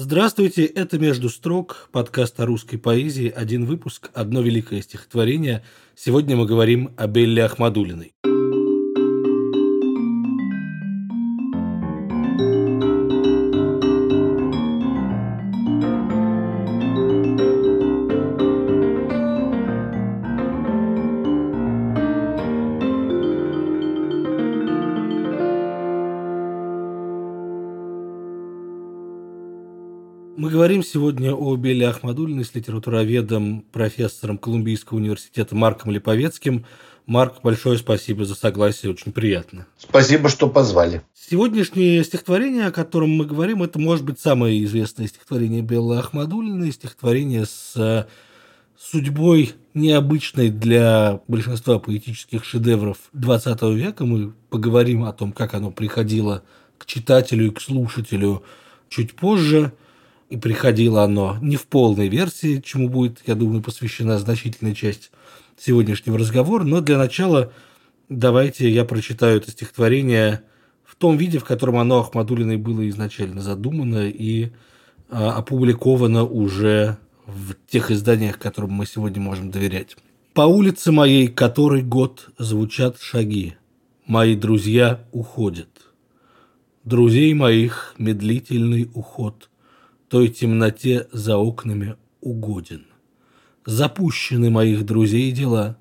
Здравствуйте, 0.00 0.64
это 0.64 0.96
«Между 0.96 1.28
строк», 1.28 1.88
подкаст 1.90 2.38
о 2.38 2.46
русской 2.46 2.76
поэзии, 2.76 3.28
один 3.34 3.64
выпуск, 3.64 4.10
одно 4.14 4.42
великое 4.42 4.80
стихотворение. 4.80 5.64
Сегодня 5.96 6.36
мы 6.36 6.46
говорим 6.46 6.94
о 6.96 7.08
Белле 7.08 7.44
Ахмадулиной. 7.44 8.14
Говорим 30.68 30.84
сегодня 30.84 31.32
о 31.32 31.56
Белле 31.56 31.88
Ахмадулиной 31.88 32.44
с 32.44 32.54
литературоведом, 32.54 33.64
профессором 33.72 34.36
Колумбийского 34.36 34.98
университета 34.98 35.56
Марком 35.56 35.92
Липовецким. 35.92 36.66
Марк, 37.06 37.36
большое 37.42 37.78
спасибо 37.78 38.26
за 38.26 38.34
согласие, 38.34 38.92
очень 38.92 39.12
приятно. 39.12 39.66
Спасибо, 39.78 40.28
что 40.28 40.46
позвали. 40.46 41.00
Сегодняшнее 41.14 42.04
стихотворение, 42.04 42.66
о 42.66 42.70
котором 42.70 43.08
мы 43.08 43.24
говорим, 43.24 43.62
это 43.62 43.78
может 43.78 44.04
быть 44.04 44.20
самое 44.20 44.62
известное 44.64 45.06
стихотворение 45.06 45.62
Беллы 45.62 46.00
Ахмадулиной, 46.00 46.70
стихотворение 46.70 47.46
с 47.46 47.72
э, 47.74 48.04
судьбой 48.78 49.54
необычной 49.72 50.50
для 50.50 51.22
большинства 51.28 51.78
поэтических 51.78 52.44
шедевров 52.44 52.98
XX 53.14 53.72
века. 53.72 54.04
Мы 54.04 54.34
поговорим 54.50 55.04
о 55.04 55.14
том, 55.14 55.32
как 55.32 55.54
оно 55.54 55.70
приходило 55.70 56.42
к 56.76 56.84
читателю 56.84 57.46
и 57.46 57.50
к 57.52 57.58
слушателю 57.62 58.42
чуть 58.90 59.14
позже– 59.14 59.72
и 60.28 60.36
приходило 60.36 61.04
оно 61.04 61.38
не 61.40 61.56
в 61.56 61.66
полной 61.66 62.08
версии, 62.08 62.60
чему 62.60 62.88
будет, 62.88 63.22
я 63.26 63.34
думаю, 63.34 63.62
посвящена 63.62 64.18
значительная 64.18 64.74
часть 64.74 65.10
сегодняшнего 65.58 66.18
разговора. 66.18 66.64
Но 66.64 66.80
для 66.80 66.98
начала 66.98 67.52
давайте 68.08 68.70
я 68.70 68.84
прочитаю 68.84 69.38
это 69.38 69.50
стихотворение 69.50 70.42
в 70.84 70.96
том 70.96 71.16
виде, 71.16 71.38
в 71.38 71.44
котором 71.44 71.76
оно 71.78 72.00
Ахмадулиной 72.00 72.56
было 72.56 72.88
изначально 72.88 73.40
задумано 73.40 74.08
и 74.08 74.50
а, 75.08 75.32
опубликовано 75.32 76.24
уже 76.24 76.98
в 77.26 77.54
тех 77.68 77.90
изданиях, 77.90 78.38
которым 78.38 78.72
мы 78.72 78.86
сегодня 78.86 79.20
можем 79.22 79.50
доверять. 79.50 79.96
«По 80.34 80.42
улице 80.42 80.92
моей 80.92 81.28
который 81.28 81.82
год 81.82 82.28
звучат 82.38 83.00
шаги, 83.00 83.54
мои 84.06 84.36
друзья 84.36 85.04
уходят. 85.12 85.68
Друзей 86.84 87.32
моих 87.34 87.94
медлительный 87.98 88.90
уход– 88.92 89.48
той 90.08 90.28
темноте 90.28 91.06
за 91.12 91.36
окнами 91.36 91.96
угоден. 92.20 92.86
Запущены 93.64 94.50
моих 94.50 94.84
друзей 94.86 95.30
дела, 95.32 95.78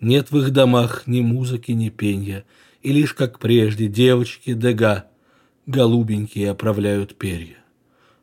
нет 0.00 0.30
в 0.30 0.38
их 0.38 0.50
домах 0.50 1.06
ни 1.06 1.20
музыки, 1.20 1.72
ни 1.72 1.88
пенья, 1.88 2.44
и 2.82 2.92
лишь, 2.92 3.14
как 3.14 3.38
прежде, 3.38 3.86
девочки 3.86 4.54
дега, 4.54 5.06
голубенькие 5.66 6.50
оправляют 6.50 7.16
перья. 7.16 7.58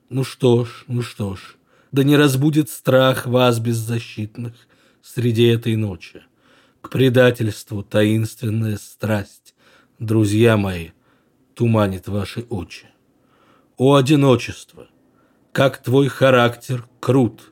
Ну 0.10 0.24
что 0.24 0.66
ж, 0.66 0.84
ну 0.88 1.02
что 1.02 1.36
ж, 1.36 1.56
да 1.92 2.04
не 2.04 2.18
разбудит 2.18 2.70
страх 2.70 3.26
вас 3.26 3.60
беззащитных 3.60 4.54
среди 5.02 5.46
этой 5.46 5.76
ночи. 5.76 6.24
К 6.82 6.90
предательству 6.90 7.84
таинственная 7.84 8.78
страсть, 8.78 9.56
друзья 10.00 10.58
мои, 10.58 10.90
туманит 11.54 12.08
ваши 12.08 12.42
очи. 12.50 12.88
О 13.78 13.96
одиночество! 13.96 14.88
Как 15.58 15.82
твой 15.82 16.08
характер 16.08 16.86
крут. 17.00 17.52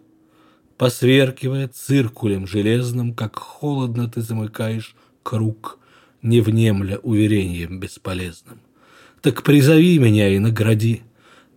Посверкивая 0.77 1.67
циркулем 1.67 2.45
железным, 2.45 3.15
как 3.15 3.35
холодно 3.35 4.07
ты 4.07 4.21
замыкаешь 4.21 4.95
круг, 5.23 5.79
не 6.21 6.39
внемля 6.39 6.99
уверением 6.99 7.79
бесполезным. 7.79 8.59
Так 9.21 9.41
призови 9.41 9.97
меня 9.97 10.29
и 10.29 10.37
награди, 10.37 11.01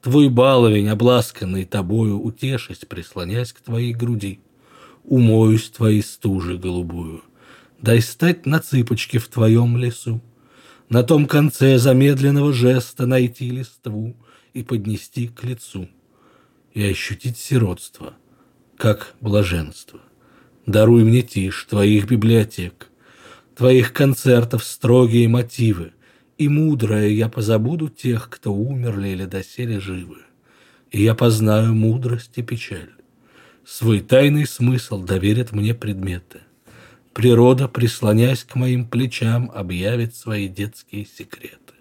Твой 0.00 0.30
баловень, 0.30 0.88
обласканный 0.88 1.66
тобою, 1.66 2.18
Утешись, 2.18 2.86
прислонясь 2.88 3.52
к 3.52 3.60
твоей 3.60 3.92
груди. 3.92 4.40
Умоюсь 5.04 5.68
твоей 5.68 6.02
стужи 6.02 6.56
голубую, 6.56 7.24
Дай 7.78 8.00
стать 8.00 8.46
на 8.46 8.60
цыпочке 8.60 9.18
в 9.18 9.28
твоем 9.28 9.76
лесу, 9.76 10.22
На 10.88 11.02
том 11.02 11.26
конце 11.26 11.76
замедленного 11.76 12.54
жеста 12.54 13.04
Найти 13.04 13.50
листву 13.50 14.16
и 14.54 14.62
поднести 14.62 15.28
к 15.28 15.44
лицу 15.44 15.90
и 16.78 16.90
ощутить 16.92 17.36
сиротство, 17.36 18.14
как 18.76 19.16
блаженство. 19.20 19.98
Даруй 20.64 21.02
мне 21.02 21.22
тишь 21.22 21.66
твоих 21.68 22.06
библиотек, 22.06 22.88
твоих 23.56 23.92
концертов 23.92 24.62
строгие 24.62 25.26
мотивы, 25.26 25.90
и 26.36 26.48
мудрое 26.48 27.08
я 27.08 27.28
позабуду 27.28 27.88
тех, 27.88 28.30
кто 28.30 28.54
умерли 28.54 29.08
или 29.08 29.24
доселе 29.24 29.80
живы. 29.80 30.18
И 30.92 31.02
я 31.02 31.16
познаю 31.16 31.74
мудрость 31.74 32.34
и 32.36 32.42
печаль. 32.44 32.92
Свой 33.66 33.98
тайный 33.98 34.46
смысл 34.46 35.02
доверят 35.02 35.50
мне 35.50 35.74
предметы. 35.74 36.42
Природа, 37.12 37.66
прислонясь 37.66 38.44
к 38.44 38.54
моим 38.54 38.86
плечам, 38.86 39.50
объявит 39.52 40.14
свои 40.14 40.46
детские 40.46 41.06
секреты. 41.06 41.74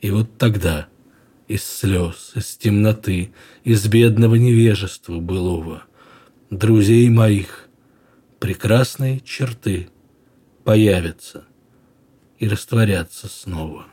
И 0.00 0.12
вот 0.12 0.38
тогда– 0.38 0.86
из 1.54 1.62
слез, 1.62 2.32
из 2.34 2.56
темноты, 2.56 3.30
из 3.62 3.86
бедного 3.86 4.34
невежества 4.34 5.20
былого, 5.20 5.84
друзей 6.50 7.08
моих, 7.08 7.68
прекрасные 8.40 9.20
черты 9.20 9.88
появятся 10.64 11.44
и 12.40 12.48
растворятся 12.48 13.28
снова. 13.28 13.86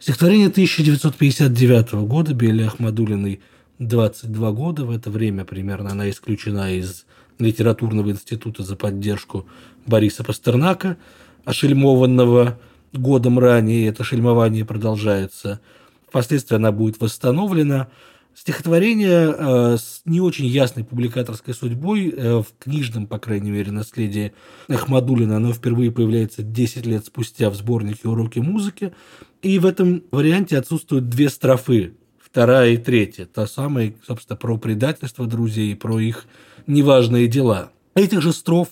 Стихотворение 0.00 0.48
1959 0.48 1.92
года 2.08 2.34
Бели 2.34 2.64
Ахмадулиной 2.64 3.40
22 3.78 4.50
года. 4.50 4.84
В 4.84 4.90
это 4.90 5.10
время 5.10 5.44
примерно 5.44 5.92
она 5.92 6.10
исключена 6.10 6.74
из 6.74 7.06
литературного 7.38 8.10
института 8.10 8.64
за 8.64 8.74
поддержку 8.74 9.46
Бориса 9.86 10.24
Пастернака, 10.24 10.96
ошельмованного 11.44 12.58
годом 12.92 13.38
ранее. 13.38 13.86
Это 13.86 14.02
шельмование 14.02 14.64
продолжается– 14.64 15.60
Впоследствии 16.08 16.56
она 16.56 16.72
будет 16.72 17.00
восстановлена. 17.00 17.88
Стихотворение 18.34 19.34
э, 19.34 19.76
с 19.78 20.02
не 20.04 20.20
очень 20.20 20.44
ясной 20.44 20.84
публикаторской 20.84 21.54
судьбой, 21.54 22.10
э, 22.10 22.42
в 22.42 22.46
книжном, 22.58 23.06
по 23.06 23.18
крайней 23.18 23.50
мере, 23.50 23.72
наследии 23.72 24.34
Ахмадулина, 24.68 25.36
оно 25.36 25.54
впервые 25.54 25.90
появляется 25.90 26.42
10 26.42 26.84
лет 26.84 27.06
спустя 27.06 27.48
в 27.48 27.54
сборнике 27.54 28.08
«Уроки 28.08 28.38
музыки». 28.38 28.92
И 29.40 29.58
в 29.58 29.64
этом 29.64 30.02
варианте 30.10 30.58
отсутствуют 30.58 31.08
две 31.08 31.30
строфы, 31.30 31.94
вторая 32.18 32.72
и 32.72 32.76
третья. 32.76 33.24
Та 33.24 33.46
самая, 33.46 33.94
собственно, 34.06 34.36
про 34.36 34.58
предательство 34.58 35.26
друзей, 35.26 35.74
про 35.74 35.98
их 35.98 36.26
неважные 36.66 37.28
дела. 37.28 37.70
Этих 37.94 38.20
же 38.20 38.34
строф 38.34 38.68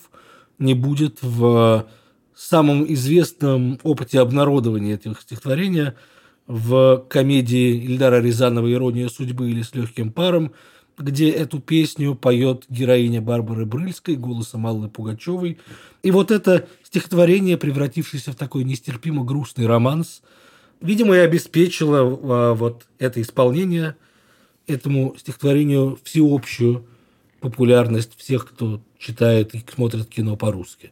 не 0.59 0.75
будет 0.75 1.17
в 1.23 1.87
самом 2.35 2.85
известном 2.93 3.79
опыте 3.81 4.19
обнародования 4.19 4.93
этих 4.93 5.19
стихотворения– 5.21 5.95
в 6.47 7.05
комедии 7.09 7.85
Ильдара 7.85 8.21
Рязанова 8.21 8.71
«Ирония 8.71 9.09
судьбы» 9.09 9.49
или 9.49 9.61
«С 9.61 9.73
легким 9.73 10.11
паром», 10.11 10.53
где 10.97 11.29
эту 11.29 11.59
песню 11.59 12.15
поет 12.15 12.65
героиня 12.69 13.21
Барбары 13.21 13.65
Брыльской 13.65 14.15
голосом 14.15 14.65
Аллы 14.65 14.87
Пугачевой. 14.87 15.57
И 16.03 16.11
вот 16.11 16.31
это 16.31 16.67
стихотворение, 16.83 17.57
превратившееся 17.57 18.31
в 18.31 18.35
такой 18.35 18.63
нестерпимо 18.63 19.23
грустный 19.25 19.65
романс, 19.65 20.21
видимо, 20.81 21.15
и 21.15 21.19
обеспечило 21.19 21.99
а, 21.99 22.53
вот 22.53 22.85
это 22.97 23.21
исполнение 23.21 23.95
этому 24.67 25.15
стихотворению 25.17 25.99
всеобщую 26.03 26.85
популярность 27.39 28.17
всех, 28.17 28.47
кто 28.47 28.81
читает 28.97 29.53
и 29.53 29.63
смотрит 29.73 30.07
кино 30.07 30.35
по-русски. 30.35 30.91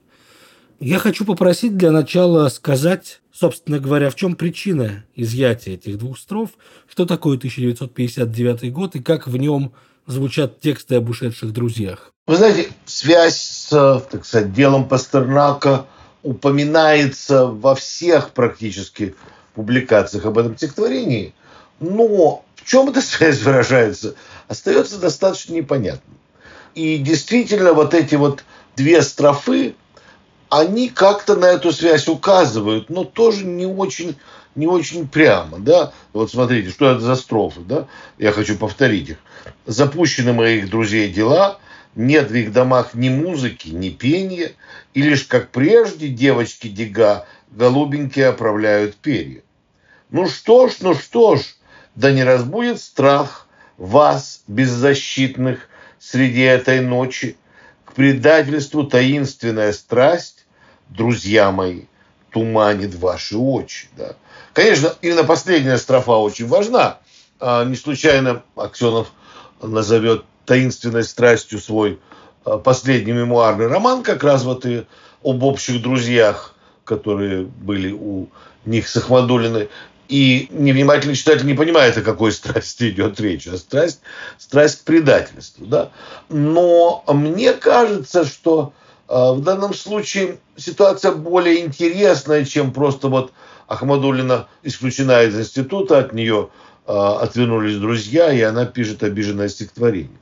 Я 0.79 0.99
хочу 0.99 1.25
попросить 1.25 1.77
для 1.77 1.91
начала 1.91 2.49
сказать, 2.49 3.21
собственно 3.31 3.79
говоря, 3.79 4.09
в 4.09 4.15
чем 4.15 4.35
причина 4.35 5.05
изъятия 5.15 5.75
этих 5.75 5.97
двух 5.97 6.17
строф, 6.17 6.51
что 6.89 7.05
такое 7.05 7.37
1959 7.37 8.73
год 8.73 8.95
и 8.95 9.01
как 9.01 9.27
в 9.27 9.37
нем 9.37 9.73
звучат 10.05 10.59
тексты 10.59 10.95
об 10.95 11.09
ушедших 11.09 11.53
друзьях. 11.53 12.11
Вы 12.27 12.37
знаете, 12.37 12.69
связь 12.85 13.37
с, 13.37 14.01
так 14.11 14.25
сказать, 14.25 14.53
делом 14.53 14.87
Пастернака 14.87 15.85
упоминается 16.21 17.47
во 17.47 17.75
всех 17.75 18.31
практически 18.31 19.15
публикациях 19.55 20.25
об 20.25 20.37
этом 20.37 20.57
стихотворении, 20.57 21.33
но 21.79 22.45
в 22.55 22.65
чем 22.65 22.89
эта 22.89 23.01
связь 23.01 23.41
выражается, 23.41 24.15
остается 24.47 24.99
достаточно 24.99 25.53
непонятным. 25.53 26.17
И 26.75 26.97
действительно, 26.97 27.73
вот 27.73 27.93
эти 27.93 28.15
вот 28.15 28.43
две 28.75 29.01
строфы, 29.01 29.75
они 30.59 30.89
как-то 30.89 31.35
на 31.35 31.45
эту 31.45 31.71
связь 31.71 32.07
указывают, 32.07 32.89
но 32.89 33.03
тоже 33.03 33.44
не 33.45 33.65
очень 33.65 34.15
не 34.55 34.67
очень 34.67 35.07
прямо, 35.07 35.57
да. 35.57 35.94
Вот 36.13 36.29
смотрите, 36.29 36.69
что 36.69 36.91
это 36.91 37.00
за 37.00 37.15
строфы, 37.15 37.61
да. 37.61 37.88
Я 38.19 38.31
хочу 38.31 38.55
повторить 38.55 39.09
их. 39.09 39.17
Запущены 39.65 40.31
моих 40.31 40.69
друзей 40.69 41.11
дела, 41.11 41.57
нет 41.95 42.29
в 42.29 42.35
их 42.35 42.53
домах 42.53 42.94
ни 42.94 43.09
музыки, 43.09 43.69
ни 43.69 43.89
пения, 43.89 44.51
и 44.94 45.01
лишь 45.01 45.23
как 45.23 45.50
прежде 45.50 46.07
девочки 46.07 46.67
Дега 46.67 47.25
голубенькие 47.50 48.27
оправляют 48.27 48.95
перья. 48.95 49.41
Ну 50.11 50.27
что 50.27 50.67
ж, 50.67 50.73
ну 50.81 50.94
что 50.94 51.38
ж, 51.38 51.41
да 51.95 52.11
не 52.11 52.23
разбудит 52.23 52.79
страх 52.79 53.47
вас, 53.77 54.44
беззащитных, 54.47 55.67
среди 55.97 56.41
этой 56.41 56.81
ночи. 56.81 57.38
К 57.85 57.94
предательству 57.94 58.83
таинственная 58.83 59.73
страсть, 59.73 60.42
друзья 60.89 61.51
мои, 61.51 61.83
туманит 62.31 62.95
ваши 62.95 63.38
очи. 63.38 63.88
Да. 63.97 64.15
Конечно, 64.53 64.94
именно 65.01 65.24
последняя 65.24 65.77
строфа 65.77 66.18
очень 66.18 66.47
важна. 66.47 66.97
А, 67.39 67.63
не 67.65 67.75
случайно 67.75 68.44
Аксенов 68.56 69.12
назовет 69.62 70.25
таинственной 70.45 71.03
страстью 71.03 71.59
свой 71.59 72.00
а, 72.45 72.57
последний 72.57 73.13
мемуарный 73.13 73.68
роман, 73.68 74.03
как 74.03 74.24
раз 74.24 74.44
вот 74.44 74.65
и 74.65 74.85
об 75.24 75.44
общих 75.44 75.81
друзьях, 75.81 76.56
которые 76.83 77.44
были 77.44 77.91
у 77.91 78.29
них 78.65 78.88
с 78.88 78.97
Ахмадулиной. 78.97 79.69
И 80.09 80.47
невнимательный 80.51 81.15
читатель 81.15 81.45
не 81.45 81.53
понимает, 81.53 81.97
о 81.97 82.01
какой 82.01 82.31
страсти 82.33 82.89
идет 82.89 83.19
речь. 83.19 83.47
А 83.47 83.57
страсть, 83.57 84.01
страсть 84.38 84.81
к 84.81 84.83
предательству. 84.83 85.65
Да? 85.65 85.91
Но 86.29 87.03
мне 87.07 87.53
кажется, 87.53 88.25
что 88.25 88.74
в 89.13 89.42
данном 89.42 89.74
случае 89.74 90.39
ситуация 90.56 91.12
более 91.12 91.62
интересная, 91.65 92.45
чем 92.45 92.74
просто 92.74 93.10
вот 93.10 93.31
Ахмадулина 93.68 94.48
исключена 94.63 95.24
из 95.24 95.39
института, 95.39 96.00
от 96.00 96.13
нее 96.13 96.50
э, 96.88 96.92
отвернулись 96.94 97.77
друзья, 97.77 98.31
и 98.33 98.42
она 98.42 98.65
пишет 98.65 99.04
обиженное 99.04 99.50
стихотворение. 99.50 100.18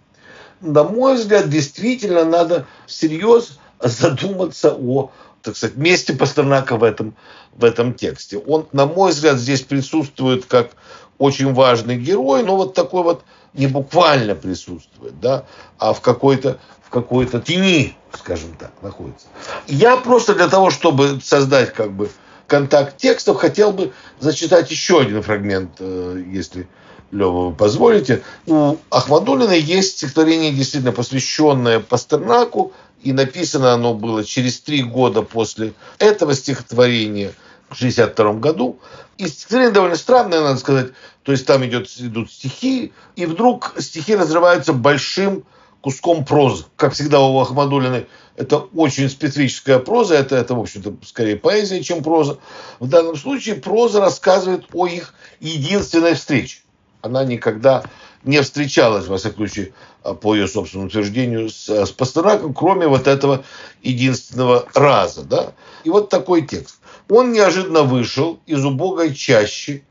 На 0.59 0.83
мой 0.83 1.15
взгляд, 1.15 1.49
действительно 1.49 2.25
надо 2.25 2.67
всерьез 2.85 3.59
задуматься 3.79 4.73
о 4.73 5.11
так 5.41 5.57
сказать, 5.57 5.75
месте 5.75 6.13
Пастернака 6.13 6.77
в 6.77 6.83
этом, 6.83 7.15
в 7.53 7.63
этом 7.63 7.93
тексте. 7.93 8.37
Он, 8.37 8.67
на 8.73 8.85
мой 8.85 9.11
взгляд, 9.11 9.37
здесь 9.37 9.61
присутствует 9.61 10.45
как 10.45 10.71
очень 11.17 11.53
важный 11.53 11.97
герой, 11.97 12.43
но 12.43 12.57
вот 12.57 12.73
такой 12.73 13.03
вот 13.03 13.23
не 13.53 13.67
буквально 13.67 14.35
присутствует, 14.35 15.19
да, 15.19 15.45
а 15.77 15.93
в 15.93 16.01
какой-то 16.01 16.59
в 16.83 16.89
какой-то 16.89 17.39
тени, 17.39 17.95
скажем 18.13 18.53
так, 18.59 18.71
находится. 18.81 19.27
Я 19.67 19.95
просто 19.95 20.35
для 20.35 20.49
того, 20.49 20.71
чтобы 20.71 21.21
создать 21.23 21.71
как 21.73 21.93
бы 21.93 22.09
контакт 22.47 22.97
текстов, 22.97 23.37
хотел 23.37 23.71
бы 23.71 23.93
зачитать 24.19 24.69
еще 24.71 24.99
один 24.99 25.23
фрагмент, 25.23 25.71
э, 25.79 26.21
если 26.27 26.67
Лева, 27.11 27.47
вы 27.47 27.55
позволите. 27.55 28.23
У 28.45 28.75
Ахмадулина 28.89 29.53
есть 29.53 29.97
стихотворение, 29.97 30.51
действительно 30.51 30.91
посвященное 30.91 31.79
Пастернаку, 31.79 32.73
и 33.03 33.13
написано 33.13 33.73
оно 33.73 33.93
было 33.93 34.23
через 34.23 34.59
три 34.59 34.83
года 34.83 35.21
после 35.21 35.73
этого 35.97 36.33
стихотворения, 36.33 37.33
в 37.69 37.75
1962 37.75 38.33
году. 38.33 38.79
И 39.21 39.27
стихотворение 39.27 39.71
довольно 39.71 39.97
странное, 39.97 40.41
надо 40.41 40.59
сказать. 40.59 40.93
То 41.21 41.31
есть 41.31 41.45
там 41.45 41.63
идет, 41.63 41.87
идут 41.99 42.31
стихи, 42.31 42.91
и 43.15 43.27
вдруг 43.27 43.75
стихи 43.77 44.15
разрываются 44.15 44.73
большим 44.73 45.43
куском 45.81 46.25
прозы. 46.25 46.65
Как 46.75 46.93
всегда 46.93 47.19
у 47.19 47.39
Ахмадулиной, 47.39 48.07
это 48.35 48.57
очень 48.57 49.07
специфическая 49.11 49.77
проза, 49.77 50.15
это, 50.15 50.35
это, 50.35 50.55
в 50.55 50.59
общем-то, 50.59 50.95
скорее 51.05 51.35
поэзия, 51.35 51.83
чем 51.83 52.01
проза. 52.01 52.39
В 52.79 52.89
данном 52.89 53.15
случае 53.15 53.55
проза 53.55 53.99
рассказывает 53.99 54.65
о 54.73 54.87
их 54.87 55.13
единственной 55.39 56.15
встрече. 56.15 56.61
Она 57.03 57.23
никогда 57.23 57.83
не 58.23 58.41
встречалась, 58.41 59.05
во 59.05 59.17
всяком 59.17 59.37
случае, 59.47 59.73
по 60.21 60.33
ее 60.33 60.47
собственному 60.47 60.87
утверждению, 60.87 61.51
с, 61.51 61.69
с 61.69 61.91
Пастернаком, 61.91 62.55
кроме 62.55 62.87
вот 62.87 63.05
этого 63.05 63.43
единственного 63.83 64.67
раза. 64.73 65.21
Да? 65.23 65.53
И 65.83 65.91
вот 65.91 66.09
такой 66.09 66.41
текст. 66.41 66.80
Он 67.13 67.33
неожиданно 67.33 67.83
вышел 67.83 68.39
из 68.45 68.63
убогой 68.63 69.13
чащи 69.13 69.83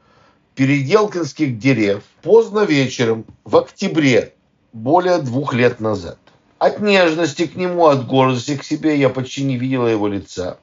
переделкинских 0.55 1.58
дерев 1.58 2.02
поздно 2.22 2.61
вечером 2.61 3.26
в 3.44 3.58
октябре, 3.58 4.32
более 4.72 5.19
двух 5.19 5.52
лет 5.52 5.81
назад. 5.81 6.17
От 6.56 6.81
нежности 6.81 7.46
к 7.46 7.56
нему, 7.56 7.88
от 7.88 8.06
гордости 8.06 8.56
к 8.56 8.64
себе 8.64 8.96
я 8.96 9.11
почти 9.11 9.44
не 9.44 9.58
видела 9.58 9.87
его 9.87 10.08
лица. 10.08 10.56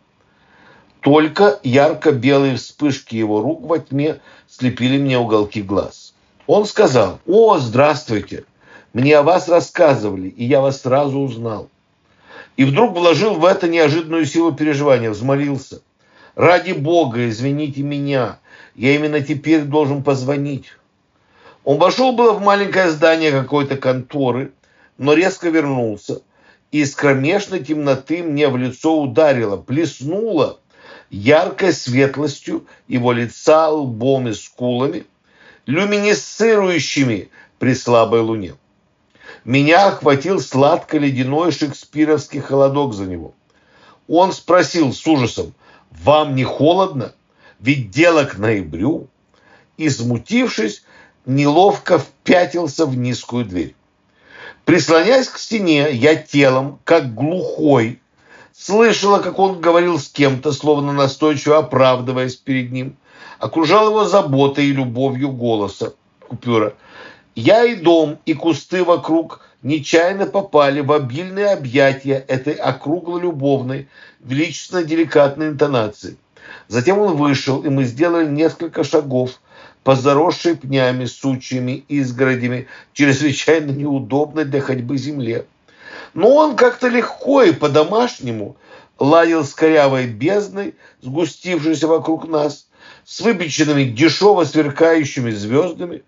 Только 1.01 1.59
ярко-белые 1.61 2.55
вспышки 2.55 3.15
его 3.15 3.39
рук 3.43 3.61
во 3.61 3.77
тьме 3.77 4.19
слепили 4.49 4.97
мне 4.97 5.19
уголки 5.19 5.61
глаз. 5.61 6.15
Он 6.47 6.65
сказал, 6.65 7.19
«О, 7.27 7.59
здравствуйте! 7.59 8.45
Мне 8.93 9.15
о 9.15 9.21
вас 9.21 9.47
рассказывали, 9.47 10.29
и 10.29 10.45
я 10.45 10.61
вас 10.61 10.81
сразу 10.81 11.19
узнал». 11.19 11.69
И 12.55 12.65
вдруг 12.65 12.97
вложил 12.97 13.35
в 13.35 13.45
это 13.45 13.67
неожиданную 13.67 14.25
силу 14.25 14.53
переживания, 14.53 15.11
взмолился. 15.11 15.81
«Ради 16.37 16.71
Бога, 16.71 17.27
извините 17.27 17.81
меня, 17.81 18.37
я 18.75 18.93
именно 18.93 19.21
теперь 19.21 19.63
должен 19.63 20.03
позвонить». 20.03 20.67
Он 21.63 21.79
вошел 21.79 22.11
было 22.11 22.33
в 22.33 22.41
маленькое 22.41 22.91
здание 22.91 23.31
какой-то 23.31 23.75
конторы, 23.75 24.53
но 24.99 25.13
резко 25.13 25.49
вернулся. 25.49 26.21
И 26.71 26.81
из 26.81 26.93
кромешной 26.93 27.63
темноты 27.63 28.21
мне 28.21 28.49
в 28.49 28.55
лицо 28.55 29.01
ударило, 29.01 29.57
плеснуло 29.57 30.59
яркой 31.09 31.73
светлостью 31.73 32.67
его 32.87 33.13
лица, 33.13 33.69
лбом 33.69 34.27
и 34.27 34.33
скулами– 34.33 35.05
люминесцирующими 35.65 37.29
при 37.57 37.73
слабой 37.73 38.21
луне. 38.21 38.55
Меня 39.43 39.87
охватил 39.87 40.39
сладко-ледяной 40.39 41.51
шекспировский 41.51 42.41
холодок 42.41 42.93
за 42.93 43.05
него. 43.05 43.33
Он 44.07 44.31
спросил 44.31 44.93
с 44.93 45.05
ужасом, 45.07 45.53
«Вам 45.91 46.35
не 46.35 46.43
холодно? 46.43 47.13
Ведь 47.59 47.89
дело 47.89 48.25
к 48.25 48.37
ноябрю». 48.37 49.07
И, 49.77 49.89
смутившись, 49.89 50.83
неловко 51.25 51.99
впятился 51.99 52.85
в 52.85 52.97
низкую 52.97 53.45
дверь. 53.45 53.75
Прислоняясь 54.65 55.29
к 55.29 55.37
стене, 55.37 55.91
я 55.91 56.15
телом, 56.15 56.79
как 56.83 57.13
глухой, 57.13 58.01
слышала, 58.53 59.19
как 59.19 59.37
он 59.39 59.61
говорил 59.61 59.99
с 59.99 60.09
кем-то, 60.09 60.51
словно 60.51 60.93
настойчиво 60.93 61.59
оправдываясь 61.59 62.35
перед 62.35 62.71
ним– 62.71 62.97
окружал 63.39 63.89
его 63.89 64.05
заботой 64.05 64.65
и 64.65 64.73
любовью 64.73 65.31
голоса 65.31 65.93
купюра. 66.27 66.73
Я 67.35 67.65
и 67.65 67.75
дом, 67.75 68.19
и 68.25 68.33
кусты 68.33 68.83
вокруг 68.83 69.41
нечаянно 69.63 70.25
попали 70.25 70.81
в 70.81 70.91
обильные 70.91 71.47
объятия 71.47 72.23
этой 72.27 72.53
округло-любовной, 72.53 73.87
величественно-деликатной 74.19 75.49
интонации. 75.49 76.17
Затем 76.67 76.99
он 76.99 77.15
вышел, 77.15 77.61
и 77.63 77.69
мы 77.69 77.83
сделали 77.83 78.27
несколько 78.27 78.83
шагов 78.83 79.39
по 79.83 79.95
заросшей 79.95 80.55
пнями, 80.55 81.05
сучьями, 81.05 81.85
изгородями, 81.87 82.67
чрезвычайно 82.93 83.71
неудобной 83.71 84.45
для 84.45 84.61
ходьбы 84.61 84.97
земле. 84.97 85.45
Но 86.13 86.33
он 86.35 86.55
как-то 86.55 86.87
легко 86.87 87.43
и 87.43 87.53
по-домашнему 87.53 88.57
ладил 88.99 89.43
с 89.43 89.53
корявой 89.53 90.07
бездной, 90.07 90.75
сгустившейся 91.01 91.87
вокруг 91.87 92.27
нас, 92.27 92.67
с 93.05 93.21
выпеченными 93.21 93.85
дешево 93.85 94.43
сверкающими 94.43 95.31
звездами, 95.31 96.03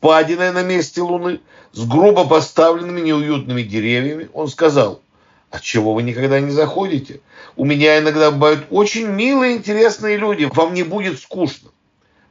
впадиной 0.00 0.50
на 0.52 0.62
месте 0.62 1.02
луны, 1.02 1.40
с 1.72 1.86
грубо 1.86 2.26
поставленными 2.26 3.00
неуютными 3.00 3.62
деревьями, 3.62 4.30
он 4.32 4.48
сказал, 4.48 5.02
«А 5.50 5.60
чего 5.60 5.94
вы 5.94 6.02
никогда 6.02 6.40
не 6.40 6.50
заходите? 6.50 7.20
У 7.56 7.64
меня 7.64 7.98
иногда 7.98 8.30
бывают 8.30 8.66
очень 8.70 9.06
милые, 9.06 9.56
интересные 9.56 10.16
люди, 10.16 10.48
вам 10.52 10.72
не 10.72 10.84
будет 10.84 11.20
скучно. 11.20 11.70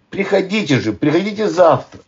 Приходите 0.09 0.79
же, 0.79 0.93
приходите 0.93 1.47
завтра». 1.47 2.01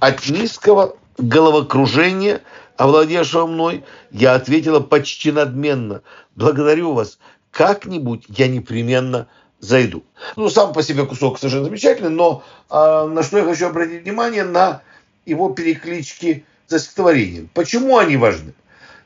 От 0.00 0.28
низкого 0.28 0.96
головокружения, 1.18 2.42
овладевшего 2.76 3.46
мной, 3.46 3.84
я 4.10 4.34
ответила 4.34 4.80
почти 4.80 5.30
надменно, 5.30 6.02
«Благодарю 6.34 6.92
вас, 6.92 7.18
как-нибудь 7.52 8.24
я 8.28 8.48
непременно 8.48 9.28
зайду. 9.60 10.02
Ну, 10.36 10.50
сам 10.50 10.72
по 10.72 10.82
себе 10.82 11.06
кусок 11.06 11.38
совершенно 11.38 11.64
замечательный, 11.64 12.10
но 12.10 12.42
а, 12.68 13.06
на 13.06 13.22
что 13.22 13.38
я 13.38 13.44
хочу 13.44 13.66
обратить 13.66 14.02
внимание, 14.02 14.44
на 14.44 14.82
его 15.26 15.50
переклички 15.50 16.44
за 16.68 16.78
стихотворением. 16.78 17.50
Почему 17.52 17.98
они 17.98 18.16
важны? 18.16 18.54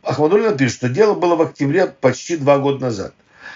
Ахмадулина 0.02 0.56
пишет, 0.56 0.76
что 0.76 0.88
дело 0.88 1.14
было 1.14 1.34
в 1.34 1.42
октябре 1.42 1.86
почти 1.86 2.36
два 2.36 2.58
года 2.58 2.82
назад. 2.82 3.14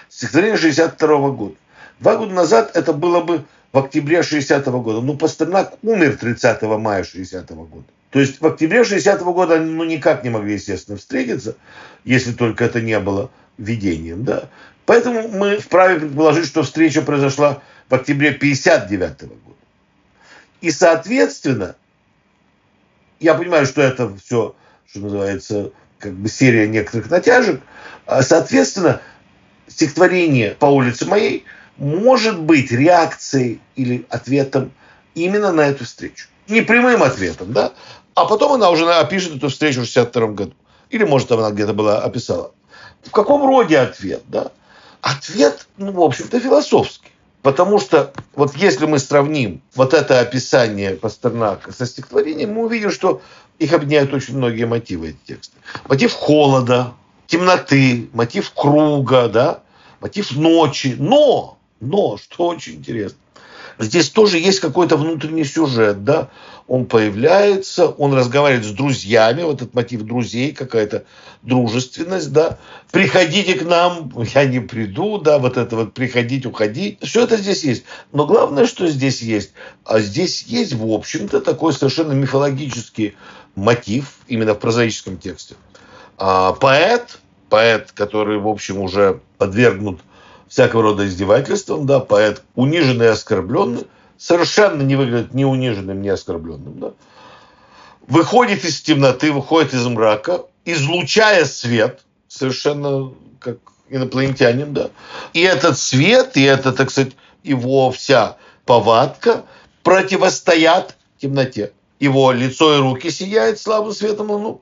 Стихотворение 0.09 0.57
62 0.57 1.29
года. 1.29 1.55
Два 1.99 2.17
года 2.17 2.33
назад 2.33 2.71
это 2.75 2.91
было 2.93 3.21
бы 3.21 3.45
в 3.71 3.77
октябре 3.77 4.23
60 4.23 4.67
-го 4.67 4.81
года. 4.81 5.01
Но 5.01 5.15
Пастернак 5.15 5.75
умер 5.81 6.17
30 6.17 6.77
мая 6.77 7.03
60 7.03 7.51
-го 7.51 7.67
года. 7.67 7.85
То 8.09 8.19
есть 8.19 8.41
в 8.41 8.45
октябре 8.45 8.83
60 8.83 9.21
-го 9.21 9.33
года 9.33 9.55
они 9.55 9.71
ну, 9.71 9.83
никак 9.83 10.23
не 10.23 10.29
могли, 10.29 10.53
естественно, 10.53 10.97
встретиться, 10.97 11.55
если 12.03 12.31
только 12.31 12.65
это 12.65 12.81
не 12.81 12.99
было 12.99 13.31
видением. 13.57 14.23
Да? 14.23 14.49
Поэтому 14.85 15.27
мы 15.27 15.57
вправе 15.57 15.99
предположить, 15.99 16.45
что 16.45 16.63
встреча 16.63 17.01
произошла 17.01 17.61
в 17.89 17.95
октябре 17.95 18.31
59 18.31 19.21
года. 19.23 19.41
И, 20.61 20.71
соответственно, 20.71 21.75
я 23.19 23.33
понимаю, 23.35 23.65
что 23.65 23.81
это 23.81 24.15
все, 24.23 24.55
что 24.87 24.99
называется, 24.99 25.71
как 25.99 26.13
бы 26.13 26.29
серия 26.29 26.67
некоторых 26.67 27.09
натяжек. 27.09 27.61
А, 28.05 28.21
соответственно, 28.21 29.01
стихотворение 29.67 30.51
по 30.51 30.67
улице 30.67 31.05
моей 31.05 31.45
может 31.77 32.39
быть 32.39 32.71
реакцией 32.71 33.61
или 33.75 34.05
ответом 34.09 34.71
именно 35.15 35.51
на 35.51 35.61
эту 35.61 35.85
встречу. 35.85 36.27
Не 36.47 36.61
прямым 36.61 37.03
ответом, 37.03 37.53
да, 37.53 37.73
а 38.13 38.25
потом 38.25 38.53
она 38.53 38.69
уже 38.69 38.85
опишет 38.93 39.35
эту 39.35 39.49
встречу 39.49 39.81
в 39.81 39.85
62 39.85 40.27
году. 40.27 40.53
Или, 40.89 41.03
может, 41.03 41.31
она 41.31 41.51
где-то 41.51 41.73
была 41.73 41.99
описала. 41.99 42.51
В 43.03 43.11
каком 43.11 43.45
роде 43.45 43.79
ответ, 43.79 44.23
да? 44.27 44.51
Ответ, 45.01 45.67
ну, 45.77 45.91
в 45.91 46.01
общем-то, 46.01 46.39
философский. 46.39 47.11
Потому 47.45 47.79
что 47.79 48.11
вот 48.33 48.55
если 48.55 48.87
мы 48.87 48.97
сравним 48.97 49.61
вот 49.75 49.93
это 49.93 50.19
описание 50.19 50.95
Пастернака 50.95 51.71
со 51.71 51.85
стихотворением, 51.85 52.53
мы 52.53 52.65
увидим, 52.65 52.89
что 52.89 53.21
их 53.59 53.71
объединяют 53.71 54.11
очень 54.15 54.35
многие 54.35 54.63
мотивы 54.63 55.09
эти 55.09 55.33
тексты. 55.33 55.55
Мотив 55.87 56.11
холода, 56.13 56.93
темноты, 57.27 58.09
мотив 58.13 58.49
круга, 58.49 59.29
да, 59.29 59.59
мотив 59.99 60.35
ночи. 60.35 60.95
Но, 60.97 61.59
но, 61.79 62.17
что 62.17 62.47
очень 62.47 62.77
интересно, 62.77 63.19
здесь 63.79 64.09
тоже 64.09 64.39
есть 64.39 64.59
какой-то 64.59 64.97
внутренний 64.97 65.43
сюжет, 65.43 66.03
да, 66.03 66.29
он 66.67 66.85
появляется, 66.85 67.87
он 67.87 68.13
разговаривает 68.13 68.65
с 68.65 68.71
друзьями, 68.71 69.43
вот 69.43 69.61
этот 69.61 69.73
мотив 69.75 70.01
друзей, 70.01 70.51
какая-то 70.51 71.05
дружественность, 71.43 72.33
да, 72.33 72.57
приходите 72.91 73.53
к 73.53 73.63
нам, 73.63 74.11
я 74.33 74.45
не 74.45 74.59
приду, 74.59 75.19
да, 75.19 75.37
вот 75.37 75.57
это 75.57 75.75
вот 75.75 75.93
приходить, 75.93 76.45
уходить, 76.45 76.97
все 77.03 77.23
это 77.23 77.37
здесь 77.37 77.63
есть. 77.63 77.83
Но 78.11 78.25
главное, 78.25 78.65
что 78.65 78.87
здесь 78.87 79.21
есть, 79.21 79.51
а 79.83 79.99
здесь 79.99 80.43
есть, 80.43 80.73
в 80.73 80.91
общем-то, 80.91 81.41
такой 81.41 81.73
совершенно 81.73 82.13
мифологический 82.13 83.15
мотив, 83.55 84.17
именно 84.27 84.53
в 84.55 84.59
прозаическом 84.59 85.17
тексте. 85.17 85.55
А 86.17 86.53
поэт, 86.53 87.19
поэт, 87.49 87.91
который, 87.91 88.39
в 88.39 88.47
общем, 88.47 88.79
уже 88.79 89.19
подвергнут 89.37 90.01
всякого 90.47 90.83
рода 90.83 91.07
издевательствам, 91.07 91.85
да, 91.85 91.99
поэт 91.99 92.43
униженный 92.55 93.05
и 93.05 93.09
оскорбленный, 93.09 93.85
совершенно 94.17 94.81
не 94.81 94.95
выглядит 94.95 95.33
ни 95.33 95.43
униженным, 95.43 96.01
ни 96.01 96.09
оскорбленным, 96.09 96.79
да, 96.79 96.93
выходит 98.07 98.63
из 98.63 98.81
темноты, 98.81 99.31
выходит 99.31 99.73
из 99.73 99.85
мрака, 99.87 100.43
излучая 100.63 101.45
свет, 101.45 102.01
совершенно 102.27 103.11
как 103.39 103.57
инопланетянин, 103.89 104.73
да, 104.73 104.89
и 105.33 105.41
этот 105.41 105.77
свет, 105.77 106.37
и 106.37 106.43
это, 106.43 106.71
так 106.71 106.91
сказать, 106.91 107.13
его 107.43 107.91
вся 107.91 108.37
повадка 108.65 109.43
противостоят 109.83 110.95
темноте. 111.25 111.71
Его 111.99 112.31
лицо 112.31 112.75
и 112.75 112.79
руки 112.79 113.09
сияют 113.09 113.59
слабым 113.59 113.93
светом 113.93 114.29
луну. 114.29 114.61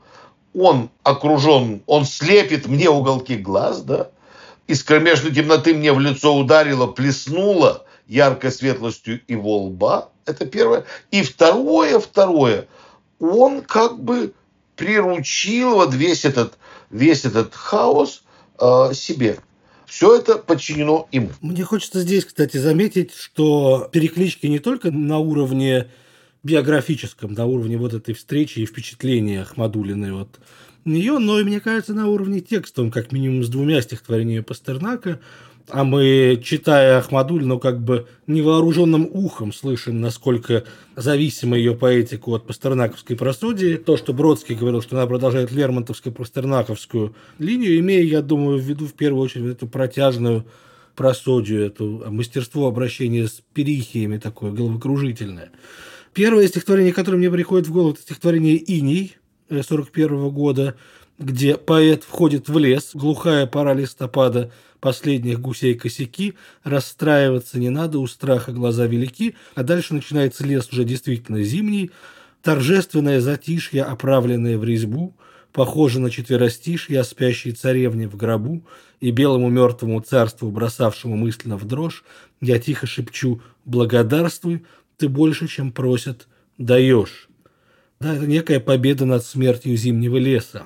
Он 0.54 0.90
окружен, 1.04 1.82
он 1.88 2.06
слепит 2.06 2.68
мне 2.68 2.90
уголки 2.90 3.36
глаз, 3.36 3.82
да, 3.82 4.10
из 4.68 4.84
кромешной 4.84 5.34
темноты 5.34 5.74
мне 5.74 5.92
в 5.94 6.00
лицо 6.00 6.36
ударило, 6.36 6.88
плеснуло 6.88 7.86
яркой 8.08 8.52
светлостью 8.52 9.22
его 9.28 9.64
лба. 9.66 10.10
Это 10.26 10.46
первое. 10.46 10.86
И 11.12 11.22
второе, 11.22 12.00
второе, 12.00 12.68
он 13.20 13.62
как 13.62 14.00
бы 14.00 14.34
приручил 14.76 15.76
вот 15.76 15.94
весь 15.94 16.26
этот, 16.26 16.58
весь 16.90 17.26
этот 17.26 17.54
хаос 17.54 18.24
э, 18.60 18.94
себе. 18.94 19.40
Все 19.86 20.16
это 20.16 20.38
подчинено 20.38 21.08
ему. 21.12 21.30
Мне 21.42 21.64
хочется 21.64 22.02
здесь, 22.02 22.26
кстати, 22.26 22.58
заметить, 22.58 23.14
что 23.14 23.90
переклички 23.92 24.48
не 24.48 24.60
только 24.60 24.92
на 24.92 25.20
уровне 25.20 25.90
биографическом, 26.42 27.34
на 27.34 27.46
уровне 27.46 27.78
вот 27.78 27.94
этой 27.94 28.14
встречи 28.14 28.60
и 28.60 28.66
впечатления 28.66 29.42
Ахмадулиной 29.42 30.14
вот 30.14 30.40
нее, 30.86 31.18
но 31.20 31.40
и, 31.40 31.44
мне 31.44 31.60
кажется, 31.60 31.94
на 31.94 32.08
уровне 32.08 32.42
текстовом, 32.42 32.92
как 32.92 33.12
минимум 33.12 33.44
с 33.44 33.50
двумя 33.50 33.82
стихотворениями 33.82 34.42
Пастернака, 34.42 35.20
а 35.70 35.84
мы, 35.84 36.42
читая 36.44 36.98
Ахмадулину, 36.98 37.58
как 37.58 37.82
бы 37.82 38.08
невооруженным 38.28 39.10
ухом 39.12 39.54
слышим, 39.54 40.02
насколько 40.02 40.66
зависима 40.96 41.58
ее 41.58 41.76
поэтику 41.76 42.36
от 42.36 42.46
пастернаковской 42.46 43.16
просодии. 43.16 43.78
То, 43.78 43.96
что 43.96 44.14
Бродский 44.14 44.56
говорил, 44.56 44.82
что 44.82 44.98
она 44.98 45.08
продолжает 45.08 45.52
лермонтовско-пастернаковскую 45.52 47.16
линию, 47.40 47.80
имея, 47.80 48.04
я 48.04 48.22
думаю, 48.22 48.60
в 48.60 48.62
виду 48.62 48.88
в 48.88 48.94
первую 48.94 49.24
очередь 49.24 49.54
эту 49.54 49.68
протяжную 49.68 50.46
просодию, 50.96 51.66
это 51.66 51.84
мастерство 51.84 52.68
обращения 52.68 53.28
с 53.28 53.42
перихиями 53.54 54.18
такое 54.18 54.52
головокружительное. 54.52 55.52
Первое 56.14 56.48
стихотворение, 56.48 56.94
которое 56.94 57.18
мне 57.18 57.32
приходит 57.32 57.68
в 57.68 57.72
голову, 57.72 57.94
это 57.94 58.02
стихотворение 58.02 58.58
«Иней», 58.58 59.16
41 59.62 60.30
года, 60.30 60.76
где 61.20 61.58
поэт 61.58 62.04
входит 62.04 62.50
в 62.50 62.58
лес, 62.58 62.92
глухая 62.94 63.46
пора 63.46 63.74
листопада, 63.74 64.52
последних 64.80 65.40
гусей 65.40 65.76
косяки, 65.76 66.34
расстраиваться 66.64 67.60
не 67.60 67.70
надо, 67.70 68.00
у 68.00 68.08
страха 68.08 68.52
глаза 68.52 68.86
велики, 68.86 69.36
а 69.56 69.64
дальше 69.64 69.94
начинается 69.94 70.46
лес 70.46 70.70
уже 70.72 70.84
действительно 70.84 71.44
зимний, 71.44 71.92
торжественное 72.42 73.22
затишье, 73.22 73.84
оправленное 73.84 74.58
в 74.58 74.64
резьбу, 74.64 75.16
похоже 75.54 76.00
на 76.00 76.10
четверостишье 76.10 77.00
о 77.00 77.04
спящей 77.04 77.54
царевне 77.54 78.10
в 78.10 78.18
гробу 78.18 78.66
и 79.00 79.12
белому 79.12 79.50
мертвому 79.50 80.02
царству, 80.02 80.52
бросавшему 80.52 81.16
мысленно 81.16 81.58
в 81.58 81.66
дрожь, 81.66 82.04
я 82.42 82.60
тихо 82.60 82.88
шепчу 82.88 83.42
«Благодарствуй, 83.64 84.66
ты 84.98 85.08
больше, 85.08 85.48
чем 85.48 85.72
просят, 85.72 86.28
даешь». 86.58 87.30
Да, 88.04 88.16
это 88.16 88.28
некая 88.28 88.60
победа 88.60 89.06
над 89.06 89.24
смертью 89.24 89.78
зимнего 89.78 90.18
леса. 90.18 90.64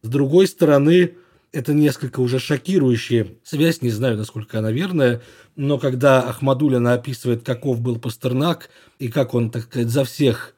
С 0.00 0.08
другой 0.08 0.46
стороны, 0.46 1.12
это 1.52 1.74
несколько 1.74 2.20
уже 2.20 2.38
шокирующая 2.38 3.34
связь, 3.44 3.82
не 3.82 3.90
знаю, 3.90 4.16
насколько 4.16 4.58
она 4.58 4.72
верная, 4.72 5.20
но 5.54 5.76
когда 5.76 6.22
Ахмадулина 6.22 6.94
описывает, 6.94 7.44
каков 7.44 7.82
был 7.82 7.98
Пастернак 7.98 8.70
и 8.98 9.08
как 9.08 9.34
он, 9.34 9.50
так 9.50 9.64
сказать, 9.64 9.90
за 9.90 10.04
всех 10.04 10.54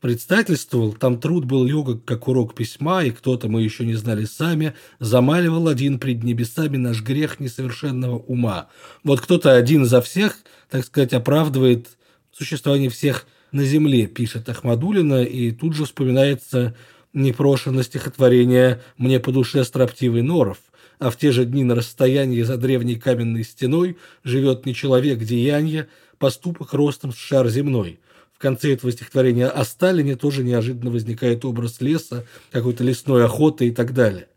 предстательствовал, 0.00 0.92
там 0.92 1.18
труд 1.18 1.44
был 1.44 1.64
легок, 1.64 2.04
как 2.04 2.28
урок 2.28 2.54
письма, 2.54 3.02
и 3.02 3.10
кто-то, 3.10 3.48
мы 3.48 3.62
еще 3.62 3.84
не 3.84 3.94
знали 3.94 4.26
сами, 4.26 4.74
замаливал 5.00 5.66
один 5.66 5.98
пред 5.98 6.22
небесами 6.22 6.76
наш 6.76 7.02
грех 7.02 7.40
несовершенного 7.40 8.16
ума. 8.16 8.68
Вот 9.02 9.20
кто-то 9.20 9.56
один 9.56 9.86
за 9.86 10.02
всех, 10.02 10.36
так 10.70 10.84
сказать, 10.84 11.12
оправдывает 11.12 11.98
существование 12.30 12.90
всех 12.90 13.26
на 13.52 13.64
земле, 13.64 14.06
пишет 14.06 14.48
Ахмадулина, 14.48 15.22
и 15.22 15.50
тут 15.52 15.74
же 15.74 15.84
вспоминается 15.84 16.74
непрошено 17.12 17.82
стихотворение 17.82 18.80
«Мне 18.96 19.20
по 19.20 19.30
душе 19.32 19.64
строптивый 19.64 20.22
норов», 20.22 20.58
а 20.98 21.10
в 21.10 21.16
те 21.16 21.32
же 21.32 21.44
дни 21.44 21.64
на 21.64 21.74
расстоянии 21.74 22.42
за 22.42 22.56
древней 22.56 22.96
каменной 22.96 23.44
стеной 23.44 23.96
живет 24.24 24.66
не 24.66 24.74
человек 24.74 25.18
деяния, 25.18 25.88
поступок 26.18 26.72
ростом 26.72 27.12
с 27.12 27.16
шар 27.16 27.48
земной. 27.48 28.00
В 28.32 28.38
конце 28.38 28.72
этого 28.72 28.92
стихотворения 28.92 29.48
о 29.48 29.64
Сталине 29.64 30.16
тоже 30.16 30.42
неожиданно 30.42 30.90
возникает 30.90 31.44
образ 31.44 31.80
леса, 31.80 32.24
какой-то 32.50 32.82
лесной 32.82 33.24
охоты 33.24 33.68
и 33.68 33.70
так 33.70 33.92
далее. 33.92 34.28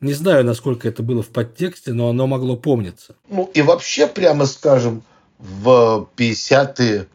Не 0.00 0.12
знаю, 0.12 0.44
насколько 0.44 0.88
это 0.88 1.02
было 1.02 1.22
в 1.22 1.28
подтексте, 1.28 1.92
но 1.92 2.08
оно 2.08 2.26
могло 2.26 2.56
помниться. 2.56 3.14
Ну 3.28 3.50
и 3.54 3.62
вообще, 3.62 4.06
прямо 4.06 4.46
скажем, 4.46 5.02
в 5.38 6.08
50-е 6.16 7.06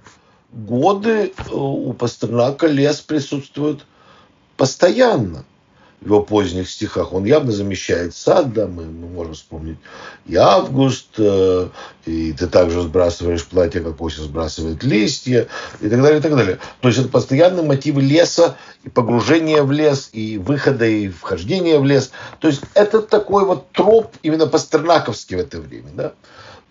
годы 0.51 1.33
э, 1.37 1.53
у 1.53 1.93
Пастернака 1.93 2.67
лес 2.67 3.01
присутствует 3.01 3.85
постоянно 4.57 5.45
в 6.01 6.05
его 6.05 6.21
поздних 6.21 6.69
стихах. 6.69 7.13
Он 7.13 7.25
явно 7.25 7.51
замещает 7.51 8.15
сад, 8.15 8.53
да, 8.53 8.67
мы, 8.67 8.85
мы 8.85 9.07
можем 9.07 9.33
вспомнить 9.33 9.77
и 10.25 10.35
август, 10.35 11.09
э, 11.17 11.67
и 12.05 12.33
ты 12.33 12.47
также 12.47 12.81
сбрасываешь 12.81 13.45
платье, 13.45 13.81
как 13.81 13.99
осень 14.01 14.23
сбрасывает 14.23 14.83
листья, 14.83 15.47
и 15.81 15.89
так 15.89 16.01
далее, 16.01 16.19
и 16.19 16.21
так 16.21 16.35
далее. 16.35 16.59
То 16.79 16.87
есть 16.87 16.99
это 16.99 17.09
постоянные 17.09 17.65
мотивы 17.65 18.01
леса, 18.01 18.55
и 18.83 18.89
погружения 18.89 19.61
в 19.61 19.71
лес, 19.71 20.09
и 20.13 20.37
выхода, 20.37 20.85
и 20.85 21.09
вхождения 21.09 21.79
в 21.79 21.85
лес. 21.85 22.11
То 22.39 22.47
есть 22.47 22.61
это 22.75 23.01
такой 23.01 23.45
вот 23.45 23.69
троп 23.71 24.15
именно 24.23 24.47
пастернаковский 24.47 25.35
в 25.35 25.39
это 25.39 25.59
время, 25.59 25.89
да. 25.93 26.13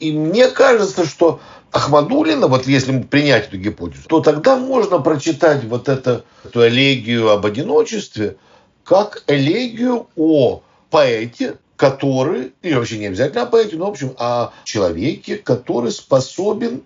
И 0.00 0.12
мне 0.12 0.49
кажется, 0.49 1.07
что 1.07 1.40
Ахмадулина, 1.73 2.47
вот 2.47 2.67
если 2.67 3.00
принять 3.02 3.49
эту 3.49 3.59
гипотезу, 3.59 4.09
то 4.09 4.21
тогда 4.21 4.57
можно 4.57 4.99
прочитать 5.00 5.64
вот 5.64 5.88
это, 5.88 6.25
эту 6.45 6.67
элегию 6.67 7.31
об 7.31 7.45
одиночестве 7.45 8.37
как 8.85 9.23
элегию 9.26 10.07
о 10.17 10.62
поэте, 10.90 11.57
который, 11.76 12.52
или 12.62 12.75
вообще 12.75 12.99
не 12.99 13.07
обязательно 13.07 13.43
о 13.43 13.47
поэте, 13.47 13.76
но 13.76 13.87
в 13.87 13.90
общем 13.90 14.14
о 14.19 14.50
человеке, 14.64 15.37
который 15.37 15.93
способен 15.93 16.83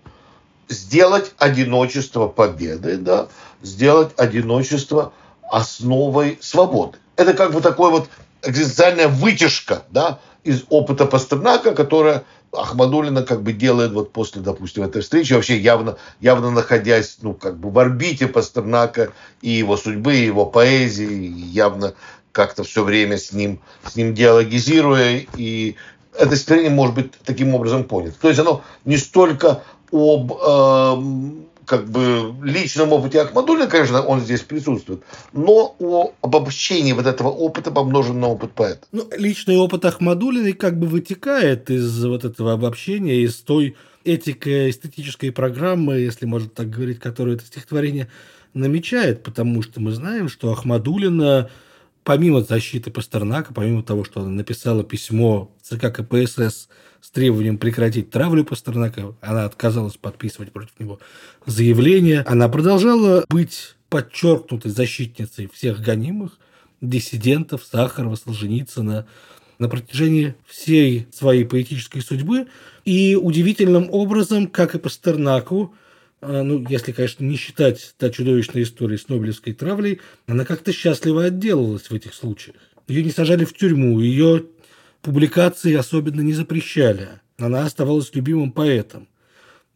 сделать 0.67 1.31
одиночество 1.37 2.27
победой, 2.27 2.97
да, 2.97 3.27
сделать 3.61 4.11
одиночество 4.17 5.13
основой 5.49 6.37
свободы. 6.41 6.97
Это 7.15 7.33
как 7.33 7.53
бы 7.53 7.61
такой 7.61 7.89
вот 7.89 8.09
экзистенциальная 8.43 9.07
вытяжка 9.07 9.83
да, 9.91 10.19
из 10.43 10.63
опыта 10.69 11.05
Пастернака, 11.05 11.73
которая 11.73 12.25
Ахмадулина 12.53 13.23
как 13.23 13.41
бы 13.41 13.53
делает 13.53 13.91
вот 13.93 14.11
после, 14.11 14.41
допустим, 14.41 14.83
этой 14.83 15.01
встречи, 15.01 15.33
вообще 15.33 15.57
явно, 15.57 15.97
явно 16.19 16.51
находясь, 16.51 17.17
ну, 17.21 17.33
как 17.33 17.57
бы 17.57 17.69
в 17.69 17.79
орбите 17.79 18.27
Пастернака 18.27 19.11
и 19.41 19.49
его 19.49 19.75
судьбы, 19.77 20.15
и 20.15 20.25
его 20.25 20.45
поэзии, 20.45 21.33
явно 21.51 21.93
как-то 22.31 22.63
все 22.63 22.83
время 22.83 23.17
с 23.17 23.31
ним, 23.31 23.59
с 23.85 23.95
ним 23.95 24.13
диалогизируя, 24.13 25.25
и 25.35 25.75
это 26.17 26.35
стихотворение 26.35 26.71
может 26.71 26.95
быть 26.95 27.11
таким 27.23 27.55
образом 27.55 27.83
понято. 27.83 28.15
То 28.19 28.27
есть 28.27 28.39
оно 28.39 28.63
не 28.85 28.97
столько 28.97 29.63
об 29.91 30.33
э, 30.33 30.95
как 31.65 31.89
бы 31.89 32.33
личном 32.43 32.93
опыте 32.93 33.21
Ахмадулина, 33.21 33.67
конечно, 33.67 34.01
он 34.01 34.21
здесь 34.21 34.41
присутствует, 34.41 35.03
но 35.33 35.75
о 35.79 36.13
обобщении 36.21 36.93
вот 36.93 37.05
этого 37.05 37.29
опыта, 37.29 37.71
помноженного 37.71 38.19
на 38.19 38.27
опыт 38.27 38.51
поэта. 38.53 38.87
Ну, 38.91 39.09
личный 39.17 39.57
опыт 39.57 39.85
Ахмадулиной 39.85 40.53
как 40.53 40.77
бы 40.77 40.87
вытекает 40.87 41.69
из 41.69 42.03
вот 42.05 42.25
этого 42.25 42.53
обобщения, 42.53 43.21
из 43.23 43.35
той 43.37 43.75
этико-эстетической 44.05 45.31
программы, 45.31 45.95
если 45.95 46.25
можно 46.25 46.49
так 46.49 46.69
говорить, 46.69 46.99
которую 46.99 47.37
это 47.37 47.45
стихотворение 47.45 48.09
намечает, 48.53 49.23
потому 49.23 49.61
что 49.61 49.79
мы 49.79 49.91
знаем, 49.91 50.29
что 50.29 50.51
Ахмадулина 50.51 51.49
помимо 52.03 52.41
защиты 52.41 52.91
Пастернака, 52.91 53.53
помимо 53.53 53.83
того, 53.83 54.03
что 54.03 54.21
она 54.21 54.29
написала 54.29 54.83
письмо 54.83 55.51
ЦК 55.61 55.93
КПСС 55.93 56.67
с 57.03 57.11
требованием 57.11 57.57
прекратить 57.57 58.11
травлю 58.11 58.45
Пастернака, 58.45 59.13
она 59.19 59.43
отказалась 59.43 59.97
подписывать 59.97 60.53
против 60.53 60.79
него 60.79 60.99
заявление, 61.45 62.21
она 62.21 62.47
продолжала 62.47 63.25
быть 63.27 63.75
подчеркнутой 63.89 64.71
защитницей 64.71 65.49
всех 65.53 65.81
гонимых, 65.81 66.39
диссидентов, 66.79 67.65
Сахарова, 67.69 68.15
Солженицына, 68.15 69.05
на 69.59 69.69
протяжении 69.69 70.35
всей 70.47 71.07
своей 71.11 71.43
поэтической 71.43 72.01
судьбы. 72.01 72.47
И 72.85 73.17
удивительным 73.21 73.89
образом, 73.91 74.47
как 74.47 74.75
и 74.75 74.79
Пастернаку, 74.79 75.75
а, 76.21 76.41
ну, 76.41 76.65
если, 76.69 76.93
конечно, 76.93 77.25
не 77.25 77.35
считать 77.35 77.95
та 77.97 78.11
чудовищная 78.11 78.63
история 78.63 78.97
с 78.97 79.09
Нобелевской 79.09 79.51
травлей, 79.51 79.99
она 80.25 80.45
как-то 80.45 80.71
счастливо 80.71 81.25
отделалась 81.25 81.89
в 81.89 81.93
этих 81.93 82.13
случаях. 82.13 82.55
Ее 82.87 83.03
не 83.03 83.11
сажали 83.11 83.43
в 83.43 83.53
тюрьму, 83.53 83.99
ее 83.99 84.45
публикации 85.03 85.75
особенно 85.75 86.21
не 86.21 86.33
запрещали. 86.33 87.09
Она 87.37 87.65
оставалась 87.65 88.15
любимым 88.15 88.51
поэтом. 88.51 89.07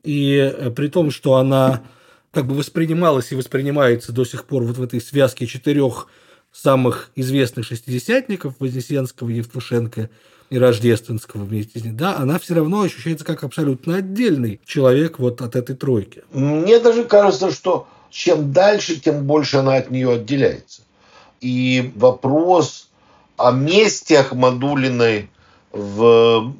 И 0.03 0.35
э, 0.35 0.71
при 0.71 0.87
том, 0.87 1.11
что 1.11 1.35
она 1.35 1.83
как 2.31 2.47
бы 2.47 2.55
воспринималась 2.55 3.31
и 3.31 3.35
воспринимается 3.35 4.11
до 4.11 4.25
сих 4.25 4.45
пор 4.45 4.63
вот 4.63 4.77
в 4.77 4.83
этой 4.83 5.01
связке 5.01 5.45
четырех 5.45 6.07
самых 6.51 7.11
известных 7.15 7.65
шестидесятников 7.65 8.55
Вознесенского, 8.59 9.29
Евтушенко 9.29 10.09
и 10.49 10.57
Рождественского 10.57 11.43
вместе 11.43 11.79
с 11.79 11.83
ней, 11.83 11.91
да, 11.91 12.15
она 12.17 12.39
все 12.39 12.55
равно 12.55 12.81
ощущается 12.81 13.25
как 13.25 13.43
абсолютно 13.43 13.97
отдельный 13.97 14.61
человек 14.65 15.19
вот 15.19 15.41
от 15.41 15.55
этой 15.55 15.75
тройки. 15.75 16.23
Мне 16.31 16.79
даже 16.79 17.03
кажется, 17.03 17.51
что 17.51 17.87
чем 18.09 18.53
дальше, 18.53 18.99
тем 18.99 19.25
больше 19.25 19.57
она 19.57 19.75
от 19.75 19.91
нее 19.91 20.13
отделяется. 20.13 20.81
И 21.41 21.91
вопрос 21.95 22.86
о 23.37 23.51
месте 23.51 24.19
Ахмадулиной 24.19 25.29
в 25.71 26.53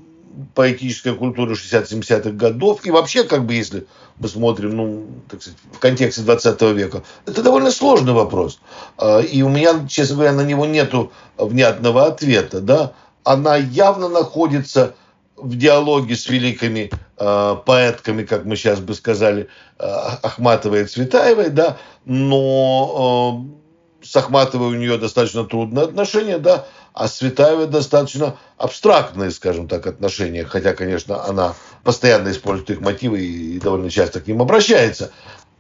поэтической 0.53 1.15
культуре 1.15 1.53
60-70-х 1.53 2.31
годов. 2.31 2.85
И 2.85 2.91
вообще, 2.91 3.23
как 3.23 3.45
бы, 3.45 3.55
если 3.55 3.87
мы 4.19 4.27
смотрим, 4.27 4.75
ну, 4.75 5.07
так 5.29 5.41
сказать, 5.41 5.59
в 5.71 5.79
контексте 5.79 6.21
20 6.21 6.61
века, 6.73 7.03
это 7.25 7.41
довольно 7.41 7.71
сложный 7.71 8.13
вопрос. 8.13 8.59
А, 8.97 9.19
и 9.19 9.41
у 9.41 9.49
меня, 9.49 9.87
честно 9.87 10.15
говоря, 10.15 10.33
на 10.33 10.41
него 10.41 10.65
нету 10.65 11.11
внятного 11.37 12.05
ответа, 12.05 12.61
да. 12.61 12.93
Она 13.23 13.57
явно 13.57 14.07
находится 14.07 14.95
в 15.35 15.55
диалоге 15.55 16.15
с 16.15 16.27
великими 16.29 16.89
э, 17.17 17.55
поэтками, 17.65 18.23
как 18.23 18.45
мы 18.45 18.55
сейчас 18.55 18.79
бы 18.79 18.95
сказали, 18.95 19.49
э, 19.77 19.85
Ахматовой 20.23 20.81
и 20.81 20.85
Цветаевой, 20.85 21.49
да, 21.49 21.77
но 22.05 23.45
э, 23.45 23.66
с 24.01 24.15
Ахматовой 24.15 24.69
у 24.69 24.79
нее 24.79 24.97
достаточно 24.97 25.43
трудные 25.43 25.85
отношения, 25.85 26.37
да, 26.37 26.65
а 26.93 27.07
с 27.07 27.17
Цветаевой 27.17 27.67
достаточно 27.67 28.37
абстрактные, 28.57 29.31
скажем 29.31 29.67
так, 29.67 29.85
отношения, 29.87 30.45
хотя, 30.45 30.73
конечно, 30.73 31.23
она 31.25 31.55
постоянно 31.83 32.31
использует 32.31 32.71
их 32.71 32.81
мотивы 32.81 33.21
и 33.21 33.59
довольно 33.59 33.89
часто 33.89 34.19
к 34.19 34.27
ним 34.27 34.41
обращается. 34.41 35.11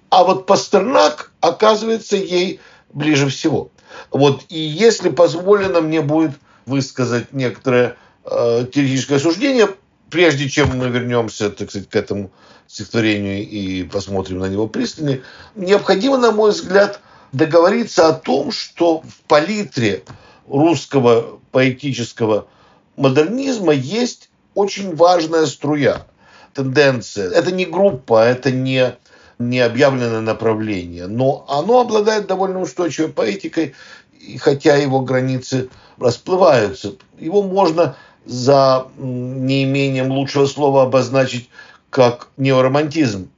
А 0.09 0.23
вот 0.23 0.45
Пастернак 0.45 1.31
оказывается 1.41 2.15
ей 2.15 2.59
ближе 2.91 3.27
всего. 3.29 3.71
Вот, 4.11 4.43
и 4.49 4.59
если 4.59 5.09
позволено, 5.09 5.81
мне 5.81 6.01
будет 6.01 6.31
высказать 6.65 7.33
некоторое 7.33 7.97
э, 8.25 8.65
теоретическое 8.73 9.19
суждение, 9.19 9.69
прежде 10.09 10.49
чем 10.49 10.77
мы 10.77 10.89
вернемся, 10.89 11.49
так 11.49 11.69
сказать, 11.69 11.89
к 11.89 11.95
этому 11.95 12.31
стихотворению 12.67 13.47
и 13.47 13.83
посмотрим 13.83 14.39
на 14.39 14.45
него 14.45 14.67
пристально, 14.67 15.19
необходимо, 15.55 16.17
на 16.17 16.31
мой 16.31 16.51
взгляд, 16.51 16.99
договориться 17.31 18.07
о 18.07 18.13
том, 18.13 18.51
что 18.51 19.01
в 19.01 19.21
палитре 19.27 20.03
русского 20.47 21.39
поэтического 21.51 22.47
модернизма 22.95 23.73
есть 23.73 24.29
очень 24.53 24.95
важная 24.95 25.45
струя, 25.45 26.07
тенденция. 26.53 27.29
Это 27.29 27.51
не 27.51 27.65
группа, 27.65 28.23
это 28.25 28.51
не, 28.51 28.95
не 29.39 29.59
объявленное 29.59 30.21
направление, 30.21 31.07
но 31.07 31.45
оно 31.47 31.81
обладает 31.81 32.27
довольно 32.27 32.59
устойчивой 32.59 33.09
поэтикой, 33.09 33.75
и 34.19 34.37
хотя 34.37 34.75
его 34.75 35.01
границы 35.01 35.69
расплываются. 35.99 36.95
Его 37.19 37.43
можно 37.43 37.95
за 38.25 38.87
неимением 38.97 40.11
лучшего 40.11 40.47
слова 40.47 40.83
обозначить 40.83 41.49
как 41.89 42.29
неоромантизм. 42.37 43.29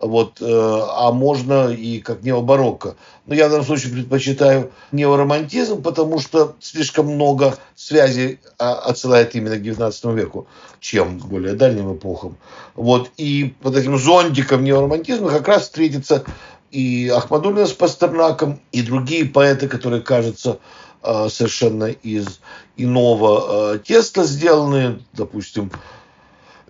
Вот, 0.00 0.40
э, 0.40 0.44
а 0.46 1.10
можно 1.10 1.70
и 1.70 1.98
как 1.98 2.22
необарокко. 2.22 2.96
Но 3.26 3.34
я 3.34 3.48
в 3.48 3.50
данном 3.50 3.66
случае 3.66 3.92
предпочитаю 3.92 4.70
неоромантизм, 4.92 5.82
потому 5.82 6.20
что 6.20 6.54
слишком 6.60 7.06
много 7.06 7.56
связей 7.74 8.38
а, 8.58 8.74
отсылает 8.74 9.34
именно 9.34 9.56
к 9.56 9.62
XIX 9.62 10.14
веку, 10.14 10.46
чем 10.78 11.18
более 11.18 11.54
дальним 11.54 11.96
эпохам. 11.96 12.36
Вот, 12.76 13.10
и 13.16 13.54
под 13.60 13.76
этим 13.76 13.98
зонтиком 13.98 14.62
неоромантизма 14.62 15.30
как 15.30 15.48
раз 15.48 15.62
встретится 15.62 16.24
и 16.70 17.08
Ахмадулина 17.08 17.66
с 17.66 17.72
Пастернаком, 17.72 18.60
и 18.72 18.82
другие 18.82 19.24
поэты, 19.24 19.68
которые, 19.68 20.02
кажется, 20.02 20.58
Э, 21.00 21.28
совершенно 21.30 21.84
из 21.84 22.40
иного 22.76 23.74
э, 23.74 23.78
теста 23.78 24.24
сделаны, 24.24 25.00
допустим, 25.12 25.70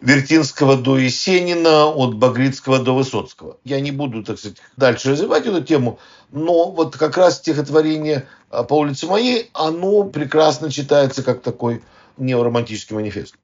Вертинского 0.01 0.77
до 0.77 0.99
Есенина, 0.99 1.87
от 1.87 2.15
Багрицкого 2.15 2.79
до 2.79 2.95
Высоцкого. 2.95 3.59
Я 3.65 3.81
не 3.81 3.91
буду, 3.91 4.23
так 4.23 4.39
сказать, 4.39 4.59
дальше 4.77 5.11
развивать 5.11 5.47
эту 5.47 5.63
тему, 5.63 5.99
но 6.31 6.71
вот 6.71 6.97
как 6.97 7.17
раз 7.17 7.37
стихотворение 7.37 8.27
э, 8.51 8.65
«По 8.65 8.75
улице 8.75 9.07
моей», 9.07 9.51
оно 9.53 10.05
прекрасно 10.05 10.71
читается 10.71 11.23
как 11.23 11.43
такой 11.43 11.83
неоромантический 12.17 12.95
манифест. 12.95 13.35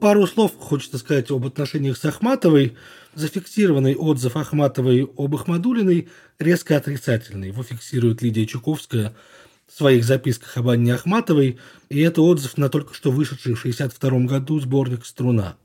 Пару 0.00 0.26
слов 0.26 0.52
хочется 0.58 0.96
сказать 0.96 1.30
об 1.30 1.46
отношениях 1.46 1.98
с 1.98 2.04
Ахматовой. 2.06 2.74
Зафиксированный 3.14 3.94
отзыв 3.96 4.34
Ахматовой 4.34 5.06
об 5.16 5.34
Ахмадулиной 5.34 6.08
резко 6.38 6.78
отрицательный. 6.78 7.48
Его 7.48 7.62
фиксирует 7.62 8.22
Лидия 8.22 8.46
Чуковская 8.46 9.14
в 9.68 9.76
своих 9.76 10.04
записках 10.04 10.56
об 10.56 10.70
Анне 10.70 10.94
Ахматовой. 10.94 11.58
И 11.90 12.00
это 12.00 12.22
отзыв 12.22 12.56
на 12.56 12.70
только 12.70 12.94
что 12.94 13.10
вышедший 13.10 13.54
в 13.54 13.60
1962 13.60 14.20
году 14.26 14.58
сборник 14.60 15.04
«Струна». 15.04 15.56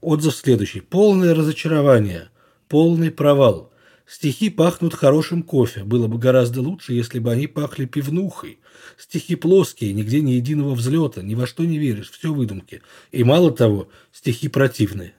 Отзыв 0.00 0.36
следующий. 0.36 0.80
Полное 0.80 1.34
разочарование, 1.34 2.28
полный 2.68 3.10
провал– 3.10 3.72
Стихи 4.06 4.50
пахнут 4.50 4.94
хорошим 4.94 5.42
кофе. 5.42 5.82
Было 5.82 6.06
бы 6.06 6.18
гораздо 6.18 6.62
лучше, 6.62 6.92
если 6.92 7.18
бы 7.18 7.32
они 7.32 7.48
пахли 7.48 7.86
пивнухой. 7.86 8.60
Стихи 8.96 9.34
плоские, 9.34 9.92
нигде 9.92 10.20
ни 10.20 10.32
единого 10.32 10.74
взлета, 10.74 11.22
ни 11.22 11.34
во 11.34 11.46
что 11.46 11.64
не 11.64 11.78
веришь, 11.78 12.10
все 12.10 12.32
выдумки. 12.32 12.82
И 13.10 13.24
мало 13.24 13.50
того, 13.50 13.88
стихи 14.12 14.48
противные. 14.48 15.14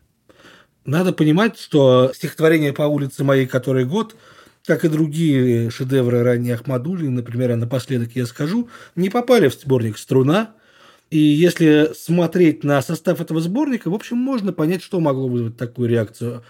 Надо 0.86 1.12
понимать, 1.12 1.60
что 1.60 2.12
стихотворение 2.16 2.72
по 2.72 2.84
улице 2.84 3.24
моей 3.24 3.46
«Который 3.46 3.86
год» 3.86 4.16
как 4.66 4.84
и 4.84 4.90
другие 4.90 5.70
шедевры 5.70 6.24
ранней 6.24 6.52
Ахмадулина, 6.52 7.10
например, 7.10 7.52
а 7.52 7.56
напоследок 7.56 8.10
я 8.16 8.26
скажу, 8.26 8.68
не 8.98 9.10
попали 9.10 9.48
в 9.48 9.54
сборник 9.54 9.98
«Струна», 9.98 10.56
и 11.10 11.18
если 11.18 11.92
смотреть 11.96 12.66
на 12.66 12.82
состав 12.82 13.22
этого 13.22 13.40
сборника, 13.40 13.90
в 13.90 13.94
общем, 13.94 14.18
можно 14.18 14.52
понять, 14.52 14.84
что 14.84 15.00
могло 15.00 15.30
вызвать 15.30 15.56
такую 15.56 15.88
реакцию 15.88 16.44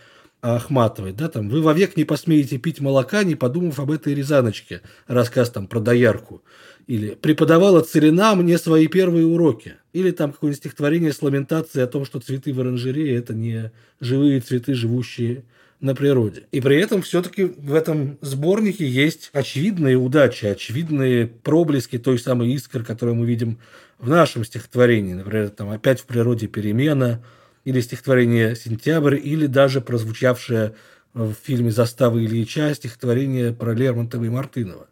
Ахматовой, 0.55 1.11
да, 1.11 1.27
там, 1.27 1.49
вы 1.49 1.61
вовек 1.61 1.97
не 1.97 2.03
посмеете 2.03 2.57
пить 2.57 2.79
молока, 2.79 3.23
не 3.23 3.35
подумав 3.35 3.79
об 3.79 3.91
этой 3.91 4.13
Рязаночке, 4.13 4.81
рассказ 5.07 5.49
там 5.49 5.67
про 5.67 5.79
доярку. 5.79 6.43
Или 6.87 7.15
преподавала 7.15 7.81
Целина 7.81 8.33
мне 8.35 8.57
свои 8.57 8.87
первые 8.87 9.25
уроки. 9.25 9.75
Или 9.91 10.11
там 10.11 10.31
какое-нибудь 10.31 10.59
стихотворение 10.59 11.11
с 11.11 11.21
ламентацией 11.21 11.83
о 11.83 11.87
том, 11.87 12.05
что 12.05 12.19
цветы 12.19 12.53
в 12.53 12.61
оранжерее– 12.61 13.15
это 13.17 13.33
не 13.33 13.71
живые 13.99 14.39
цветы, 14.39 14.73
живущие 14.73 15.43
на 15.79 15.93
природе. 15.93 16.43
И 16.51 16.61
при 16.61 16.77
этом 16.77 17.01
все-таки 17.01 17.43
в 17.43 17.73
этом 17.73 18.17
сборнике 18.21 18.87
есть 18.87 19.29
очевидные 19.33 19.97
удачи, 19.97 20.45
очевидные 20.45 21.27
проблески 21.27 21.97
той 21.97 22.17
самой 22.19 22.53
искры, 22.53 22.83
которую 22.83 23.15
мы 23.15 23.25
видим 23.25 23.59
в 23.99 24.09
нашем 24.09 24.45
стихотворении. 24.45 25.13
Например, 25.13 25.49
там 25.49 25.69
«Опять 25.69 25.99
в 25.99 26.05
природе 26.05 26.47
перемена», 26.47 27.23
или 27.67 27.81
стихотворение 27.81 28.55
«Сентябрь», 28.55 29.17
или 29.21 29.45
даже 29.45 29.81
прозвучавшее 29.81 30.75
в 31.13 31.33
фильме 31.33 31.69
«Застава 31.69 32.17
Ильича» 32.17 32.73
стихотворение 32.73 33.51
про 33.51 33.73
Лермонтова 33.73 34.23
и 34.23 34.29
Мартынова. 34.29 34.87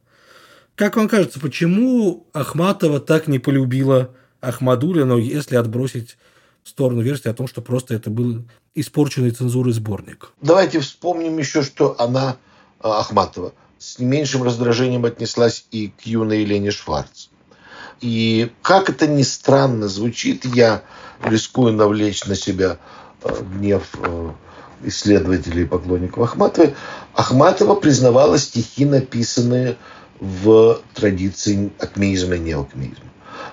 Как 0.75 0.97
вам 0.97 1.07
кажется, 1.07 1.39
почему 1.39 2.27
Ахматова 2.33 2.99
так 2.99 3.27
не 3.27 3.39
полюбила 3.39 4.13
Ахмадулина, 4.41 5.13
если 5.13 5.55
отбросить 5.55 6.17
в 6.63 6.69
сторону 6.69 7.01
версии 7.01 7.29
о 7.29 7.33
том, 7.33 7.47
что 7.47 7.61
просто 7.61 7.93
это 7.93 8.09
был 8.09 8.43
испорченный 8.73 9.31
цензурой 9.31 9.71
сборник? 9.71 10.33
Давайте 10.41 10.81
вспомним 10.81 11.37
еще, 11.37 11.63
что 11.63 11.95
она, 11.97 12.35
а, 12.81 12.99
Ахматова, 12.99 13.53
с 13.79 13.99
не 13.99 14.05
меньшим 14.05 14.43
раздражением 14.43 15.05
отнеслась 15.05 15.65
и 15.71 15.93
к 15.97 16.05
юной 16.05 16.41
Елене 16.41 16.71
Шварц. 16.71 17.29
И 18.01 18.51
как 18.61 18.89
это 18.89 19.07
ни 19.07 19.23
странно 19.23 19.87
звучит, 19.87 20.45
я 20.45 20.83
рискую 21.23 21.73
навлечь 21.73 22.25
на 22.25 22.35
себя 22.35 22.77
а, 23.23 23.41
гнев 23.41 23.83
а, 24.01 24.33
исследователей 24.83 25.63
и 25.63 25.65
поклонников 25.65 26.23
Ахматовой, 26.23 26.75
Ахматова 27.13 27.75
признавала 27.75 28.37
стихи, 28.37 28.85
написанные 28.85 29.77
в 30.19 30.79
традиции 30.93 31.71
акмеизма 31.79 32.35
и 32.35 32.39
неокмеизма. 32.39 33.05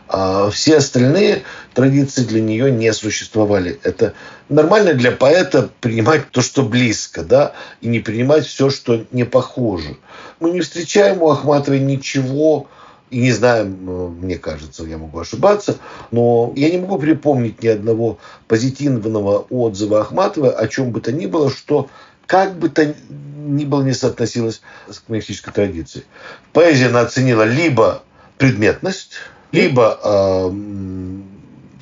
А 0.09 0.51
все 0.51 0.77
остальные 0.77 1.43
традиции 1.75 2.23
для 2.23 2.41
нее 2.41 2.71
не 2.71 2.93
существовали. 2.93 3.81
Это 3.83 4.15
нормально 4.49 4.95
для 4.95 5.11
поэта 5.11 5.71
принимать 5.81 6.31
то, 6.31 6.43
что 6.43 6.63
близко, 6.63 7.23
да, 7.23 7.55
и 7.81 7.89
не 7.89 8.01
принимать 8.01 8.47
все, 8.47 8.69
что 8.69 9.07
не 9.11 9.25
похоже. 9.25 9.97
Мы 10.39 10.51
не 10.51 10.61
встречаем 10.61 11.23
у 11.23 11.31
Ахматовой 11.31 11.81
ничего, 11.81 12.69
и 13.13 13.21
не 13.21 13.33
знаю, 13.33 13.67
мне 13.67 14.39
кажется, 14.39 14.85
я 14.85 14.97
могу 14.97 15.21
ошибаться, 15.21 15.77
но 16.11 16.51
я 16.57 16.71
не 16.71 16.79
могу 16.79 16.99
припомнить 16.99 17.63
ни 17.63 17.69
одного 17.69 18.19
позитивного 18.49 19.47
отзыва 19.51 20.01
Ахматовой 20.01 20.51
о 20.51 20.67
чем 20.67 20.93
бы 20.93 21.03
то 21.03 21.13
ни 21.13 21.27
было, 21.27 21.51
что 21.51 21.91
как 22.27 22.59
бы 22.59 22.71
то 22.71 22.95
ни 23.37 23.67
было 23.67 23.83
не 23.83 23.93
соотносилось 23.93 24.63
с 24.89 25.01
коммунистической 25.01 25.53
традицией. 25.53 26.07
Поэзия 26.55 26.87
она 26.87 27.01
оценила 27.01 27.43
либо 27.43 28.03
предметность, 28.39 29.13
либо 29.53 30.01
э, 30.03 30.51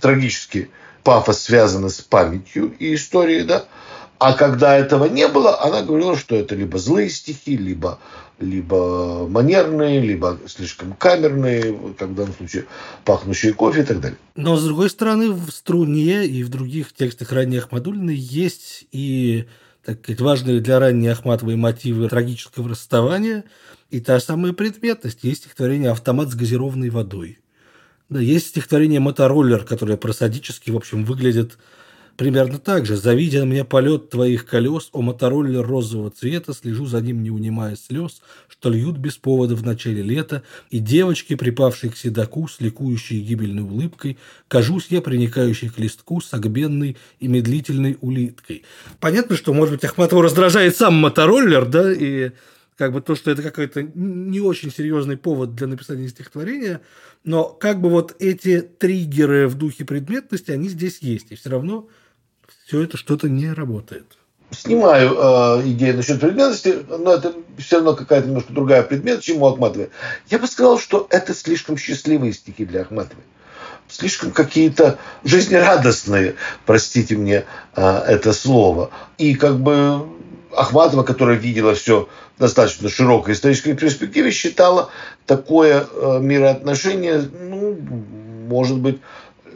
трагический 0.01 0.71
пафос 1.05 1.43
связан 1.43 1.89
с 1.89 2.01
памятью 2.01 2.75
и 2.81 2.97
историей, 2.97 3.45
да, 3.45 3.67
а 4.19 4.35
когда 4.35 4.77
этого 4.77 5.07
не 5.07 5.29
было, 5.29 5.63
она 5.63 5.83
говорила, 5.83 6.15
что 6.15 6.35
это 6.35 6.55
либо 6.55 6.77
злые 6.79 7.09
стихи, 7.09 7.57
либо, 7.57 8.01
либо 8.41 9.29
манерные, 9.29 10.01
либо 10.01 10.39
слишком 10.47 10.95
камерные, 10.95 11.79
как 11.99 12.09
в 12.09 12.15
данном 12.15 12.35
случае 12.35 12.65
пахнущие 13.05 13.53
кофе 13.53 13.83
и 13.83 13.85
так 13.85 14.01
далее. 14.01 14.19
Но, 14.35 14.57
с 14.57 14.65
другой 14.65 14.91
стороны, 14.91 15.31
в 15.31 15.51
«Струне» 15.51 16.27
и 16.27 16.43
в 16.43 16.49
других 16.49 16.93
текстах 16.93 17.33
ранней 17.33 17.59
Ахмадулиной 17.59 18.17
есть 18.17 18.87
и 18.93 19.47
так 19.85 19.99
сказать, 20.03 20.21
важные 20.21 20.61
для 20.61 20.79
ранней 20.79 21.09
Ахматовой 21.09 21.57
мотивы 21.57 22.09
трагического 22.09 22.71
расставания 22.71 23.45
и 23.91 24.01
та 24.01 24.21
самая 24.21 24.53
предметность. 24.53 25.21
Есть 25.23 25.43
стихотворение 25.43 25.91
«Автомат 25.91 26.29
с 26.31 26.35
газированной 26.35 26.91
водой». 26.91 27.39
Да, 28.09 28.21
есть 28.21 28.49
стихотворение 28.49 29.01
«Мотороллер», 29.01 29.65
которое 29.65 29.97
просадически, 29.97 30.71
в 30.71 30.77
общем, 30.77 31.05
выглядит 31.05 31.59
Примерно 32.21 32.59
так 32.59 32.85
же. 32.85 32.99
Завидя 32.99 33.47
мне 33.47 33.65
полет 33.65 34.11
твоих 34.11 34.45
колес, 34.45 34.91
о 34.93 35.01
мотороллер 35.01 35.67
розового 35.67 36.11
цвета, 36.11 36.53
слежу 36.53 36.85
за 36.85 37.01
ним, 37.01 37.23
не 37.23 37.31
унимая 37.31 37.77
слез, 37.77 38.21
что 38.47 38.69
льют 38.69 38.99
без 38.99 39.17
повода 39.17 39.57
в 39.57 39.65
начале 39.65 40.03
лета, 40.03 40.43
и 40.69 40.81
девочки, 40.81 41.35
припавшие 41.35 41.91
к 41.91 41.97
седаку, 41.97 42.47
с 42.47 42.61
ликующей 42.61 43.21
гибельной 43.21 43.63
улыбкой, 43.63 44.19
кажусь 44.49 44.89
я, 44.91 45.01
приникающей 45.01 45.71
к 45.71 45.79
листку, 45.79 46.21
согбенной 46.21 46.99
и 47.21 47.27
медлительной 47.27 47.97
улиткой. 48.03 48.65
Понятно, 48.99 49.35
что, 49.35 49.55
может 49.55 49.77
быть, 49.77 49.85
Ахматову 49.85 50.21
раздражает 50.21 50.77
сам 50.77 50.97
мотороллер, 50.97 51.65
да, 51.65 51.91
и 51.91 52.33
как 52.77 52.93
бы 52.93 53.01
то, 53.01 53.15
что 53.15 53.31
это 53.31 53.43
какой-то 53.43 53.83
не 53.95 54.41
очень 54.41 54.71
серьезный 54.71 55.17
повод 55.17 55.55
для 55.55 55.69
написания 55.69 56.11
стихотворения, 56.11 56.83
но 57.25 57.45
как 57.45 57.81
бы 57.81 57.89
вот 57.89 58.15
эти 58.19 58.61
триггеры 58.61 59.49
в 59.49 59.55
духе 59.55 59.87
предметности, 59.87 60.51
они 60.51 60.69
здесь 60.69 60.99
есть, 61.01 61.33
и 61.33 61.35
все 61.35 61.49
равно 61.49 61.89
все 62.71 62.83
это 62.83 62.97
что-то 62.97 63.29
не 63.29 63.53
работает. 63.53 64.07
Снимаю 64.53 65.17
э, 65.17 65.63
идею 65.71 65.97
насчет 65.97 66.21
предметности, 66.21 66.79
но 66.89 67.15
это 67.15 67.35
все 67.59 67.77
равно 67.77 67.95
какая-то 67.95 68.29
немножко 68.29 68.53
другая 68.53 68.85
предмет, 68.85 69.23
чем 69.23 69.43
у 69.43 69.47
Ахматовой. 69.47 69.91
Я 70.29 70.39
бы 70.39 70.47
сказал, 70.47 70.79
что 70.79 71.09
это 71.11 71.35
слишком 71.35 71.77
счастливые 71.77 72.33
стихи 72.33 72.65
для 72.65 72.83
Ахматовой. 72.83 73.25
Слишком 73.89 74.31
какие-то 74.31 74.99
жизнерадостные, 75.25 76.37
простите 76.65 77.17
мне 77.17 77.45
э, 77.75 78.03
это 78.07 78.33
слово. 78.33 78.91
И 79.19 79.35
как 79.35 79.59
бы 79.59 80.07
Ахматова, 80.57 81.03
которая 81.03 81.39
видела 81.39 81.75
все 81.75 82.09
в 82.37 82.41
достаточно 82.41 82.89
широкой 82.89 83.35
исторической 83.35 83.75
перспективе, 83.75 84.31
считала 84.31 84.91
такое 85.27 85.89
э, 85.93 86.19
мироотношение, 86.21 87.19
ну, 87.19 87.77
может 88.49 88.79
быть, 88.79 89.01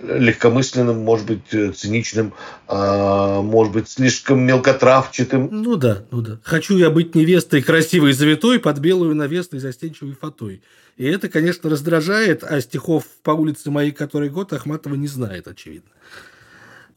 легкомысленным, 0.05 0.99
может 0.99 1.27
быть, 1.27 1.53
э, 1.53 1.73
циничным, 1.73 2.33
а, 2.67 3.40
может 3.43 3.73
быть, 3.73 3.88
слишком 3.88 4.40
мелкотравчатым. 4.40 5.49
Ну 5.51 5.77
да, 5.77 6.05
ну 6.11 6.21
да. 6.21 6.38
Хочу 6.43 6.77
я 6.77 6.90
быть 6.90 7.14
невестой 7.14 7.62
красивой 7.62 8.11
и 8.11 8.12
завитой 8.12 8.59
под 8.59 8.79
белую 8.79 9.14
навестой 9.14 9.61
застенчивой 9.61 10.14
фатой. 10.14 10.62
И 10.97 11.05
это, 11.05 11.29
конечно, 11.29 11.69
раздражает, 11.69 12.45
а 12.45 12.61
стихов 12.61 13.05
по 13.23 13.33
улице 13.33 13.71
моей 13.71 13.90
который 13.90 14.29
год 14.29 14.53
Ахматова 14.53 14.95
не 14.95 15.09
знает, 15.09 15.49
очевидно. 15.49 15.90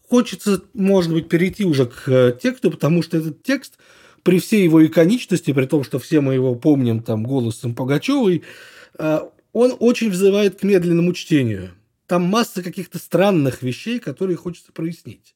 Хочется, 0.10 0.62
может 0.74 1.12
быть, 1.12 1.28
перейти 1.28 1.65
уже 1.65 1.86
к 1.86 2.08
э, 2.08 2.38
тексту, 2.41 2.72
потому 2.72 3.04
что 3.04 3.17
этот 3.17 3.43
текст 3.43 3.78
при 4.24 4.39
всей 4.39 4.63
его 4.63 4.86
иконичности, 4.86 5.54
при 5.54 5.65
том, 5.65 5.84
что 5.84 6.00
все 6.00 6.22
мы 6.22 6.34
его 6.34 6.56
помним 6.56 7.02
там 7.02 7.24
голосом 7.24 7.76
Пугачевой, 7.76 8.43
э, 8.98 9.20
он 9.54 9.76
очень 9.80 10.10
взывает 10.10 10.60
к 10.60 10.63
медленному 10.63 11.13
чтению– 11.13 11.72
там 12.08 12.24
масса 12.24 12.63
каких-то 12.63 12.98
странных 12.98 13.62
вещей, 13.62 14.00
которые 14.00 14.38
хочется 14.38 14.72
прояснить. 14.72 15.36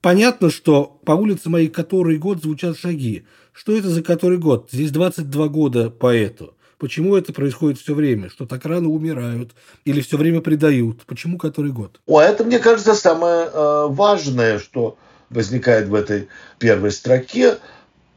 Понятно, 0.00 0.50
что 0.50 1.00
по 1.06 1.12
улице 1.12 1.48
моей 1.48 1.68
который 1.68 2.18
год 2.18 2.42
звучат 2.42 2.76
шаги. 2.76 3.24
Что 3.52 3.74
это 3.74 3.88
за 3.88 4.02
который 4.02 4.36
год? 4.36 4.68
Здесь 4.70 4.90
22 4.90 5.48
года 5.48 5.88
поэту. 5.88 6.54
Почему 6.76 7.16
это 7.16 7.32
происходит 7.32 7.78
все 7.78 7.94
время? 7.94 8.28
Что 8.28 8.44
так 8.44 8.66
рано 8.66 8.90
умирают? 8.90 9.52
Или 9.86 10.02
все 10.02 10.18
время 10.18 10.40
предают? 10.40 11.02
Почему 11.06 11.38
который 11.38 11.72
год? 11.72 12.00
О, 12.06 12.20
это, 12.20 12.44
мне 12.44 12.58
кажется, 12.58 12.94
самое 12.94 13.48
э, 13.50 13.86
важное, 13.88 14.58
что 14.58 14.98
возникает 15.30 15.88
в 15.88 15.94
этой 15.94 16.28
первой 16.58 16.90
строке. 16.90 17.56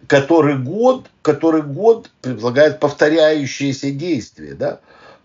Который 0.08 0.58
год, 0.58 1.06
который 1.22 1.62
год 1.62 2.10
предлагает 2.22 2.80
повторяющиеся 2.80 3.92
действия. 3.92 4.54
Да? 4.54 4.80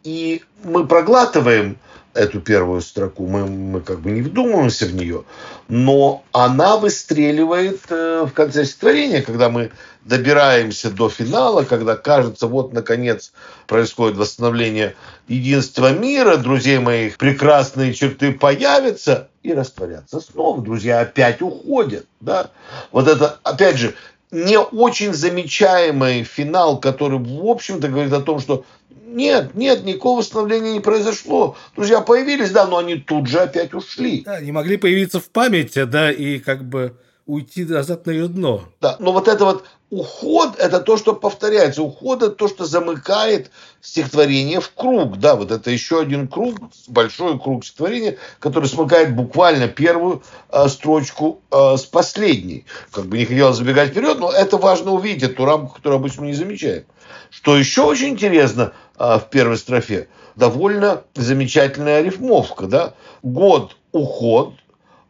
И 0.05 0.43
мы 0.63 0.87
проглатываем 0.87 1.79
эту 2.15 2.41
первую 2.41 2.81
строку, 2.81 3.27
мы, 3.27 3.47
мы 3.47 3.81
как 3.81 4.01
бы 4.01 4.11
не 4.11 4.23
вдумываемся 4.23 4.87
в 4.87 4.95
нее, 4.95 5.25
но 5.69 6.25
она 6.33 6.77
выстреливает 6.77 7.81
э, 7.89 8.27
в 8.27 8.33
конце 8.33 8.65
стихотворения, 8.65 9.23
когда 9.23 9.49
мы 9.49 9.71
добираемся 10.05 10.91
до 10.91 11.09
финала, 11.09 11.63
когда 11.63 11.97
кажется, 11.97 12.47
вот 12.47 12.73
наконец 12.73 13.33
происходит 13.67 14.19
восстановление 14.19 14.95
единства 15.29 15.93
мира, 15.93 16.37
друзей 16.37 16.79
моих 16.79 17.17
прекрасные 17.17 17.95
черты 17.95 18.33
появятся 18.33 19.29
и 19.43 19.55
растворятся 19.55 20.21
снова, 20.21 20.61
друзья 20.61 21.01
опять 21.01 21.41
уходят, 21.41 22.07
да, 22.21 22.51
вот 22.91 23.09
это, 23.09 23.39
опять 23.43 23.77
же, 23.77 23.95
не 24.33 24.59
очень 24.59 25.13
замечаемый 25.13 26.25
финал, 26.25 26.81
который, 26.81 27.19
в 27.19 27.47
общем-то, 27.47 27.89
говорит 27.89 28.13
о 28.13 28.23
том, 28.23 28.41
что 28.41 28.65
нет, 29.07 29.55
нет, 29.55 29.85
никакого 29.85 30.19
восстановления 30.19 30.73
не 30.73 30.81
произошло. 30.81 31.57
Друзья 31.77 32.01
появились, 32.01 32.51
да, 32.51 32.67
но 32.67 32.79
они 32.79 32.97
тут 32.97 33.27
же 33.29 33.41
опять 33.41 33.75
ушли. 33.75 34.23
Да, 34.25 34.37
они 34.37 34.51
могли 34.51 34.79
появиться 34.79 35.21
в 35.21 35.29
памяти, 35.29 35.85
да, 35.85 36.11
и 36.11 36.39
как 36.39 36.65
бы 36.65 36.97
уйти 37.33 37.65
назад 37.65 38.07
на 38.07 38.11
ее 38.11 38.29
дно. 38.29 38.65
Да, 38.81 38.97
но 38.99 39.13
вот 39.13 39.27
это 39.27 39.45
вот 39.45 39.65
уход– 39.89 40.57
это 40.59 40.81
то, 40.81 40.99
что 40.99 41.15
повторяется. 41.15 41.83
Уход– 41.83 42.23
это 42.23 42.33
то, 42.33 42.49
что 42.49 42.67
замыкает 42.67 43.51
стихотворение 43.81 44.61
в 44.61 44.71
круг. 44.73 45.19
Да, 45.19 45.35
вот 45.35 45.51
это 45.51 45.71
еще 45.71 46.01
один 46.01 46.29
круг, 46.29 46.59
большой 46.89 47.39
круг 47.41 47.65
стихотворения, 47.65 48.19
который 48.39 48.69
смыкает 48.69 49.17
буквально 49.17 49.69
первую 49.69 50.23
э, 50.51 50.69
строчку 50.69 51.41
э, 51.51 51.77
с 51.79 51.85
последней. 51.85 52.67
Как 52.91 53.07
бы 53.07 53.17
не 53.17 53.25
хотелось 53.25 53.57
забегать 53.57 53.91
вперед, 53.91 54.19
но 54.19 54.31
это 54.31 54.59
важно 54.59 54.93
увидеть, 54.93 55.31
эту 55.31 55.45
рамку, 55.47 55.77
которую 55.77 56.01
обычно 56.01 56.23
мы 56.23 56.29
не 56.29 56.35
замечаем. 56.35 56.85
Что 57.31 57.57
еще 57.57 57.83
очень 57.83 58.09
интересно, 58.09 58.75
э, 58.99 59.19
в 59.19 59.31
первой 59.31 59.57
строфе, 59.57 60.09
довольно 60.37 61.05
замечательная 61.15 62.03
рифмовка, 62.03 62.67
да? 62.67 62.95
Год– 63.23 63.77
уход, 63.93 64.55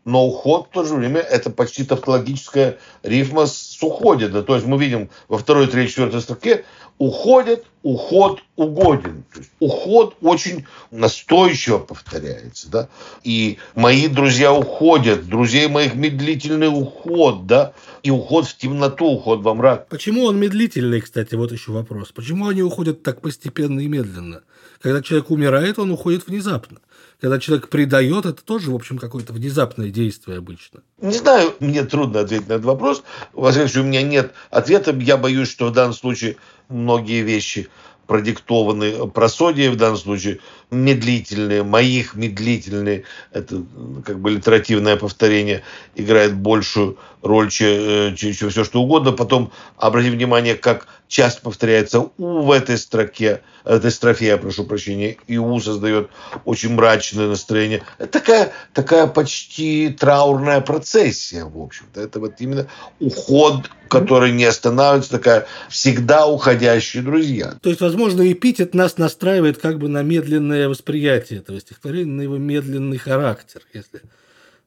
но 0.05 0.27
уход 0.27 0.67
в 0.69 0.75
то 0.75 0.85
же 0.85 0.95
время 0.95 1.21
это 1.21 1.51
почти 1.51 1.85
тавтологическая 1.85 2.79
рифма 3.03 3.47
с 3.47 3.83
уходит. 3.83 4.33
Да? 4.33 4.43
То 4.43 4.55
есть 4.55 4.67
мы 4.67 4.79
видим 4.79 5.11
во 5.29 5.39
второй, 5.39 5.67
третьей, 5.67 5.91
четвертой 5.91 6.21
строке 6.21 6.65
уходит, 6.99 7.65
уход 7.83 8.43
угоден. 8.57 9.25
То 9.33 9.41
есть 9.41 9.51
уход 9.59 10.17
очень 10.21 10.67
настойчиво 10.91 11.79
повторяется. 11.79 12.71
Да? 12.71 12.89
И 13.25 13.59
мои 13.75 14.09
друзья 14.09 14.53
уходят, 14.53 15.29
друзей 15.29 15.69
моих 15.69 15.95
медлительный 15.95 16.69
уход, 16.69 17.47
да, 17.47 17.73
и 18.03 18.11
уход 18.11 18.47
в 18.47 18.57
темноту, 18.57 19.07
уход 19.07 19.41
во 19.43 19.55
мрак. 19.55 19.89
Почему 19.89 20.25
он 20.25 20.39
медлительный, 20.39 21.01
кстати, 21.01 21.35
вот 21.35 21.53
еще 21.53 21.73
вопрос. 21.73 22.13
Почему 22.13 22.49
они 22.49 22.63
уходят 22.63 23.03
так 23.03 23.21
постепенно 23.21 23.81
и 23.81 23.89
медленно? 23.89 24.43
Когда 24.81 25.03
человек 25.03 25.31
умирает, 25.31 25.79
он 25.79 25.91
уходит 25.91 26.27
внезапно 26.27 26.81
когда 27.23 27.39
человек 27.39 27.69
предает, 27.69 28.27
это 28.27 28.43
тоже, 28.43 28.73
в 28.73 28.75
общем, 28.75 28.99
какое-то 28.99 29.33
внезапное 29.33 29.91
действие 29.91 30.39
обычно. 30.39 30.81
Не 31.01 31.15
знаю, 31.15 31.55
мне 31.61 31.85
трудно 31.85 32.19
ответить 32.19 32.49
на 32.49 32.55
этот 32.55 32.65
вопрос. 32.65 33.05
Во 33.33 33.53
всяком 33.53 33.69
случае, 33.69 33.85
у 33.85 33.87
меня 33.87 34.03
нет 34.03 34.33
ответа. 34.51 34.91
Я 34.91 35.17
боюсь, 35.17 35.49
что 35.49 35.69
в 35.69 35.73
данном 35.73 35.95
случае 35.95 36.37
многие 36.69 37.23
вещи 37.23 37.69
продиктованы 38.07 39.09
просодие 39.09 39.71
в 39.71 39.77
данном 39.77 39.97
случае, 39.97 40.41
медлительные, 40.71 41.63
моих 41.63 42.15
медлительные, 42.15 43.05
это 43.33 43.63
как 44.05 44.21
бы 44.21 44.31
литеративное 44.31 44.97
повторение 44.97 45.63
играет 45.95 46.37
большую 46.37 46.99
роль, 47.23 47.51
чем, 47.51 48.15
чем 48.17 48.51
все 48.51 48.65
что 48.65 48.83
угодно. 48.83 49.13
Потом 49.13 49.53
обратите 49.77 50.15
внимание, 50.15 50.55
как 50.55 50.87
часто 51.09 51.43
повторяется 51.43 52.01
«у» 52.01 52.43
в 52.43 52.51
этой 52.51 52.79
строке, 52.79 53.43
этой 53.65 53.91
строфе, 53.91 54.27
я 54.27 54.39
прошу 54.39 54.65
прощения, 54.65 55.17
и 55.27 55.39
«у» 55.39 55.61
создает 55.61 56.11
очень 56.45 56.71
мрачное 56.71 57.29
настроение. 57.29 57.83
Это 57.99 58.21
такая, 58.21 58.53
такая 58.73 59.07
почти 59.07 59.91
траурная 59.91 60.61
процессия, 60.61 61.45
в 61.45 61.61
общем-то. 61.61 62.01
Это 62.01 62.19
вот 62.19 62.35
именно 62.39 62.67
уход, 62.99 63.71
который 63.89 64.33
не 64.33 64.45
останавливается, 64.45 65.11
такая 65.11 65.47
всегда 65.69 66.27
уходящие 66.27 67.03
друзья. 67.03 67.55
То 67.63 67.69
есть, 67.69 67.83
возможно, 67.83 68.31
эпитет 68.31 68.75
нас 68.75 68.97
настраивает 68.97 69.59
как 69.59 69.79
бы 69.79 69.89
на 69.89 70.03
медленное 70.03 70.69
восприятие 70.69 71.41
этого 71.41 71.61
стихотворения, 71.61 72.13
на 72.13 72.23
его 72.23 72.39
медленный 72.39 72.99
характер, 72.99 73.61
если 73.75 74.01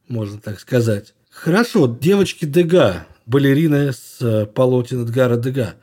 можно 0.08 0.40
так 0.40 0.60
сказать. 0.60 1.16
Хорошо, 1.36 1.86
девочки 1.88 2.46
Дега, 2.46 3.06
балерина 3.26 3.92
с 3.92 4.22
э, 4.22 4.46
полотен 4.46 5.04
Эдгара 5.04 5.36
Дега. 5.36 5.76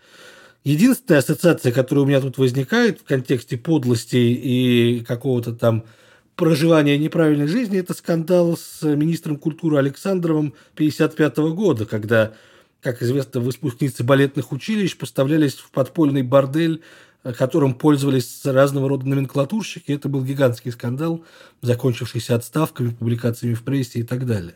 Единственная 0.64 1.18
ассоциация, 1.18 1.72
которая 1.72 2.04
у 2.04 2.08
меня 2.08 2.22
тут 2.22 2.38
возникает 2.38 3.00
в 3.00 3.04
контексте 3.04 3.58
подлости 3.58 4.16
и 4.16 5.04
какого-то 5.06 5.52
там 5.52 5.84
проживания 6.36 6.96
неправильной 6.96 7.48
жизни, 7.48 7.78
это 7.78 7.92
скандал 7.92 8.56
с 8.56 8.82
министром 8.82 9.36
культуры 9.36 9.76
Александровым 9.76 10.54
1955 10.74 11.36
года, 11.54 11.84
когда, 11.84 12.32
как 12.80 13.02
известно, 13.02 13.40
выпускницы 13.40 14.02
балетных 14.02 14.52
училищ 14.52 14.96
поставлялись 14.96 15.54
в 15.54 15.70
подпольный 15.70 16.22
бордель, 16.22 16.82
которым 17.36 17.74
пользовались 17.74 18.40
разного 18.46 18.88
рода 18.88 19.06
номенклатурщики. 19.06 19.92
Это 19.92 20.08
был 20.08 20.24
гигантский 20.24 20.72
скандал, 20.72 21.24
закончившийся 21.60 22.36
отставками, 22.36 22.88
публикациями 22.88 23.52
в 23.54 23.62
прессе 23.62 24.00
и 24.00 24.02
так 24.02 24.24
далее. 24.24 24.54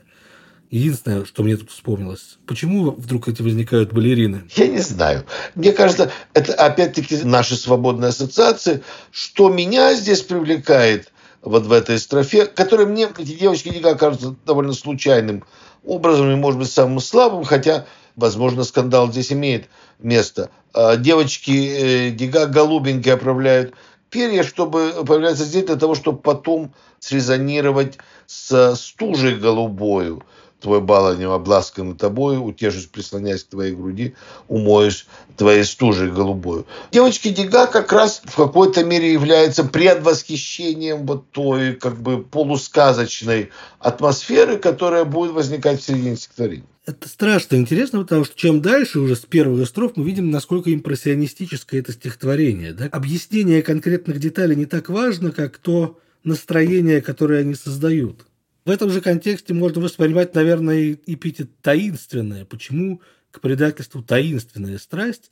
Единственное, 0.70 1.24
что 1.24 1.42
мне 1.42 1.56
тут 1.56 1.70
вспомнилось, 1.70 2.38
почему 2.46 2.90
вдруг 2.90 3.28
эти 3.28 3.42
возникают 3.42 3.92
балерины? 3.92 4.42
Я 4.54 4.66
не 4.66 4.80
знаю. 4.80 5.24
Мне 5.54 5.72
кажется, 5.72 6.10
это 6.34 6.54
опять-таки 6.54 7.22
наши 7.22 7.56
свободные 7.56 8.08
ассоциации. 8.08 8.82
Что 9.10 9.48
меня 9.48 9.94
здесь 9.94 10.22
привлекает 10.22 11.12
вот 11.42 11.66
в 11.66 11.72
этой 11.72 11.98
строфе, 11.98 12.46
которая 12.46 12.86
мне, 12.86 13.08
эти 13.16 13.34
девочки 13.36 13.68
никак 13.68 14.00
кажутся 14.00 14.34
довольно 14.44 14.72
случайным 14.72 15.44
образом 15.84 16.30
и, 16.32 16.34
может 16.34 16.58
быть, 16.58 16.70
самым 16.70 16.98
слабым, 16.98 17.44
хотя, 17.44 17.86
возможно, 18.16 18.64
скандал 18.64 19.10
здесь 19.10 19.32
имеет 19.32 19.68
место. 20.00 20.50
А 20.74 20.96
девочки 20.96 22.08
э, 22.08 22.10
Дига 22.10 22.46
голубенькие 22.46 23.14
оправляют 23.14 23.74
перья, 24.10 24.42
чтобы 24.42 24.92
появляться 25.06 25.44
здесь 25.44 25.64
для 25.64 25.76
того, 25.76 25.94
чтобы 25.94 26.18
потом 26.18 26.74
срезонировать 26.98 27.98
с 28.26 28.74
стужей 28.74 29.36
голубою 29.36 30.24
твой 30.60 30.80
баланем 30.80 31.30
обласкан 31.30 31.96
тобою, 31.96 32.42
утешусь, 32.42 32.86
прислоняясь 32.86 33.44
к 33.44 33.48
твоей 33.48 33.74
груди, 33.74 34.14
умоешь 34.48 35.06
твоей 35.36 35.64
стужей 35.64 36.10
голубою. 36.10 36.66
Девочки 36.92 37.28
Дега 37.28 37.66
как 37.66 37.92
раз 37.92 38.22
в 38.24 38.36
какой-то 38.36 38.84
мере 38.84 39.12
является 39.12 39.64
предвосхищением 39.64 41.06
вот 41.06 41.30
той 41.30 41.74
как 41.74 42.00
бы 42.00 42.22
полусказочной 42.22 43.50
атмосферы, 43.78 44.58
которая 44.58 45.04
будет 45.04 45.32
возникать 45.32 45.80
в 45.80 45.84
середине 45.84 46.16
стихотворения. 46.16 46.66
Это 46.86 47.08
страшно 47.08 47.56
интересно, 47.56 48.02
потому 48.02 48.24
что 48.24 48.38
чем 48.38 48.62
дальше, 48.62 49.00
уже 49.00 49.16
с 49.16 49.26
первых 49.26 49.66
строф, 49.66 49.92
мы 49.96 50.04
видим, 50.04 50.30
насколько 50.30 50.72
импрессионистическое 50.72 51.80
это 51.80 51.92
стихотворение. 51.92 52.72
Да? 52.72 52.86
Объяснение 52.92 53.62
конкретных 53.62 54.20
деталей 54.20 54.54
не 54.54 54.66
так 54.66 54.88
важно, 54.88 55.32
как 55.32 55.58
то 55.58 55.98
настроение, 56.22 57.02
которое 57.02 57.40
они 57.40 57.56
создают. 57.56 58.26
В 58.66 58.70
этом 58.70 58.90
же 58.90 59.00
контексте 59.00 59.54
можно 59.54 59.80
воспринимать, 59.80 60.34
наверное, 60.34 60.98
эпитет 61.06 61.50
«таинственное». 61.62 62.44
Почему 62.44 63.00
к 63.30 63.40
предательству 63.40 64.02
таинственная 64.02 64.78
страсть? 64.78 65.30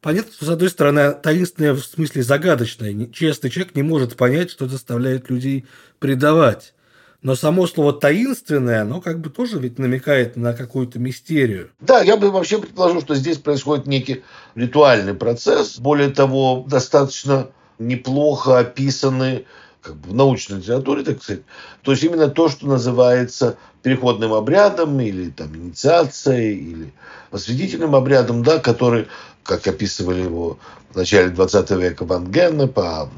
Понятно, 0.00 0.32
что, 0.32 0.44
с 0.44 0.48
одной 0.48 0.70
стороны, 0.70 1.12
таинственная 1.12 1.72
в 1.74 1.80
смысле 1.80 2.22
загадочная. 2.22 3.06
Честный 3.06 3.50
человек 3.50 3.74
не 3.74 3.82
может 3.82 4.16
понять, 4.16 4.52
что 4.52 4.68
заставляет 4.68 5.28
людей 5.28 5.66
предавать. 5.98 6.72
Но 7.20 7.34
само 7.34 7.66
слово 7.66 7.94
«таинственное», 7.94 8.82
оно 8.82 9.00
как 9.00 9.18
бы 9.18 9.28
тоже 9.28 9.58
ведь 9.58 9.80
намекает 9.80 10.36
на 10.36 10.52
какую-то 10.52 11.00
мистерию. 11.00 11.72
Да, 11.80 12.00
я 12.02 12.16
бы 12.16 12.30
вообще 12.30 12.60
предположил, 12.60 13.00
что 13.00 13.16
здесь 13.16 13.38
происходит 13.38 13.88
некий 13.88 14.22
ритуальный 14.54 15.14
процесс. 15.14 15.80
Более 15.80 16.10
того, 16.10 16.64
достаточно 16.68 17.50
неплохо 17.80 18.60
описаны 18.60 19.46
как 19.82 19.96
бы 19.96 20.10
в 20.10 20.14
научной 20.14 20.58
литературе, 20.58 21.04
так 21.04 21.22
сказать, 21.22 21.42
то 21.82 21.92
есть 21.92 22.04
именно 22.04 22.28
то, 22.28 22.48
что 22.48 22.66
называется 22.66 23.56
переходным 23.82 24.32
обрядом 24.32 25.00
или 25.00 25.30
там 25.30 25.54
инициацией 25.56 26.56
или 26.56 26.92
посвятительным 27.30 27.94
обрядом, 27.94 28.42
да, 28.42 28.58
который, 28.58 29.06
как 29.42 29.66
описывали 29.66 30.22
его 30.22 30.58
в 30.92 30.96
начале 30.96 31.30
20 31.30 31.70
века 31.72 32.04
Ван 32.04 32.30
Генне 32.30 32.66
по 32.66 33.08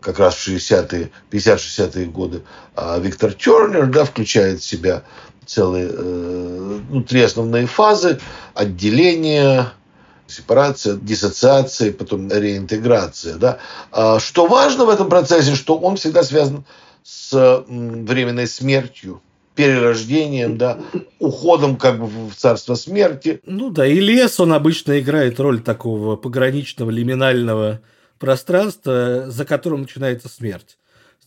как 0.00 0.18
раз 0.18 0.36
в 0.36 0.48
60-е, 0.48 1.10
50-60-е 1.30 2.06
годы 2.06 2.42
а 2.74 2.98
Виктор 2.98 3.32
Тернер, 3.32 3.86
да, 3.86 4.04
включает 4.04 4.60
в 4.60 4.64
себя 4.64 5.02
целые, 5.44 5.88
э, 5.90 6.80
ну, 6.90 7.02
три 7.02 7.22
основные 7.22 7.66
фазы. 7.66 8.20
Отделения, 8.54 9.72
сепарация, 10.28 10.96
диссоциация, 10.96 11.92
потом 11.92 12.30
реинтеграция. 12.30 13.36
Да? 13.36 13.58
А 13.90 14.20
что 14.20 14.46
важно 14.46 14.84
в 14.84 14.90
этом 14.90 15.08
процессе, 15.08 15.54
что 15.54 15.76
он 15.78 15.96
всегда 15.96 16.22
связан 16.22 16.64
с 17.02 17.64
временной 17.66 18.46
смертью, 18.46 19.22
перерождением, 19.54 20.56
да, 20.56 20.78
уходом 21.18 21.76
как 21.76 21.98
бы 21.98 22.06
в 22.06 22.34
царство 22.36 22.74
смерти. 22.74 23.40
Ну 23.44 23.70
да, 23.70 23.86
и 23.86 23.98
лес, 23.98 24.38
он 24.38 24.52
обычно 24.52 25.00
играет 25.00 25.40
роль 25.40 25.60
такого 25.60 26.14
пограничного 26.14 26.90
лиминального 26.90 27.80
пространства, 28.20 29.24
за 29.26 29.44
которым 29.44 29.82
начинается 29.82 30.28
смерть 30.28 30.78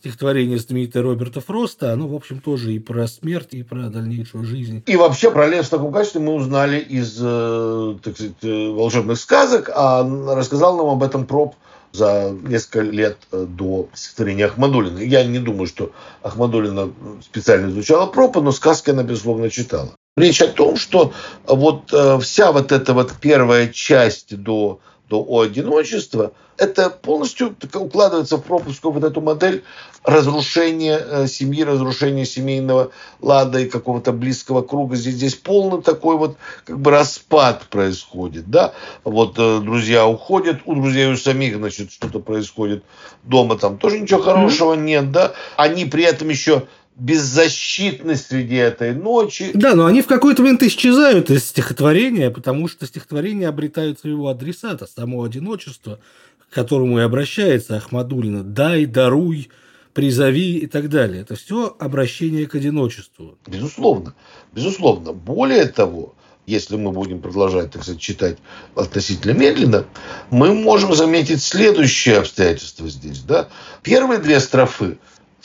стихотворение 0.02 0.58
знаменитое 0.58 1.04
Роберта 1.04 1.40
Фроста, 1.40 1.92
оно, 1.92 2.08
в 2.08 2.14
общем, 2.16 2.40
тоже 2.40 2.72
и 2.72 2.80
про 2.80 3.06
смерть, 3.06 3.50
и 3.52 3.62
про 3.62 3.88
дальнейшую 3.88 4.44
жизнь. 4.44 4.82
И 4.86 4.96
вообще 4.96 5.30
про 5.30 5.46
лес 5.46 5.66
в 5.66 5.70
таком 5.70 5.92
качестве 5.92 6.20
мы 6.20 6.34
узнали 6.34 6.80
из, 6.80 7.16
э, 7.22 7.96
так 8.02 8.16
сказать, 8.16 8.32
э, 8.42 8.68
волшебных 8.70 9.16
сказок, 9.16 9.70
а 9.72 10.02
рассказал 10.34 10.76
нам 10.76 10.88
об 10.88 11.04
этом 11.04 11.24
проб 11.24 11.54
за 11.92 12.34
несколько 12.42 12.80
лет 12.80 13.16
э, 13.30 13.46
до 13.48 13.90
стихотворения 13.94 14.46
Ахмадулина. 14.46 14.98
Я 14.98 15.22
не 15.22 15.38
думаю, 15.38 15.68
что 15.68 15.92
Ахмадулина 16.22 16.90
специально 17.22 17.70
изучала 17.70 18.06
пропа, 18.06 18.40
но 18.40 18.50
сказки 18.50 18.90
она, 18.90 19.04
безусловно, 19.04 19.50
читала. 19.50 19.90
Речь 20.16 20.42
о 20.42 20.48
том, 20.48 20.76
что 20.76 21.12
вот 21.46 21.94
вся 22.20 22.52
вот 22.52 22.72
эта 22.72 22.92
вот 22.92 23.12
первая 23.20 23.68
часть 23.68 24.36
до 24.36 24.80
то 25.12 25.22
о 25.28 25.42
одиночество, 25.42 26.32
это 26.56 26.88
полностью 26.88 27.54
укладывается 27.74 28.38
в 28.38 28.40
пропуску 28.40 28.90
вот 28.90 29.04
эту 29.04 29.20
модель 29.20 29.62
разрушения 30.04 30.98
э, 30.98 31.26
семьи, 31.26 31.62
разрушения 31.64 32.24
семейного 32.24 32.92
лада 33.20 33.58
и 33.58 33.68
какого-то 33.68 34.12
близкого 34.12 34.62
круга. 34.62 34.96
Здесь, 34.96 35.16
здесь 35.16 35.34
полный 35.34 35.82
такой 35.82 36.16
вот 36.16 36.38
как 36.64 36.80
бы 36.80 36.90
распад 36.90 37.64
происходит, 37.64 38.48
да. 38.48 38.72
Вот 39.04 39.34
э, 39.36 39.60
друзья 39.60 40.06
уходят, 40.06 40.62
у 40.64 40.74
друзей 40.76 41.12
у 41.12 41.16
самих, 41.18 41.58
значит, 41.58 41.92
что-то 41.92 42.18
происходит 42.18 42.82
дома, 43.22 43.58
там 43.58 43.76
тоже 43.76 44.00
ничего 44.00 44.22
хорошего 44.22 44.72
mm-hmm. 44.72 44.82
нет, 44.82 45.12
да. 45.12 45.34
Они 45.58 45.84
при 45.84 46.04
этом 46.04 46.30
еще 46.30 46.62
беззащитны 46.96 48.16
среди 48.16 48.56
этой 48.56 48.94
ночи. 48.94 49.50
Да, 49.54 49.74
но 49.74 49.86
они 49.86 50.02
в 50.02 50.06
какой-то 50.06 50.42
момент 50.42 50.62
исчезают 50.62 51.30
из 51.30 51.44
стихотворения, 51.44 52.30
потому 52.30 52.68
что 52.68 52.86
стихотворения 52.86 53.48
обретают 53.48 54.00
своего 54.00 54.28
адресата, 54.28 54.86
само 54.86 55.24
одиночество, 55.24 55.98
к 56.38 56.54
которому 56.54 56.98
и 56.98 57.02
обращается 57.02 57.76
Ахмадулина, 57.76 58.44
дай, 58.44 58.84
даруй, 58.86 59.48
призови 59.94 60.58
и 60.58 60.66
так 60.66 60.88
далее. 60.88 61.22
Это 61.22 61.34
все 61.34 61.74
обращение 61.78 62.46
к 62.46 62.54
одиночеству. 62.54 63.38
Безусловно. 63.46 64.14
Безусловно. 64.52 65.12
Более 65.12 65.66
того, 65.66 66.14
если 66.46 66.76
мы 66.76 66.92
будем 66.92 67.20
продолжать, 67.20 67.70
так 67.70 67.82
сказать, 67.82 68.00
читать 68.00 68.38
относительно 68.74 69.32
медленно, 69.32 69.84
мы 70.30 70.54
можем 70.54 70.94
заметить 70.94 71.42
следующее 71.42 72.18
обстоятельство 72.18 72.88
здесь. 72.88 73.20
Да? 73.20 73.48
Первые 73.82 74.18
две 74.18 74.40
строфы 74.40 74.98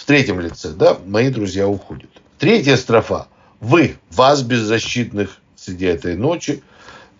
третьем 0.07 0.39
лице, 0.39 0.69
да, 0.69 0.97
мои 1.05 1.29
друзья 1.29 1.67
уходят. 1.67 2.09
Третья 2.39 2.77
строфа. 2.77 3.27
Вы, 3.59 3.97
вас 4.09 4.41
беззащитных 4.41 5.41
среди 5.55 5.85
этой 5.85 6.15
ночи, 6.15 6.63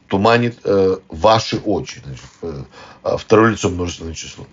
туманит 0.08 0.58
э, 0.63 0.95
ваши 1.10 1.58
очи. 1.58 2.02
Значит, 2.06 2.23
э, 2.43 2.63
а 3.04 3.17
второе 3.17 3.52
лицо 3.52 3.69
множественное 3.69 4.13
число. 4.13 4.47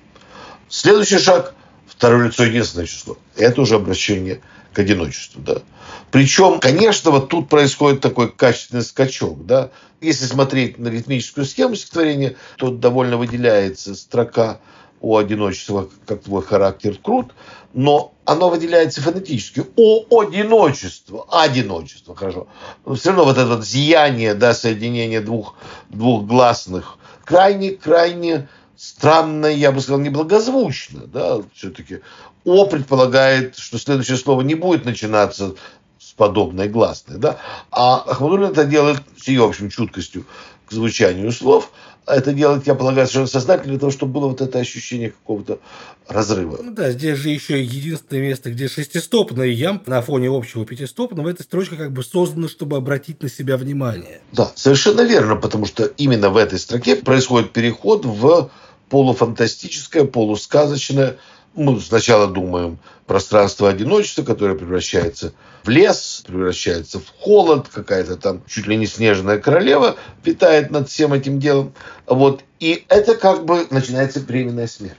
Следующий 0.68 1.18
шаг– 1.18 1.55
второе 1.87 2.27
лицо 2.27 2.44
единственное 2.44 2.87
число. 2.87 3.16
Это 3.37 3.62
уже 3.62 3.77
обращение 3.77 4.40
к 4.73 4.81
одиночеству. 4.81 5.40
Да? 5.40 5.62
Причем, 6.11 6.59
конечно, 6.59 7.12
вот 7.12 7.29
тут 7.29 7.49
происходит 7.49 8.01
такой 8.01 8.33
качественный 8.33 8.83
скачок. 8.83 9.47
Да? 9.47 9.70
Если 10.01 10.25
смотреть 10.27 10.79
на 10.79 10.88
ритмическую 10.88 11.47
схему 11.47 11.77
стихотворения, 11.77 12.35
то 12.57 12.70
довольно 12.70 13.16
выделяется 13.16 13.94
строка 13.94 14.59
о 15.05 15.19
одиночестве, 15.19 15.87
как 16.07 16.23
твой 16.23 16.43
характер 16.43 16.99
крут, 17.03 17.35
но 17.75 18.14
оно 18.25 18.49
выделяется 18.49 19.03
фонетически. 19.03 19.64
О 19.77 20.21
одиночество, 20.21 21.27
одиночество, 21.31 22.17
хорошо. 22.17 22.47
Но 22.87 22.95
все 22.95 23.11
равно 23.11 23.25
вот 23.25 23.37
это 23.37 23.61
зияние, 23.61 24.35
да, 24.35 24.55
соединение 24.55 25.21
двух, 25.21 25.57
двух 25.90 26.25
гласных, 26.25 26.97
крайне, 27.25 27.73
крайне 27.73 28.49
странно, 28.77 29.47
я 29.47 29.73
бы 29.73 29.83
сказал, 29.83 30.01
неблагозвучно, 30.01 31.07
да, 31.07 31.43
все-таки. 31.55 32.01
О 32.47 32.67
предполагает, 32.67 33.59
что 33.59 33.79
следующее 33.79 34.17
слово 34.17 34.40
не 34.40 34.55
будет 34.55 34.87
начинаться 34.87 35.55
с 35.99 36.12
подобной 36.12 36.69
гласной, 36.69 37.19
да, 37.19 37.38
а 37.71 38.05
Ахмадулин 38.07 38.53
это 38.53 38.64
делает 38.64 39.03
с 39.19 39.29
ее, 39.29 39.43
в 39.43 39.51
общем, 39.51 39.69
чуткостью 39.69 40.25
к 40.67 40.73
звучанию 40.73 41.31
слов– 41.31 41.71
это 42.07 42.33
делать, 42.33 42.67
я 42.67 42.75
полагаю, 42.75 43.07
совершенно 43.07 43.27
сознательно, 43.27 43.73
для 43.73 43.79
того, 43.79 43.93
чтобы 43.93 44.12
было 44.12 44.29
вот 44.29 44.40
это 44.40 44.59
ощущение 44.59 45.11
какого-то 45.11 45.59
разрыва. 46.07 46.59
Ну 46.62 46.73
да, 46.73 46.90
здесь 46.90 47.19
же 47.19 47.31
еще 47.31 47.62
единственное 47.62 48.23
место, 48.23 48.51
где 48.51 48.69
шестистопный 48.69 49.53
ям 49.53 49.83
на 49.87 50.03
фоне 50.03 50.29
общего 50.29 50.67
пятистопного, 50.67 51.31
эта 51.31 51.43
строчка 51.43 51.77
как 51.77 51.93
бы 51.93 52.03
создана, 52.05 52.49
чтобы 52.49 52.77
обратить 52.77 53.23
на 53.23 53.29
себя 53.29 53.57
внимание. 53.57 54.21
Да, 54.33 54.51
совершенно 54.55 55.01
верно, 55.03 55.37
потому 55.37 55.67
что 55.67 55.85
именно 55.85 56.31
в 56.31 56.37
этой 56.37 56.59
строке 56.59 56.97
происходит 56.97 57.53
переход 57.53 58.05
в 58.05 58.51
полуфантастическое, 58.90 60.05
полусказочное 60.05 61.17
мы 61.55 61.81
сначала 61.81 62.27
думаем 62.27 62.79
пространство 63.07 63.69
одиночества, 63.69 64.23
которое 64.23 64.57
превращается 64.57 65.33
в 65.62 65.69
лес, 65.69 66.23
превращается 66.27 66.99
в 66.99 67.09
холод, 67.21 67.69
какая-то 67.69 68.17
там 68.17 68.43
чуть 68.47 68.67
ли 68.67 68.77
не 68.77 68.87
снежная 68.87 69.38
королева 69.38 69.97
витает 70.25 70.71
над 70.71 70.88
всем 70.88 71.12
этим 71.12 71.38
делом. 71.38 71.73
Вот. 72.07 72.43
И 72.61 72.85
это 72.88 73.14
как 73.14 73.45
бы 73.45 73.67
начинается 73.71 74.21
временная 74.21 74.67
смерть. 74.67 74.97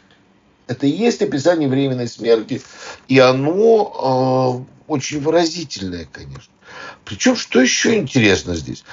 Это 0.67 0.87
и 0.87 0.91
есть 0.91 1.21
описание 1.21 1.69
временной 1.69 2.07
смерти, 2.07 2.61
и 3.07 3.19
оно 3.19 4.65
э, 4.65 4.91
очень 4.91 5.21
выразительное, 5.21 6.07
конечно. 6.11 6.51
Причем, 7.03 7.35
что 7.35 7.61
еще 7.61 7.95
интересно 7.95 8.55
здесь? 8.55 8.83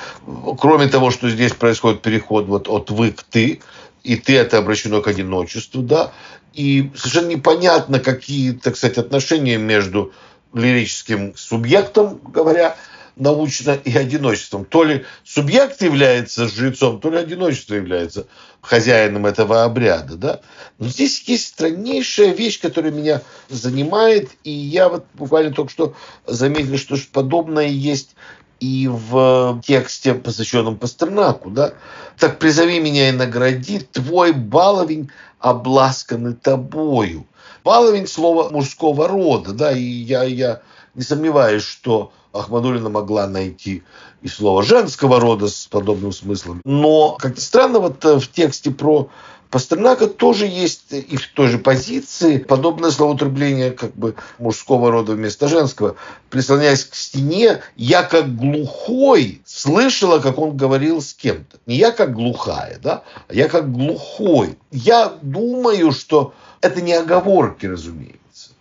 Кроме 0.58 0.88
того, 0.88 1.10
что 1.10 1.30
здесь 1.30 1.52
происходит 1.52 2.02
переход 2.02 2.46
вот 2.46 2.68
от 2.68 2.90
«вы» 2.90 3.12
к 3.12 3.22
«ты», 3.22 3.60
и 4.04 4.16
«ты» 4.16 4.36
это 4.36 4.58
обращено 4.58 5.00
к 5.00 5.08
одиночеству, 5.08 5.82
да, 5.82 6.12
и 6.52 6.90
совершенно 6.94 7.28
непонятно, 7.28 7.98
какие, 8.00 8.52
так 8.52 8.76
сказать, 8.76 8.98
отношения 8.98 9.56
между 9.56 10.12
лирическим 10.52 11.34
субъектом, 11.36 12.18
говоря 12.18 12.76
научно, 13.16 13.72
и 13.72 13.96
одиночеством. 13.96 14.64
То 14.64 14.84
ли 14.84 15.04
субъект 15.24 15.82
является 15.82 16.48
жрецом, 16.48 17.00
то 17.00 17.10
ли 17.10 17.18
одиночество 17.18 17.74
является 17.74 18.26
хозяином 18.60 19.26
этого 19.26 19.64
обряда. 19.64 20.16
Да? 20.16 20.40
Но 20.78 20.88
здесь 20.88 21.22
есть 21.26 21.48
страннейшая 21.48 22.32
вещь, 22.32 22.60
которая 22.60 22.92
меня 22.92 23.22
занимает, 23.48 24.30
и 24.44 24.50
я 24.50 24.88
вот 24.88 25.04
буквально 25.14 25.52
только 25.52 25.70
что 25.70 25.94
заметил, 26.26 26.78
что 26.78 26.96
подобное 27.12 27.68
есть 27.68 28.14
и 28.62 28.86
в 28.86 29.60
тексте, 29.64 30.14
посвященном 30.14 30.76
Пастернаку, 30.76 31.50
да, 31.50 31.74
так 32.16 32.38
призови 32.38 32.78
меня 32.78 33.08
и 33.08 33.12
награди, 33.12 33.80
твой 33.80 34.32
баловень 34.32 35.10
обласканы 35.40 36.34
тобою. 36.34 37.26
Баловень– 37.64 38.06
слово 38.08 38.50
мужского 38.50 39.08
рода, 39.08 39.52
да, 39.52 39.72
и 39.72 39.82
я, 39.82 40.22
я 40.22 40.62
не 40.94 41.02
сомневаюсь, 41.02 41.64
что 41.64 42.12
Ахмадулина 42.32 42.88
могла 42.88 43.26
найти 43.26 43.82
и 44.22 44.28
слово 44.28 44.62
женского 44.62 45.18
рода 45.18 45.48
с 45.48 45.66
подобным 45.66 46.12
смыслом. 46.12 46.60
Но, 46.64 47.16
как-то 47.18 47.40
странно, 47.40 47.80
вот 47.80 48.04
э, 48.04 48.20
в 48.20 48.28
тексте 48.28 48.70
про 48.70 49.08
Пастернака 49.52 50.06
тоже 50.06 50.46
есть 50.46 50.92
и 50.92 51.18
в 51.18 51.28
той 51.28 51.48
же 51.48 51.58
позиции 51.58 52.38
подобное 52.38 52.90
словоупотребление 52.90 53.70
как 53.70 53.94
бы 53.94 54.14
мужского 54.38 54.90
рода 54.90 55.12
вместо 55.12 55.46
женского. 55.46 55.96
Прислоняясь 56.30 56.86
к 56.86 56.94
стене, 56.94 57.60
я 57.76 58.02
как 58.02 58.34
глухой 58.34 59.42
слышала, 59.44 60.20
как 60.20 60.38
он 60.38 60.56
говорил 60.56 61.02
с 61.02 61.12
кем-то. 61.12 61.58
Не 61.66 61.76
я 61.76 61.92
как 61.92 62.14
глухая, 62.14 62.78
да, 62.82 63.02
а 63.28 63.34
я 63.34 63.46
как 63.46 63.70
глухой. 63.70 64.56
Я 64.70 65.12
думаю, 65.20 65.92
что 65.92 66.32
это 66.62 66.80
не 66.80 66.94
оговорки, 66.94 67.66
разумеется. 67.66 68.52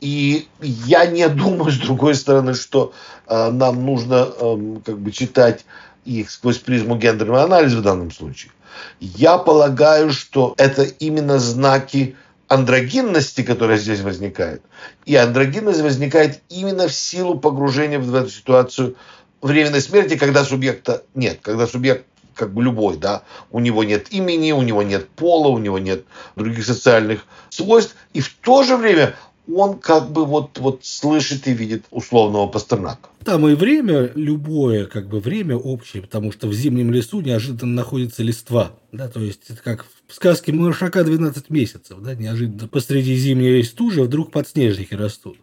И 0.00 0.46
я 0.60 1.06
не 1.06 1.28
думаю, 1.28 1.72
с 1.72 1.78
другой 1.78 2.14
стороны, 2.14 2.54
что 2.54 2.92
э, 3.26 3.50
нам 3.50 3.84
нужно 3.84 4.28
э, 4.40 4.76
как 4.86 5.00
бы 5.00 5.10
читать 5.10 5.64
их 6.04 6.30
сквозь 6.30 6.58
призму 6.58 6.94
гендерного 6.94 7.42
анализа 7.42 7.78
в 7.78 7.82
данном 7.82 8.12
случае. 8.12 8.52
Я 9.00 9.38
полагаю, 9.38 10.10
что 10.10 10.54
это 10.56 10.82
именно 10.82 11.38
знаки 11.38 12.16
андрогинности, 12.48 13.42
которая 13.42 13.78
здесь 13.78 14.00
возникает. 14.00 14.62
И 15.04 15.14
андрогинность 15.14 15.82
возникает 15.82 16.40
именно 16.48 16.88
в 16.88 16.94
силу 16.94 17.38
погружения 17.38 17.98
в 17.98 18.14
эту 18.14 18.30
ситуацию 18.30 18.96
временной 19.42 19.80
смерти, 19.80 20.16
когда 20.16 20.44
субъекта 20.44 21.04
нет, 21.14 21.40
когда 21.42 21.66
субъект 21.66 22.06
как 22.34 22.54
бы 22.54 22.62
любой, 22.62 22.96
да, 22.96 23.22
у 23.50 23.58
него 23.58 23.84
нет 23.84 24.12
имени, 24.12 24.52
у 24.52 24.62
него 24.62 24.82
нет 24.82 25.08
пола, 25.08 25.48
у 25.48 25.58
него 25.58 25.78
нет 25.78 26.04
других 26.36 26.64
социальных 26.64 27.26
свойств, 27.50 27.96
и 28.12 28.20
в 28.20 28.32
то 28.40 28.62
же 28.62 28.76
время 28.76 29.14
он 29.52 29.78
как 29.78 30.10
бы 30.10 30.24
вот, 30.24 30.58
вот 30.58 30.84
слышит 30.84 31.48
и 31.48 31.52
видит 31.52 31.84
условного 31.90 32.46
Пастернака. 32.46 33.08
Там 33.28 33.46
и 33.46 33.54
время 33.54 34.10
любое, 34.14 34.86
как 34.86 35.06
бы 35.10 35.20
время 35.20 35.54
общее, 35.54 36.00
потому 36.00 36.32
что 36.32 36.48
в 36.48 36.54
зимнем 36.54 36.90
лесу 36.90 37.20
неожиданно 37.20 37.74
находится 37.74 38.22
листва. 38.22 38.72
Да, 38.90 39.06
то 39.06 39.20
есть 39.20 39.50
это 39.50 39.62
как 39.62 39.84
в 40.06 40.14
сказке 40.14 40.50
Маршака 40.50 41.04
12 41.04 41.50
месяцев. 41.50 41.98
Да, 42.00 42.14
неожиданно 42.14 42.68
посреди 42.68 43.14
зимней 43.16 43.62
стужи 43.64 44.02
вдруг 44.02 44.32
подснежники 44.32 44.94
растут. 44.94 45.36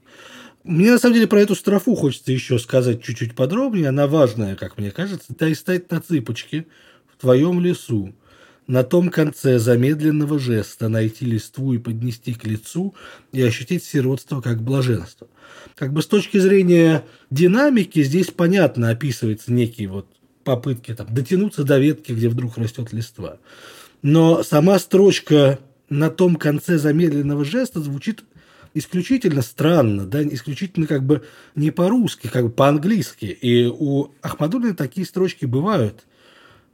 Мне 0.63 0.93
на 0.93 0.97
самом 0.97 1.13
деле 1.13 1.27
про 1.27 1.41
эту 1.41 1.53
строфу 1.53 1.93
хочется 1.93 2.31
еще 2.31 2.57
сказать 2.57 3.03
чуть-чуть 3.03 3.35
подробнее. 3.35 3.89
Она 3.89 4.07
важная, 4.07 4.55
как 4.55 4.79
мне 4.79 4.89
кажется. 4.89 5.35
Дай 5.37 5.53
стать 5.53 5.91
на 5.91 6.01
цыпочки 6.01 6.65
в 7.15 7.21
твоем 7.21 7.59
лесу 7.59 8.15
на 8.67 8.83
том 8.83 9.09
конце 9.09 9.59
замедленного 9.59 10.39
жеста 10.39 10.89
найти 10.89 11.25
листву 11.25 11.73
и 11.73 11.77
поднести 11.77 12.33
к 12.33 12.45
лицу 12.45 12.95
и 13.31 13.41
ощутить 13.41 13.83
сиротство 13.83 14.41
как 14.41 14.61
блаженство. 14.61 15.27
Как 15.75 15.93
бы 15.93 16.01
с 16.01 16.07
точки 16.07 16.37
зрения 16.37 17.03
динамики 17.29 18.01
здесь 18.03 18.27
понятно 18.27 18.89
описывается 18.89 19.53
некие 19.53 19.87
вот 19.87 20.07
попытки 20.43 20.93
там, 20.93 21.13
дотянуться 21.13 21.63
до 21.63 21.79
ветки, 21.79 22.11
где 22.11 22.29
вдруг 22.29 22.57
растет 22.57 22.91
листва. 22.93 23.37
Но 24.01 24.43
сама 24.43 24.79
строчка 24.79 25.59
на 25.89 26.09
том 26.09 26.35
конце 26.35 26.77
замедленного 26.77 27.45
жеста 27.45 27.79
звучит 27.81 28.23
исключительно 28.73 29.41
странно, 29.41 30.05
да, 30.05 30.21
исключительно 30.23 30.85
как 30.85 31.03
бы 31.03 31.23
не 31.55 31.71
по-русски, 31.71 32.27
как 32.27 32.45
бы 32.45 32.49
по-английски. 32.51 33.25
И 33.25 33.65
у 33.65 34.11
Ахмадулина 34.21 34.75
такие 34.75 35.05
строчки 35.05 35.45
бывают– 35.45 36.03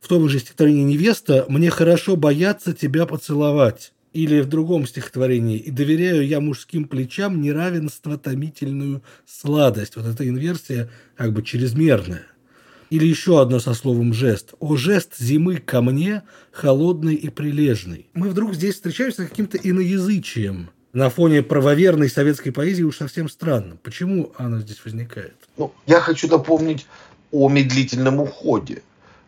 в 0.02 0.08
том 0.08 0.28
же 0.28 0.40
стихотворении 0.40 0.84
«Невеста» 0.84 1.46
«Мне 1.48 1.70
хорошо 1.70 2.16
бояться 2.18 2.74
тебя 2.74 3.06
поцеловать». 3.06 3.94
Или 4.14 4.42
в 4.42 4.48
другом 4.48 4.86
стихотворении 4.88 5.58
«И 5.58 5.72
доверяю 5.72 6.28
я 6.28 6.42
мужским 6.42 6.86
плечам 6.86 7.40
неравенство 7.40 8.18
томительную 8.18 9.04
сладость». 9.26 9.96
Вот 9.96 10.06
эта 10.08 10.28
инверсия 10.28 10.90
как 11.16 11.32
бы 11.32 11.44
чрезмерная. 11.44 12.26
Или 12.90 13.06
еще 13.06 13.42
одно 13.42 13.60
со 13.60 13.74
словом 13.74 14.12
«жест». 14.12 14.56
«О, 14.60 14.76
жест 14.76 15.18
зимы 15.18 15.58
ко 15.58 15.82
мне, 15.82 16.24
холодный 16.52 17.16
и 17.16 17.30
прилежный». 17.30 18.08
Мы 18.14 18.30
вдруг 18.30 18.56
здесь 18.56 18.76
встречаемся 18.76 19.24
с 19.24 19.30
каким-то 19.30 19.58
иноязычием. 19.58 20.72
На 20.94 21.10
фоне 21.10 21.42
правоверной 21.42 22.10
советской 22.10 22.52
поэзии 22.52 22.84
уж 22.84 22.98
совсем 22.98 23.30
странно. 23.30 23.78
Почему 23.82 24.34
она 24.38 24.60
здесь 24.60 24.84
возникает? 24.84 25.36
Ну, 25.58 25.72
я 25.86 26.02
хочу 26.02 26.28
напомнить 26.28 26.86
о 27.32 27.48
медлительном 27.48 28.20
уходе 28.20 28.82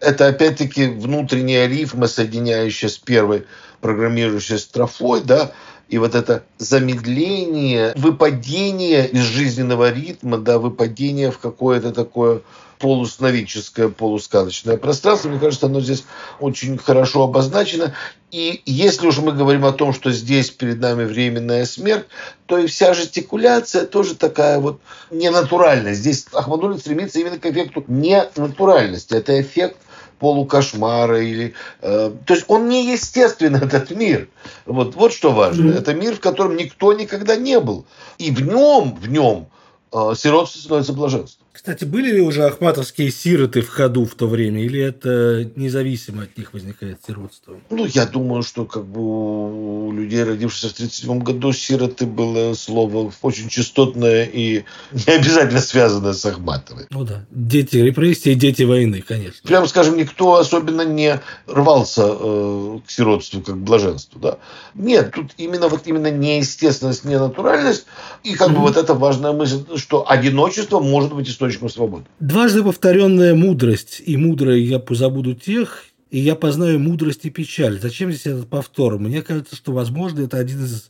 это 0.03 0.27
опять-таки 0.27 0.87
внутренняя 0.87 1.67
рифма, 1.67 2.07
соединяющая 2.07 2.89
с 2.89 2.97
первой 2.97 3.45
программирующей 3.81 4.57
строфой, 4.57 5.21
да, 5.21 5.51
и 5.89 5.97
вот 5.97 6.15
это 6.15 6.43
замедление, 6.57 7.93
выпадение 7.95 9.07
из 9.07 9.21
жизненного 9.21 9.91
ритма, 9.91 10.37
да, 10.37 10.57
выпадение 10.57 11.31
в 11.31 11.39
какое-то 11.39 11.91
такое 11.91 12.41
полусновическое, 12.79 13.89
полусказочное 13.89 14.77
пространство. 14.77 15.29
Мне 15.29 15.39
кажется, 15.39 15.67
оно 15.67 15.79
здесь 15.79 16.03
очень 16.39 16.77
хорошо 16.77 17.23
обозначено. 17.23 17.93
И 18.31 18.61
если 18.65 19.07
уж 19.07 19.19
мы 19.19 19.31
говорим 19.31 19.63
о 19.63 19.71
том, 19.71 19.93
что 19.93 20.11
здесь 20.11 20.49
перед 20.49 20.79
нами 20.79 21.05
временная 21.05 21.65
смерть, 21.65 22.07
то 22.45 22.57
и 22.57 22.67
вся 22.67 22.93
жестикуляция 22.93 23.85
тоже 23.85 24.15
такая 24.15 24.59
вот 24.59 24.81
ненатуральная. 25.11 25.93
Здесь 25.93 26.25
Ахмадулин 26.33 26.79
стремится 26.79 27.19
именно 27.19 27.37
к 27.37 27.45
эффекту 27.45 27.85
ненатуральности. 27.87 29.13
Это 29.13 29.39
эффект 29.39 29.77
полукошмара 30.23 31.21
или 31.21 31.53
э, 31.81 32.11
то 32.25 32.33
есть 32.33 32.45
он 32.47 32.69
не 32.69 32.93
естественный 32.93 33.59
этот 33.65 33.91
мир. 33.91 34.29
Вот 34.65 34.95
вот 34.95 35.11
что 35.11 35.33
важно. 35.33 35.71
Mm-hmm. 35.71 35.79
это 35.79 35.93
мир 35.93 36.15
в 36.15 36.21
котором 36.21 36.55
никто 36.55 36.93
никогда 36.93 37.35
не 37.35 37.59
был. 37.59 37.85
И 38.19 38.31
в 38.31 38.39
нем 38.39 38.95
в 38.95 39.09
нем 39.09 39.47
э, 39.91 40.13
сиротство 40.15 40.59
становится 40.59 40.93
блаженством 40.93 41.42
кстати, 41.53 41.85
были 41.85 42.11
ли 42.11 42.19
уже 42.19 42.45
ахматовские 42.45 43.11
сироты 43.11 43.61
в 43.61 43.69
ходу 43.69 44.05
в 44.05 44.15
то 44.15 44.25
время, 44.25 44.63
или 44.63 44.81
это 44.81 45.47
независимо 45.55 46.23
от 46.23 46.35
них 46.35 46.51
возникает 46.51 46.97
сиротство? 47.05 47.53
Ну, 47.69 47.85
я 47.85 48.07
думаю, 48.07 48.41
что 48.41 48.65
как 48.65 48.83
бы 48.87 49.87
у 49.87 49.91
людей, 49.91 50.23
родившихся 50.23 50.69
в 50.69 50.71
1937 50.71 51.19
году, 51.19 51.53
сироты 51.53 52.07
было 52.07 52.55
слово 52.55 53.13
очень 53.21 53.49
частотное 53.49 54.25
и 54.25 54.63
не 54.91 55.13
обязательно 55.13 55.61
связанное 55.61 56.13
с 56.13 56.25
Ахматовой. 56.25 56.87
Ну 56.89 57.03
да, 57.03 57.23
дети 57.29 57.77
репрессий, 57.77 58.33
дети 58.33 58.63
войны, 58.63 59.03
конечно. 59.07 59.47
Прямо 59.47 59.67
скажем, 59.67 59.95
никто 59.95 60.37
особенно 60.37 60.81
не 60.81 61.21
рвался 61.45 62.07
э, 62.07 62.79
к 62.85 62.89
сиротству 62.89 63.41
как 63.41 63.55
к 63.55 63.59
блаженству. 63.59 64.19
Да? 64.19 64.39
Нет, 64.73 65.11
тут 65.11 65.33
именно 65.37 65.67
вот 65.67 65.85
именно 65.85 66.09
неестественность, 66.09 67.05
ненатуральность, 67.05 67.85
и 68.23 68.33
как 68.33 68.49
mm-hmm. 68.49 68.53
бы 68.53 68.59
вот 68.59 68.77
эта 68.77 68.95
важная 68.95 69.33
мысль, 69.33 69.63
что 69.75 70.09
одиночество 70.09 70.79
может 70.79 71.13
быть 71.13 71.29
источником 71.29 71.42
источником 71.43 71.69
свободы. 71.69 72.05
Дважды 72.19 72.63
повторенная 72.63 73.35
мудрость 73.35 74.01
и 74.05 74.17
мудрые 74.17 74.63
я 74.63 74.79
позабуду 74.79 75.35
тех, 75.35 75.85
и 76.09 76.19
я 76.19 76.35
познаю 76.35 76.79
мудрость 76.79 77.25
и 77.25 77.29
печаль. 77.29 77.79
Зачем 77.81 78.11
здесь 78.11 78.27
этот 78.27 78.47
повтор? 78.47 78.99
Мне 78.99 79.21
кажется, 79.21 79.55
что, 79.55 79.71
возможно, 79.71 80.21
это 80.21 80.37
один 80.37 80.63
из 80.63 80.89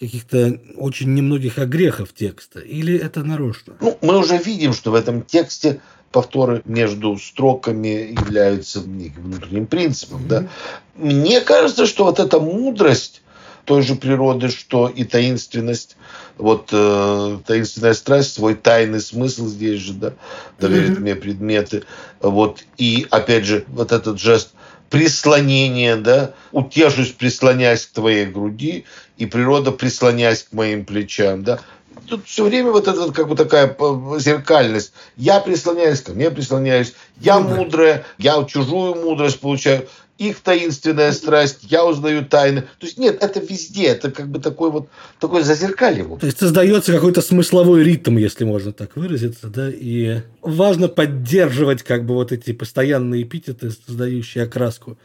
каких-то 0.00 0.60
очень 0.76 1.14
немногих 1.14 1.58
огрехов 1.58 2.12
текста. 2.12 2.60
Или 2.60 2.98
это 2.98 3.22
нарочно? 3.22 3.74
Ну, 3.80 3.96
мы 4.02 4.18
уже 4.18 4.36
видим, 4.36 4.72
что 4.74 4.90
в 4.90 4.94
этом 4.94 5.22
тексте 5.22 5.80
повторы 6.12 6.62
между 6.64 7.16
строками 7.18 8.12
являются 8.12 8.80
неким 8.80 9.22
внутренним 9.22 9.66
принципом. 9.66 10.24
Mm-hmm. 10.24 10.28
Да? 10.28 10.48
Мне 10.96 11.40
кажется, 11.40 11.86
что 11.86 12.04
вот 12.04 12.18
эта 12.18 12.40
мудрость 12.40 13.22
той 13.66 13.82
же 13.82 13.96
природы, 13.96 14.48
что 14.48 14.88
и 14.88 15.04
таинственность, 15.04 15.96
вот 16.38 16.70
э, 16.72 17.38
таинственная 17.46 17.94
страсть, 17.94 18.34
свой 18.34 18.54
тайный 18.54 19.00
смысл 19.00 19.46
здесь 19.46 19.80
же, 19.80 19.92
да, 19.92 20.12
доверит 20.58 20.90
mm-hmm. 20.90 21.00
мне 21.00 21.14
предметы, 21.16 21.82
вот, 22.20 22.60
и 22.78 23.06
опять 23.10 23.44
же, 23.44 23.64
вот 23.68 23.92
этот 23.92 24.18
жест 24.18 24.52
прислонения, 24.88 25.96
да, 25.96 26.32
утешусь, 26.52 27.10
прислоняясь 27.10 27.86
к 27.86 27.92
твоей 27.92 28.26
груди, 28.26 28.84
и 29.18 29.26
природа 29.26 29.72
прислоняясь 29.72 30.44
к 30.44 30.52
моим 30.52 30.84
плечам, 30.84 31.42
да, 31.42 31.60
тут 32.06 32.26
все 32.26 32.44
время 32.44 32.70
вот 32.70 32.86
эта 32.86 33.12
как 33.12 33.28
бы 33.28 33.34
такая 33.34 33.76
зеркальность. 34.18 34.92
Я 35.16 35.40
прислоняюсь 35.40 36.00
ко 36.02 36.12
мне, 36.12 36.30
прислоняюсь. 36.30 36.94
Я 37.20 37.40
ну, 37.40 37.56
мудрая, 37.56 38.04
я 38.18 38.44
чужую 38.44 38.94
мудрость 38.94 39.40
получаю 39.40 39.88
их 40.18 40.40
таинственная 40.40 41.12
страсть, 41.12 41.58
я 41.62 41.84
узнаю 41.84 42.24
тайны. 42.24 42.62
То 42.78 42.86
есть 42.86 42.98
нет, 42.98 43.22
это 43.22 43.40
везде, 43.40 43.86
это 43.88 44.10
как 44.10 44.28
бы 44.28 44.38
такой 44.38 44.70
вот 44.70 44.88
такой 45.20 45.42
зазеркалье. 45.42 46.04
То 46.18 46.26
есть 46.26 46.38
создается 46.38 46.92
какой-то 46.92 47.20
смысловой 47.22 47.82
ритм, 47.82 48.16
если 48.16 48.44
можно 48.44 48.72
так 48.72 48.96
выразиться, 48.96 49.48
да, 49.48 49.68
и 49.70 50.22
важно 50.42 50.88
поддерживать 50.88 51.82
как 51.82 52.06
бы 52.06 52.14
вот 52.14 52.32
эти 52.32 52.52
постоянные 52.52 53.22
эпитеты, 53.22 53.70
создающие 53.70 54.44
окраску 54.44 54.96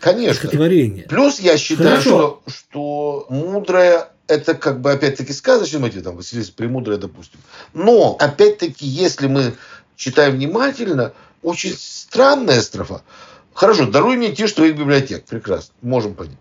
Конечно. 0.00 0.48
Плюс 1.08 1.40
я 1.40 1.58
считаю, 1.58 2.00
что, 2.00 2.42
что 2.46 3.26
мудрая 3.30 4.10
это 4.28 4.54
как 4.54 4.80
бы 4.80 4.92
опять-таки 4.92 5.32
сказочный 5.32 5.80
мотив, 5.80 6.04
там 6.04 6.16
Василиса 6.16 6.52
Премудрая, 6.52 6.98
допустим. 6.98 7.40
Но 7.72 8.16
опять-таки, 8.20 8.86
если 8.86 9.26
мы 9.26 9.54
читаем 9.96 10.34
внимательно, 10.34 11.12
очень 11.42 11.74
странная 11.76 12.60
строфа. 12.60 13.02
Хорошо, 13.58 13.86
даруй 13.86 14.16
мне 14.16 14.32
тишь 14.32 14.52
твоих 14.52 14.78
библиотек. 14.78 15.24
Прекрасно, 15.24 15.74
можем 15.82 16.14
понять. 16.14 16.38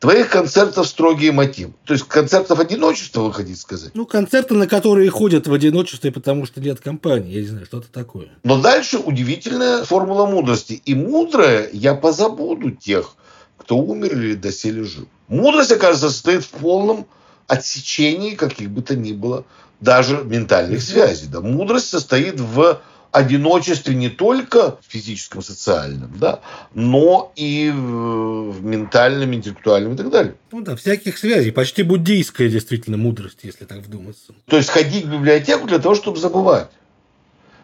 Твоих 0.00 0.28
концертов 0.28 0.88
строгие 0.88 1.30
мотивы. 1.30 1.72
То 1.84 1.92
есть 1.92 2.04
концертов 2.08 2.58
одиночества, 2.58 3.20
вы 3.20 3.32
хотите 3.32 3.60
сказать? 3.60 3.92
Ну, 3.94 4.06
концерты, 4.06 4.54
на 4.54 4.66
которые 4.66 5.08
ходят 5.08 5.46
в 5.46 5.52
одиночестве, 5.52 6.10
потому 6.10 6.46
что 6.46 6.60
нет 6.60 6.80
компании. 6.80 7.32
Я 7.32 7.42
не 7.42 7.46
знаю, 7.46 7.64
что-то 7.64 7.92
такое. 7.92 8.30
Но 8.42 8.60
дальше 8.60 8.98
удивительная 8.98 9.84
формула 9.84 10.26
мудрости. 10.26 10.82
И 10.84 10.96
мудрая 10.96 11.70
я 11.72 11.94
позабуду 11.94 12.72
тех, 12.72 13.14
кто 13.56 13.78
умер 13.78 14.14
или 14.14 14.34
доселе 14.34 14.82
жил. 14.82 15.06
Мудрость, 15.28 15.70
оказывается, 15.70 16.10
состоит 16.10 16.42
в 16.42 16.48
полном 16.48 17.06
отсечении 17.46 18.34
каких 18.34 18.68
бы 18.68 18.82
то 18.82 18.96
ни 18.96 19.12
было 19.12 19.44
даже 19.78 20.24
ментальных 20.24 20.82
связей. 20.82 21.28
Да. 21.28 21.40
Мудрость 21.40 21.88
состоит 21.88 22.40
в 22.40 22.80
одиночестве 23.12 23.94
не 23.94 24.08
только 24.08 24.72
в 24.72 24.92
физическом, 24.92 25.42
социальном, 25.42 26.12
да, 26.18 26.40
но 26.74 27.32
и 27.36 27.70
в 27.74 28.62
ментальном, 28.62 29.34
интеллектуальном 29.34 29.94
и 29.94 29.96
так 29.96 30.10
далее. 30.10 30.34
Ну 30.52 30.60
да, 30.60 30.76
всяких 30.76 31.18
связей. 31.18 31.50
Почти 31.50 31.82
буддийская 31.82 32.48
действительно 32.48 32.96
мудрость, 32.96 33.38
если 33.42 33.64
так 33.64 33.78
вдуматься. 33.78 34.34
То 34.46 34.56
есть 34.56 34.70
ходить 34.70 35.06
в 35.06 35.12
библиотеку 35.12 35.66
для 35.66 35.78
того, 35.78 35.94
чтобы 35.94 36.18
забывать. 36.18 36.68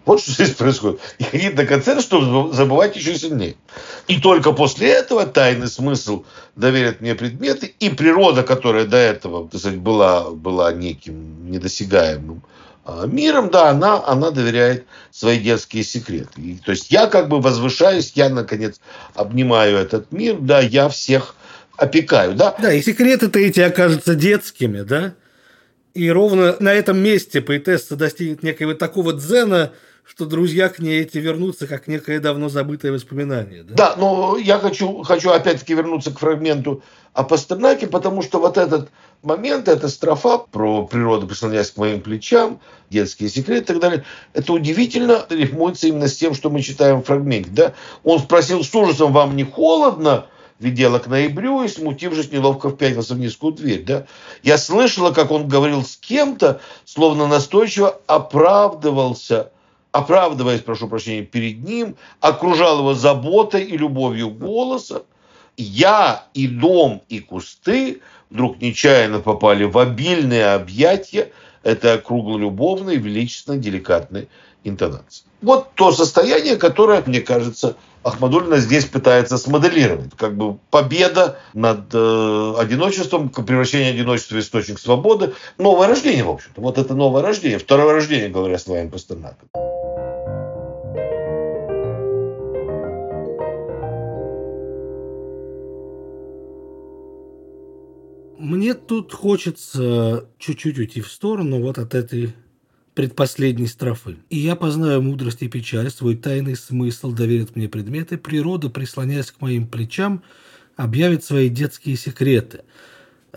Вот 0.04 0.20
что 0.20 0.32
здесь 0.32 0.50
происходит. 0.50 1.00
И 1.18 1.24
ходить 1.24 1.56
на 1.56 1.64
концерт, 1.64 2.02
чтобы 2.02 2.52
забывать 2.52 2.96
еще 2.96 3.14
сильнее. 3.16 3.56
И 4.06 4.20
только 4.20 4.52
после 4.52 4.88
этого 4.88 5.24
тайный 5.26 5.68
смысл 5.68 6.24
доверят 6.56 7.00
мне 7.00 7.14
предметы, 7.14 7.74
и 7.80 7.88
природа, 7.88 8.42
которая 8.42 8.84
до 8.84 8.98
этого, 8.98 9.48
так 9.48 9.60
сказать, 9.60 9.78
была, 9.78 10.30
была 10.30 10.72
неким 10.72 11.50
недосягаемым, 11.50 12.42
миром, 13.06 13.50
да, 13.50 13.70
она, 13.70 14.04
она 14.06 14.30
доверяет 14.30 14.84
свои 15.10 15.38
детские 15.38 15.84
секреты. 15.84 16.40
И, 16.40 16.56
то 16.56 16.72
есть 16.72 16.90
я 16.90 17.06
как 17.06 17.28
бы 17.28 17.40
возвышаюсь, 17.40 18.12
я, 18.14 18.28
наконец, 18.28 18.80
обнимаю 19.14 19.76
этот 19.76 20.12
мир, 20.12 20.36
да, 20.40 20.60
я 20.60 20.88
всех 20.88 21.34
опекаю, 21.76 22.34
да. 22.34 22.54
Да, 22.60 22.72
и 22.72 22.82
секреты-то 22.82 23.38
эти 23.38 23.60
окажутся 23.60 24.14
детскими, 24.14 24.82
да? 24.82 25.14
И 25.94 26.10
ровно 26.10 26.56
на 26.60 26.72
этом 26.72 26.98
месте 26.98 27.40
поэтесса 27.40 27.96
достигнет 27.96 28.42
некого 28.42 28.74
такого 28.74 29.12
дзена, 29.12 29.72
что 30.06 30.26
друзья 30.26 30.68
к 30.68 30.78
ней 30.78 31.00
эти 31.00 31.18
вернутся, 31.18 31.66
как 31.66 31.88
некое 31.88 32.20
давно 32.20 32.48
забытое 32.48 32.92
воспоминание. 32.92 33.62
Да, 33.62 33.74
да 33.74 33.96
но 33.96 34.36
я 34.36 34.58
хочу, 34.58 35.02
хочу 35.02 35.30
опять-таки 35.30 35.74
вернуться 35.74 36.10
к 36.10 36.18
фрагменту 36.18 36.82
о 37.14 37.24
Пастернаке, 37.24 37.86
потому 37.86 38.22
что 38.22 38.38
вот 38.38 38.58
этот 38.58 38.90
момент, 39.22 39.68
эта 39.68 39.88
строфа 39.88 40.38
про 40.38 40.86
природу, 40.86 41.26
прислоняясь 41.26 41.70
к 41.70 41.78
моим 41.78 42.00
плечам, 42.00 42.60
детские 42.90 43.30
секреты 43.30 43.62
и 43.62 43.66
так 43.66 43.80
далее, 43.80 44.04
это 44.34 44.52
удивительно 44.52 45.24
рифмуется 45.30 45.88
именно 45.88 46.08
с 46.08 46.16
тем, 46.16 46.34
что 46.34 46.50
мы 46.50 46.60
читаем 46.60 47.02
в 47.02 47.06
фрагменте. 47.06 47.50
Да? 47.50 47.74
Он 48.02 48.18
спросил 48.18 48.62
с 48.62 48.74
ужасом, 48.74 49.12
вам 49.12 49.36
не 49.36 49.44
холодно? 49.44 50.26
Видела 50.60 51.00
к 51.00 51.08
ноябрю 51.08 51.64
и, 51.64 51.68
смутившись, 51.68 52.30
неловко 52.30 52.70
впятился 52.70 53.14
в 53.14 53.18
низкую 53.18 53.54
дверь. 53.54 53.84
Да? 53.84 54.06
Я 54.42 54.56
слышала, 54.58 55.10
как 55.10 55.30
он 55.30 55.48
говорил 55.48 55.84
с 55.84 55.96
кем-то, 55.96 56.60
словно 56.84 57.26
настойчиво 57.26 58.00
оправдывался 58.06 59.50
оправдываясь, 59.94 60.60
прошу 60.60 60.88
прощения, 60.88 61.22
перед 61.22 61.62
ним, 61.62 61.94
окружал 62.20 62.80
его 62.80 62.94
заботой 62.94 63.62
и 63.62 63.76
любовью 63.76 64.28
голоса. 64.28 65.04
Я 65.56 66.24
и 66.34 66.48
дом, 66.48 67.02
и 67.08 67.20
кусты 67.20 68.00
вдруг 68.28 68.60
нечаянно 68.60 69.20
попали 69.20 69.62
в 69.62 69.78
обильные 69.78 70.46
объятия 70.46 71.30
этой 71.62 71.94
округлолюбовной, 71.94 72.96
величественной, 72.96 73.60
деликатной 73.60 74.28
интонации. 74.64 75.24
Вот 75.42 75.74
то 75.74 75.92
состояние, 75.92 76.56
которое, 76.56 77.02
мне 77.06 77.20
кажется, 77.20 77.76
Ахмадулина 78.02 78.58
здесь 78.58 78.84
пытается 78.84 79.38
смоделировать. 79.38 80.12
Как 80.16 80.36
бы 80.36 80.58
победа 80.70 81.38
над 81.54 81.94
э, 81.94 82.54
одиночеством, 82.58 83.30
превращение 83.30 83.90
одиночества 83.90 84.36
в 84.36 84.40
источник 84.40 84.78
свободы. 84.78 85.34
Новое 85.58 85.88
рождение, 85.88 86.24
в 86.24 86.30
общем-то. 86.30 86.60
Вот 86.60 86.78
это 86.78 86.94
новое 86.94 87.22
рождение. 87.22 87.58
Второе 87.58 87.94
рождение, 87.94 88.28
говоря 88.28 88.58
словами 88.58 88.88
Пастернака. 88.88 89.46
Мне 98.38 98.74
тут 98.74 99.14
хочется 99.14 100.28
чуть-чуть 100.38 100.78
уйти 100.78 101.00
в 101.00 101.10
сторону 101.10 101.62
вот 101.62 101.78
от 101.78 101.94
этой 101.94 102.34
предпоследней 102.94 103.66
строфы. 103.66 104.16
«И 104.30 104.38
я 104.38 104.56
познаю 104.56 105.02
мудрость 105.02 105.42
и 105.42 105.48
печаль, 105.48 105.90
свой 105.90 106.16
тайный 106.16 106.56
смысл 106.56 107.12
доверит 107.12 107.56
мне 107.56 107.68
предметы, 107.68 108.16
природа, 108.16 108.70
прислоняясь 108.70 109.32
к 109.32 109.40
моим 109.40 109.66
плечам, 109.66 110.22
объявит 110.76 111.24
свои 111.24 111.48
детские 111.48 111.96
секреты». 111.96 112.62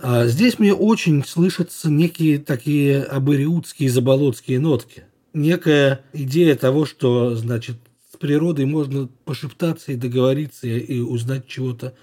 А 0.01 0.27
здесь 0.27 0.59
мне 0.59 0.73
очень 0.73 1.25
слышатся 1.25 1.89
некие 1.89 2.37
такие 2.37 3.01
абыриутские 3.01 3.89
заболотские 3.89 4.59
нотки. 4.59 5.05
Некая 5.33 6.01
идея 6.13 6.55
того, 6.55 6.85
что, 6.85 7.35
значит, 7.35 7.77
с 8.13 8.17
природой 8.17 8.65
можно 8.65 9.09
пошептаться 9.25 9.91
и 9.91 9.95
договориться 9.95 10.67
и 10.67 10.99
узнать 10.99 11.47
чего-то 11.47 11.95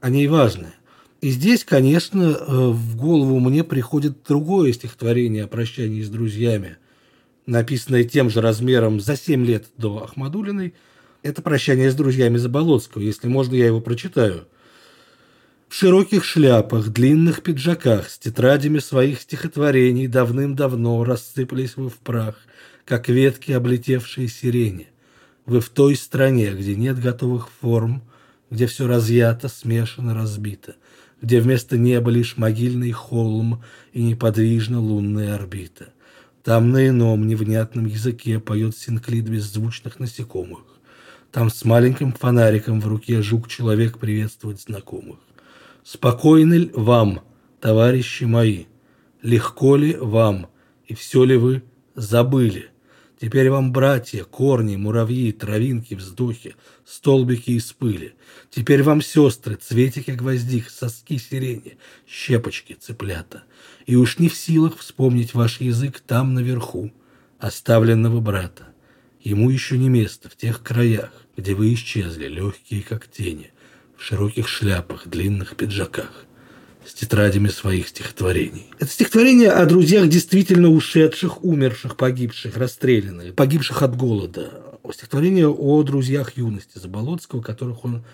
о 0.00 0.10
ней 0.10 0.26
важное. 0.26 0.74
И 1.20 1.30
здесь, 1.30 1.64
конечно, 1.64 2.22
э, 2.22 2.68
в 2.68 2.96
голову 2.96 3.38
мне 3.40 3.64
приходит 3.64 4.24
другое 4.26 4.72
стихотворение 4.72 5.44
о 5.44 5.48
прощании 5.48 6.02
с 6.02 6.10
друзьями, 6.10 6.76
написанное 7.46 8.04
тем 8.04 8.30
же 8.30 8.40
размером 8.40 9.00
за 9.00 9.16
7 9.16 9.44
лет 9.44 9.66
до 9.76 10.04
Ахмадулиной. 10.04 10.74
Это 11.22 11.42
«Прощание 11.42 11.90
с 11.90 11.94
друзьями 11.94 12.36
Заболоцкого». 12.36 13.02
Если 13.02 13.28
можно, 13.28 13.54
я 13.54 13.66
его 13.66 13.80
прочитаю– 13.80 14.46
в 15.74 15.76
широких 15.76 16.24
шляпах, 16.24 16.90
длинных 16.90 17.42
пиджаках, 17.42 18.08
с 18.08 18.16
тетрадями 18.16 18.78
своих 18.78 19.20
стихотворений 19.20 20.06
давным-давно 20.06 21.02
рассыпались 21.02 21.76
вы 21.76 21.88
в 21.88 21.96
прах, 21.96 22.36
как 22.84 23.08
ветки, 23.08 23.50
облетевшие 23.50 24.28
сирени. 24.28 24.86
Вы 25.46 25.60
в 25.60 25.70
той 25.70 25.96
стране, 25.96 26.52
где 26.52 26.76
нет 26.76 27.00
готовых 27.00 27.48
форм, 27.60 28.04
где 28.50 28.68
все 28.68 28.86
разъято, 28.86 29.48
смешано, 29.48 30.14
разбито, 30.14 30.76
где 31.20 31.40
вместо 31.40 31.76
неба 31.76 32.08
лишь 32.08 32.36
могильный 32.36 32.92
холм 32.92 33.64
и 33.92 34.00
неподвижна 34.00 34.78
лунная 34.78 35.34
орбита. 35.34 35.88
Там 36.44 36.72
на 36.72 36.86
ином 36.88 37.26
невнятном 37.26 37.86
языке 37.86 38.38
поет 38.38 38.76
синклит 38.76 39.26
беззвучных 39.26 39.98
насекомых. 39.98 40.60
Там 41.32 41.48
с 41.48 41.64
маленьким 41.64 42.12
фонариком 42.12 42.82
в 42.82 42.86
руке 42.86 43.22
жук-человек 43.22 43.98
приветствует 43.98 44.60
знакомых. 44.60 45.20
Спокойны 45.84 46.54
ли 46.54 46.70
вам, 46.74 47.22
товарищи 47.60 48.24
мои? 48.24 48.66
Легко 49.22 49.76
ли 49.76 49.96
вам? 49.96 50.48
И 50.86 50.94
все 50.94 51.24
ли 51.24 51.38
вы 51.38 51.62
забыли? 51.94 52.68
Теперь 53.18 53.48
вам 53.48 53.72
братья, 53.72 54.22
корни, 54.24 54.76
муравьи, 54.76 55.32
травинки, 55.32 55.94
вздохи, 55.94 56.56
столбики 56.84 57.52
из 57.52 57.72
пыли. 57.72 58.16
Теперь 58.50 58.82
вам 58.82 59.00
сестры, 59.00 59.54
цветики 59.54 60.10
гвоздик, 60.10 60.68
соски 60.68 61.16
сирени, 61.16 61.78
щепочки 62.06 62.74
цыплята. 62.74 63.44
И 63.86 63.96
уж 63.96 64.18
не 64.18 64.28
в 64.28 64.34
силах 64.34 64.78
вспомнить 64.78 65.34
ваш 65.34 65.60
язык 65.60 66.00
там 66.00 66.34
наверху, 66.34 66.92
оставленного 67.38 68.20
брата. 68.20 68.68
Ему 69.20 69.50
еще 69.50 69.78
не 69.78 69.88
место 69.88 70.28
в 70.28 70.36
тех 70.36 70.62
краях, 70.62 71.10
где 71.36 71.54
вы 71.54 71.74
исчезли, 71.74 72.28
легкие 72.28 72.82
как 72.82 73.10
тени 73.10 73.50
в 73.96 74.02
широких 74.02 74.48
шляпах, 74.48 75.06
длинных 75.06 75.56
пиджаках, 75.56 76.26
с 76.84 76.94
тетрадями 76.94 77.48
своих 77.48 77.88
стихотворений. 77.88 78.66
Это 78.78 78.90
стихотворение 78.90 79.50
о 79.50 79.64
друзьях 79.66 80.08
действительно 80.08 80.68
ушедших, 80.68 81.44
умерших, 81.44 81.96
погибших, 81.96 82.56
расстрелянных, 82.56 83.34
погибших 83.34 83.82
от 83.82 83.96
голода. 83.96 84.62
Стихотворение 84.92 85.48
о 85.48 85.82
друзьях 85.82 86.36
юности 86.36 86.78
Заболоцкого, 86.78 87.40
которых 87.40 87.84
он 87.84 88.04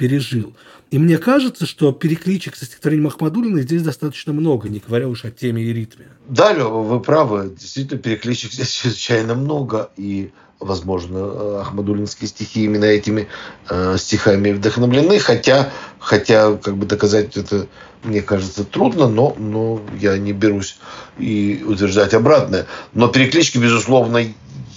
пережил. 0.00 0.54
И 0.90 0.98
мне 0.98 1.18
кажется, 1.18 1.66
что 1.66 1.92
перекличек 1.92 2.56
со 2.56 2.64
стихотворением 2.64 3.08
Ахмадулина 3.08 3.60
здесь 3.60 3.82
достаточно 3.82 4.32
много, 4.32 4.70
не 4.70 4.78
говоря 4.78 5.08
уж 5.08 5.26
о 5.26 5.30
теме 5.30 5.62
и 5.62 5.74
ритме. 5.74 6.06
Да, 6.26 6.54
Лёва, 6.54 6.82
вы 6.82 7.00
правы. 7.00 7.54
Действительно, 7.60 8.00
перекличек 8.00 8.50
здесь 8.52 8.70
чрезвычайно 8.80 9.34
много. 9.34 9.90
И 9.98 10.30
возможно, 10.58 11.60
ахмадулинские 11.60 12.28
стихи 12.28 12.64
именно 12.64 12.86
этими 12.86 13.28
э, 13.68 13.96
стихами 13.98 14.52
вдохновлены, 14.52 15.18
хотя, 15.18 15.70
хотя 15.98 16.54
как 16.56 16.78
бы 16.78 16.86
доказать 16.86 17.36
это, 17.36 17.66
мне 18.02 18.22
кажется, 18.22 18.64
трудно, 18.64 19.06
но, 19.06 19.34
но 19.38 19.82
я 20.00 20.16
не 20.16 20.32
берусь 20.32 20.78
и 21.18 21.62
утверждать 21.66 22.14
обратное. 22.14 22.66
Но 22.94 23.08
переклички, 23.08 23.58
безусловно, 23.58 24.24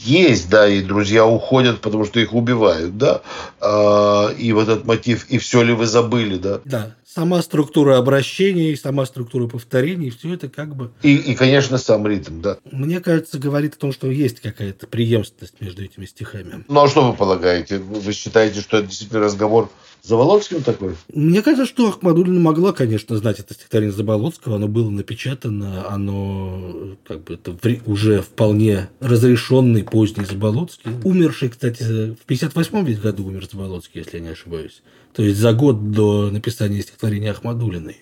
есть, 0.04 0.50
да, 0.50 0.68
и 0.68 0.82
друзья 0.82 1.26
уходят, 1.26 1.82
потому 1.82 2.06
что 2.06 2.20
их 2.20 2.34
убивают, 2.34 2.98
да, 2.98 3.22
а, 3.60 4.30
и 4.38 4.52
вот 4.52 4.70
этот 4.70 4.86
мотив 4.86 5.26
«и 5.30 5.38
все 5.38 5.64
ли 5.64 5.74
вы 5.74 5.86
забыли», 5.86 6.38
да. 6.38 6.62
Да, 6.66 6.96
сама 7.06 7.42
структура 7.42 7.98
обращений, 7.98 8.76
сама 8.76 9.06
структура 9.06 9.48
повторений, 9.48 10.10
все 10.10 10.34
это 10.34 10.50
как 10.50 10.76
бы... 10.76 10.92
И, 11.02 11.16
и, 11.16 11.36
конечно, 11.36 11.78
сам 11.78 12.08
ритм, 12.08 12.42
да. 12.42 12.58
Мне 12.72 13.00
кажется, 13.00 13.40
говорит 13.40 13.76
о 13.76 13.78
том, 13.78 13.94
что 13.94 14.10
есть 14.10 14.40
какая-то 14.40 14.88
преемственность 14.88 15.60
между 15.62 15.84
этими 15.84 16.06
стихами. 16.06 16.64
Ну, 16.68 16.84
а 16.84 16.88
что 16.88 17.10
вы 17.10 17.16
полагаете? 17.16 17.78
Вы 17.78 18.14
считаете, 18.14 18.62
что 18.62 18.78
это 18.78 18.88
действительно 18.88 19.22
разговор 19.22 19.70
Заболоцким 20.06 20.62
такой? 20.62 20.96
Мне 21.14 21.42
кажется, 21.42 21.66
что 21.66 21.88
Ахмадулина 21.88 22.38
могла, 22.38 22.74
конечно, 22.74 23.16
знать 23.16 23.40
это 23.40 23.54
стихотворение 23.54 23.96
Заболоцкого. 23.96 24.58
Оно 24.58 24.68
было 24.68 24.90
напечатано, 24.90 25.90
оно 25.90 26.98
как 27.08 27.24
бы 27.24 27.36
это 27.36 27.58
уже 27.86 28.22
вполне 28.22 28.90
разрешенный 29.00 29.86
поздний 29.86 30.26
Заболоцкий. 30.26 30.92
Умерший, 31.06 31.48
кстати, 31.48 31.84
в 31.84 32.30
58-м 32.30 32.84
ведь 32.84 33.00
году 33.00 33.26
умер 33.28 33.48
Заболоцкий, 33.50 34.02
если 34.02 34.18
я 34.18 34.24
не 34.24 34.30
ошибаюсь. 34.32 34.82
То 35.14 35.24
есть 35.24 35.40
за 35.40 35.54
год 35.54 35.92
до 35.92 36.30
написания 36.32 36.82
стихотворения 36.82 37.32
Ахмадулиной. 37.32 37.98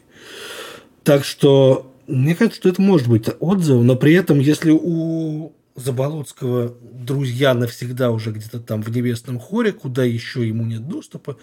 Так 1.04 1.24
что 1.24 1.94
мне 2.08 2.34
кажется, 2.34 2.60
что 2.62 2.70
это 2.70 2.82
может 2.82 3.10
быть 3.10 3.30
отзыв, 3.40 3.84
но 3.84 3.96
при 3.96 4.14
этом, 4.16 4.40
если 4.40 4.72
у 4.72 5.54
Заболоцкого 5.76 6.76
друзья 6.82 7.54
навсегда 7.54 8.10
уже 8.10 8.32
где-то 8.32 8.60
там 8.60 8.82
в 8.82 8.90
небесном 8.90 9.38
хоре, 9.38 9.72
куда 9.72 10.04
еще 10.04 10.48
ему 10.48 10.66
нет 10.66 10.88
доступа, 10.88 11.38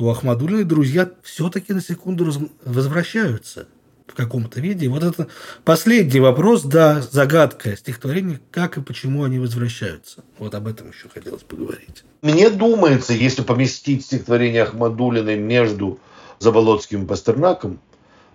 то 0.00 0.08
Ахмадулины 0.08 0.64
друзья 0.64 1.10
все-таки 1.22 1.74
на 1.74 1.82
секунду 1.82 2.32
возвращаются 2.64 3.66
в 4.06 4.14
каком-то 4.14 4.58
виде. 4.58 4.88
Вот 4.88 5.02
это 5.02 5.28
последний 5.62 6.20
вопрос, 6.20 6.62
да, 6.62 7.02
загадка 7.02 7.76
стихотворения, 7.76 8.40
как 8.50 8.78
и 8.78 8.80
почему 8.80 9.24
они 9.24 9.38
возвращаются. 9.38 10.24
Вот 10.38 10.54
об 10.54 10.68
этом 10.68 10.88
еще 10.88 11.10
хотелось 11.12 11.42
поговорить. 11.42 12.04
Мне 12.22 12.48
думается, 12.48 13.12
если 13.12 13.42
поместить 13.42 14.06
стихотворение 14.06 14.62
Ахмадулиной 14.62 15.36
между 15.36 15.98
Заболоцким 16.38 17.04
и 17.04 17.06
Пастернаком, 17.06 17.78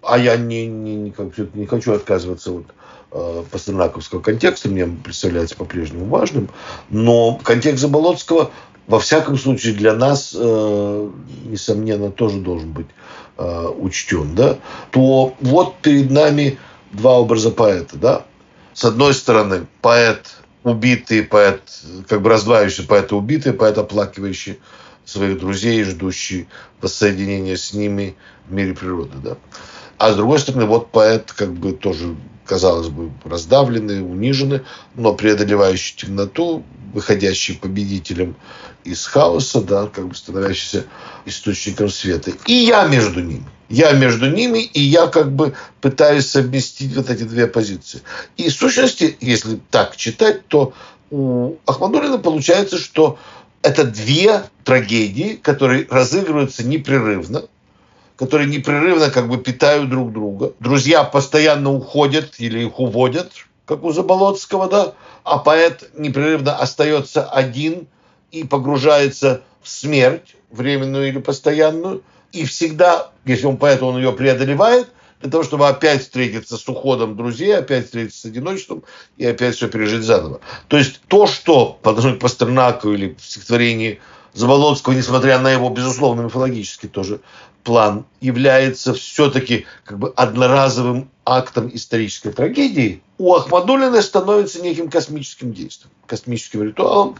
а 0.03 0.19
я 0.19 0.37
не, 0.37 0.67
не, 0.67 0.95
не, 0.95 1.11
как, 1.11 1.35
не 1.55 1.65
хочу 1.65 1.93
отказываться 1.93 2.51
от 2.51 2.65
э, 3.11 3.43
пастернаковского 3.49 4.21
контекста, 4.21 4.69
мне 4.69 4.85
представляется 4.85 5.55
по-прежнему 5.55 6.05
важным, 6.05 6.47
но 6.91 7.39
контекст 7.43 7.81
Заболоцкого 7.81 8.51
во 8.87 8.99
всяком 8.99 9.37
случае 9.37 9.73
для 9.73 9.93
нас, 9.93 10.35
э, 10.37 11.09
несомненно, 11.45 12.11
тоже 12.11 12.39
должен 12.39 12.71
быть 12.71 12.87
э, 13.37 13.67
учтен, 13.77 14.35
да, 14.35 14.57
то 14.91 15.33
вот 15.41 15.75
перед 15.77 16.11
нами 16.11 16.57
два 16.91 17.19
образа 17.19 17.51
поэта, 17.51 17.97
да. 17.97 18.25
С 18.73 18.83
одной 18.85 19.13
стороны, 19.13 19.67
поэт 19.81 20.35
убитый, 20.63 21.23
поэт, 21.23 21.61
как 22.07 22.21
бы 22.21 22.29
раздваивающий 22.29 22.85
поэт 22.85 23.13
убитый, 23.13 23.53
поэт 23.53 23.77
оплакивающий 23.77 24.59
своих 25.05 25.39
друзей, 25.39 25.83
ждущий 25.83 26.47
воссоединения 26.81 27.55
с 27.55 27.73
ними 27.73 28.15
в 28.47 28.53
мире 28.53 28.73
природы, 28.73 29.17
да. 29.23 29.37
А 29.97 30.11
с 30.11 30.15
другой 30.15 30.39
стороны, 30.39 30.65
вот 30.65 30.91
поэт 30.91 31.31
как 31.31 31.53
бы 31.53 31.71
тоже, 31.71 32.15
казалось 32.45 32.87
бы, 32.87 33.11
раздавленный, 33.23 34.01
униженный, 34.01 34.61
но 34.95 35.13
преодолевающий 35.13 35.95
темноту, 35.97 36.63
выходящий 36.93 37.55
победителем 37.55 38.35
из 38.83 39.05
хаоса, 39.05 39.61
да, 39.61 39.87
как 39.87 40.07
бы 40.07 40.15
становящийся 40.15 40.85
источником 41.25 41.89
света. 41.89 42.31
И 42.45 42.53
я 42.53 42.85
между 42.85 43.21
ними. 43.21 43.45
Я 43.67 43.93
между 43.93 44.29
ними, 44.29 44.59
и 44.59 44.79
я 44.79 45.07
как 45.07 45.31
бы 45.31 45.53
пытаюсь 45.81 46.27
совместить 46.27 46.95
вот 46.95 47.09
эти 47.09 47.23
две 47.23 47.47
позиции. 47.47 48.01
И 48.37 48.49
в 48.49 48.53
сущности, 48.53 49.17
если 49.19 49.59
так 49.71 49.97
читать, 49.97 50.47
то 50.47 50.73
у 51.09 51.55
Ахмадулина 51.65 52.19
получается, 52.19 52.77
что 52.77 53.17
это 53.63 53.83
две 53.83 54.43
трагедии, 54.63 55.39
которые 55.41 55.87
разыгрываются 55.89 56.63
непрерывно, 56.63 57.45
которые 58.17 58.47
непрерывно 58.47 59.09
как 59.09 59.27
бы 59.27 59.37
питают 59.37 59.89
друг 59.89 60.13
друга. 60.13 60.53
Друзья 60.59 61.03
постоянно 61.03 61.73
уходят 61.73 62.35
или 62.37 62.65
их 62.65 62.79
уводят, 62.79 63.31
как 63.65 63.83
у 63.83 63.91
Заболоцкого, 63.91 64.69
да, 64.69 64.93
а 65.23 65.39
поэт 65.39 65.89
непрерывно 65.97 66.55
остается 66.55 67.27
один 67.27 67.87
и 68.31 68.43
погружается 68.43 69.41
в 69.61 69.69
смерть, 69.69 70.35
временную 70.51 71.07
или 71.09 71.19
постоянную, 71.19 72.03
и 72.31 72.45
всегда, 72.45 73.11
если 73.25 73.47
он 73.47 73.57
поэт, 73.57 73.81
он 73.81 73.97
ее 73.97 74.11
преодолевает, 74.11 74.89
для 75.21 75.31
того, 75.31 75.43
чтобы 75.43 75.67
опять 75.67 76.03
встретиться 76.03 76.57
с 76.57 76.67
уходом 76.67 77.15
друзей, 77.15 77.57
опять 77.57 77.85
встретиться 77.85 78.21
с 78.21 78.25
одиночеством 78.25 78.83
и 79.17 79.25
опять 79.25 79.55
все 79.55 79.67
пережить 79.67 80.03
заново. 80.03 80.41
То 80.67 80.77
есть 80.77 81.01
то, 81.07 81.25
что 81.25 81.79
по 81.81 81.91
отношению 81.91 82.19
Пастернаку 82.19 82.91
или 82.91 83.15
в 83.17 83.25
стихотворении 83.25 83.99
Заболоцкого, 84.33 84.93
несмотря 84.93 85.39
на 85.39 85.49
его, 85.49 85.69
безусловно, 85.69 86.21
мифологический 86.21 86.89
тоже 86.89 87.21
план, 87.65 88.05
является 88.21 88.93
все-таки 88.93 89.65
как 89.83 89.99
бы 89.99 90.13
одноразовым 90.15 91.09
актом 91.25 91.69
исторической 91.73 92.31
трагедии, 92.31 93.01
у 93.17 93.33
Ахмадулиной 93.33 94.01
становится 94.01 94.61
неким 94.61 94.89
космическим 94.89 95.51
действием, 95.51 95.91
космическим 96.05 96.63
ритуалом, 96.63 97.17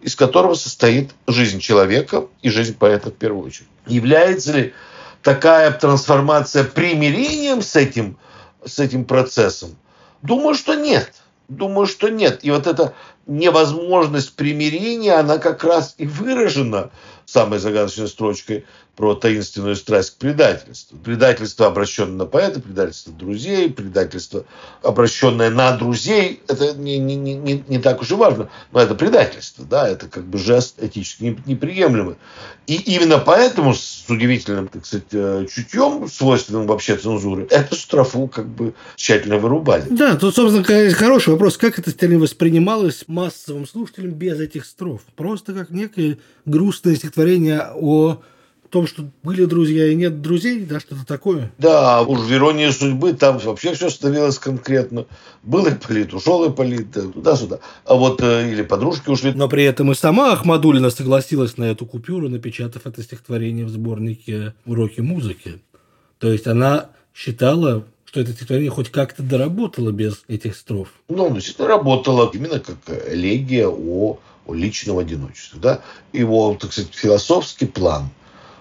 из 0.00 0.14
которого 0.14 0.54
состоит 0.54 1.10
жизнь 1.26 1.58
человека 1.58 2.26
и 2.40 2.48
жизнь 2.48 2.76
поэта 2.76 3.10
в 3.10 3.14
первую 3.14 3.46
очередь. 3.46 3.68
Является 3.86 4.52
ли 4.52 4.74
такая 5.22 5.72
трансформация 5.72 6.64
примирением 6.64 7.60
с 7.60 7.74
этим, 7.74 8.16
с 8.64 8.78
этим 8.78 9.04
процессом? 9.04 9.76
Думаю, 10.22 10.54
что 10.54 10.74
нет. 10.74 11.12
Думаю, 11.48 11.86
что 11.86 12.08
нет. 12.08 12.40
И 12.42 12.50
вот 12.50 12.66
эта 12.66 12.94
невозможность 13.28 14.32
примирения, 14.32 15.14
она 15.14 15.38
как 15.38 15.62
раз 15.62 15.94
и 15.98 16.06
выражена 16.06 16.90
самой 17.24 17.58
загадочной 17.58 18.08
строчкой 18.08 18.64
про 18.96 19.14
таинственную 19.14 19.76
страсть 19.76 20.10
к 20.10 20.16
предательству. 20.16 20.98
Предательство, 20.98 21.66
обращенное 21.66 22.16
на 22.16 22.26
поэта, 22.26 22.60
предательство 22.60 23.12
друзей, 23.12 23.70
предательство, 23.70 24.44
обращенное 24.82 25.50
на 25.50 25.76
друзей, 25.76 26.42
это 26.48 26.74
не, 26.74 26.98
не, 26.98 27.14
не, 27.14 27.64
не 27.68 27.78
так 27.78 28.00
уж 28.00 28.10
и 28.10 28.14
важно, 28.14 28.50
но 28.72 28.80
это 28.80 28.96
предательство, 28.96 29.64
да, 29.64 29.88
это 29.88 30.08
как 30.08 30.24
бы 30.24 30.36
жест 30.38 30.82
этически 30.82 31.40
неприемлемый. 31.46 32.16
И 32.66 32.74
именно 32.74 33.18
поэтому 33.18 33.72
с 33.72 34.04
удивительным, 34.08 34.66
так 34.66 34.84
сказать, 34.84 35.06
э, 35.12 35.46
чутьем, 35.48 36.08
свойственным 36.08 36.66
вообще 36.66 36.96
цензуры, 36.96 37.46
эту 37.50 37.76
строфу 37.76 38.26
как 38.26 38.48
бы 38.48 38.74
тщательно 38.96 39.38
вырубали. 39.38 39.84
Да, 39.90 40.16
тут, 40.16 40.34
собственно, 40.34 40.92
хороший 40.92 41.30
вопрос, 41.30 41.56
как 41.56 41.78
это 41.78 41.92
воспринималось 42.18 43.04
массовым 43.18 43.66
слушателям 43.66 44.12
без 44.12 44.38
этих 44.38 44.64
строф? 44.64 45.02
Просто 45.16 45.52
как 45.52 45.70
некое 45.70 46.18
грустное 46.44 46.94
стихотворение 46.94 47.70
о 47.74 48.22
том, 48.70 48.86
что 48.86 49.10
были 49.22 49.44
друзья 49.44 49.86
и 49.88 49.94
нет 49.94 50.20
друзей, 50.20 50.64
да, 50.64 50.78
что-то 50.78 51.06
такое. 51.06 51.50
Да, 51.58 52.02
уж 52.02 52.20
в 52.20 52.32
иронии 52.32 52.70
судьбы 52.70 53.12
там 53.14 53.38
вообще 53.38 53.74
все 53.74 53.90
становилось 53.90 54.38
конкретно. 54.38 55.06
Был 55.42 55.66
и 55.66 55.74
полит, 55.74 56.14
ушел 56.14 56.44
и 56.44 56.54
полит, 56.54 56.92
туда-сюда. 56.92 57.60
А 57.84 57.94
вот 57.94 58.22
э, 58.22 58.52
или 58.52 58.62
подружки 58.62 59.08
ушли. 59.08 59.32
Но 59.32 59.48
при 59.48 59.64
этом 59.64 59.90
и 59.90 59.94
сама 59.94 60.32
Ахмадулина 60.32 60.90
согласилась 60.90 61.56
на 61.56 61.64
эту 61.64 61.86
купюру, 61.86 62.28
напечатав 62.28 62.86
это 62.86 63.02
стихотворение 63.02 63.64
в 63.64 63.70
сборнике 63.70 64.54
«Уроки 64.66 65.00
музыки». 65.00 65.60
То 66.18 66.30
есть 66.30 66.46
она 66.46 66.90
считала, 67.14 67.84
что 68.08 68.20
это 68.20 68.32
стихотворение 68.32 68.70
хоть 68.70 68.90
как-то 68.90 69.22
доработало 69.22 69.90
без 69.90 70.22
этих 70.28 70.56
строф. 70.56 70.88
Ну, 71.08 71.30
действительно 71.34 71.68
работало 71.68 72.30
именно 72.32 72.58
как 72.58 72.78
элегия 73.06 73.68
о, 73.68 74.18
о 74.46 74.54
личном 74.54 74.98
одиночестве. 74.98 75.60
Да? 75.60 75.80
Его, 76.12 76.56
так 76.58 76.72
сказать, 76.72 76.94
философский 76.94 77.66
план– 77.66 78.10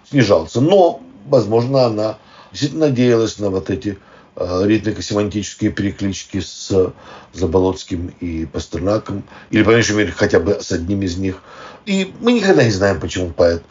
снижался. 0.10 0.62
Но, 0.62 1.02
возможно, 1.26 1.86
она 1.86 2.18
действительно 2.52 2.88
надеялась 2.88 3.40
на 3.40 3.50
вот 3.50 3.70
эти 3.70 3.98
э, 4.36 4.64
ритмико-семантические 4.66 5.72
переклички 5.72 6.40
с 6.40 6.94
Заболоцким 7.34 8.14
и 8.20 8.46
Пастернаком, 8.46 9.24
или, 9.52 9.64
по 9.64 9.72
меньшей 9.72 9.96
мере, 9.96 10.12
хотя 10.12 10.40
бы 10.40 10.58
с 10.62 10.72
одним 10.72 11.02
из 11.02 11.18
них. 11.18 11.42
И 11.86 12.14
мы 12.20 12.34
никогда 12.34 12.64
не 12.64 12.72
знаем, 12.72 13.00
почему 13.00 13.32
поэт 13.32 13.64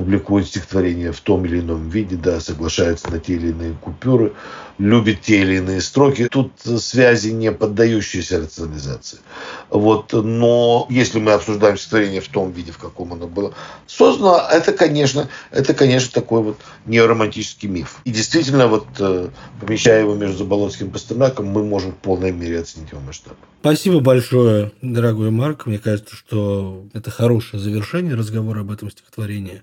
публикует 0.00 0.46
стихотворение 0.46 1.12
в 1.12 1.20
том 1.20 1.44
или 1.44 1.60
ином 1.60 1.90
виде, 1.90 2.16
да, 2.16 2.40
соглашается 2.40 3.10
на 3.10 3.18
те 3.18 3.34
или 3.34 3.48
иные 3.50 3.74
купюры, 3.74 4.32
любит 4.78 5.20
те 5.20 5.42
или 5.42 5.56
иные 5.56 5.82
строки. 5.82 6.26
Тут 6.30 6.52
связи 6.78 7.28
не 7.28 7.52
поддающиеся 7.52 8.40
рационализации. 8.40 9.18
Вот. 9.68 10.14
Но 10.14 10.86
если 10.88 11.20
мы 11.20 11.32
обсуждаем 11.32 11.76
стихотворение 11.76 12.22
в 12.22 12.28
том 12.28 12.50
виде, 12.50 12.72
в 12.72 12.78
каком 12.78 13.12
оно 13.12 13.26
было 13.26 13.52
создано, 13.86 14.40
это, 14.50 14.72
конечно, 14.72 15.28
это, 15.50 15.74
конечно, 15.74 16.10
такой 16.12 16.42
вот 16.42 16.56
неоромантический 16.86 17.68
миф. 17.68 18.00
И 18.04 18.10
действительно, 18.10 18.68
вот 18.68 18.86
э, 19.00 19.28
помещая 19.60 20.00
его 20.00 20.14
между 20.14 20.38
Заболоцким 20.38 20.88
и 20.88 20.90
Пастернаком, 20.90 21.44
мы 21.44 21.62
можем 21.62 21.92
в 21.92 21.96
полной 21.96 22.32
мере 22.32 22.60
оценить 22.60 22.90
его 22.90 23.02
масштаб. 23.02 23.34
Спасибо 23.60 24.00
большое, 24.00 24.72
дорогой 24.80 25.30
Марк. 25.30 25.66
Мне 25.66 25.78
кажется, 25.78 26.16
что 26.16 26.86
это 26.94 27.10
хорошее 27.10 27.62
завершение 27.62 28.14
разговора 28.14 28.60
об 28.60 28.70
этом 28.70 28.90
стихотворении. 28.90 29.60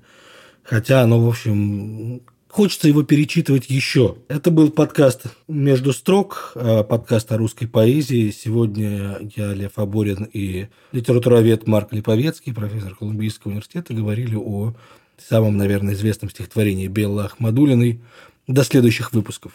Хотя 0.68 1.02
оно, 1.02 1.24
в 1.24 1.28
общем, 1.28 2.22
Хочется 2.50 2.88
его 2.88 3.04
перечитывать 3.04 3.70
еще. 3.70 4.16
Это 4.30 4.50
был 4.50 4.72
подкаст 4.72 5.26
«Между 5.48 5.94
строк», 5.94 6.54
э, 6.56 6.84
подкаст 6.84 7.32
о 7.32 7.38
русской 7.38 7.68
поэзии. 7.68 8.32
Сегодня 8.32 9.20
я, 9.36 9.54
Лев 9.54 9.74
Аборин 9.76 10.24
и 10.24 10.68
литературовед 10.92 11.68
Марк 11.68 11.94
Липовецкий, 11.94 12.54
профессор 12.56 12.96
Колумбийского 12.96 13.52
университета, 13.52 13.94
говорили 13.94 14.36
о 14.36 14.74
самом, 15.18 15.58
наверное, 15.58 15.94
известном 15.94 16.32
стихотворении 16.32 16.88
Беллы 16.88 17.26
Ахмадулиной. 17.26 18.02
До 18.48 18.64
следующих 18.64 19.12
выпусков. 19.14 19.52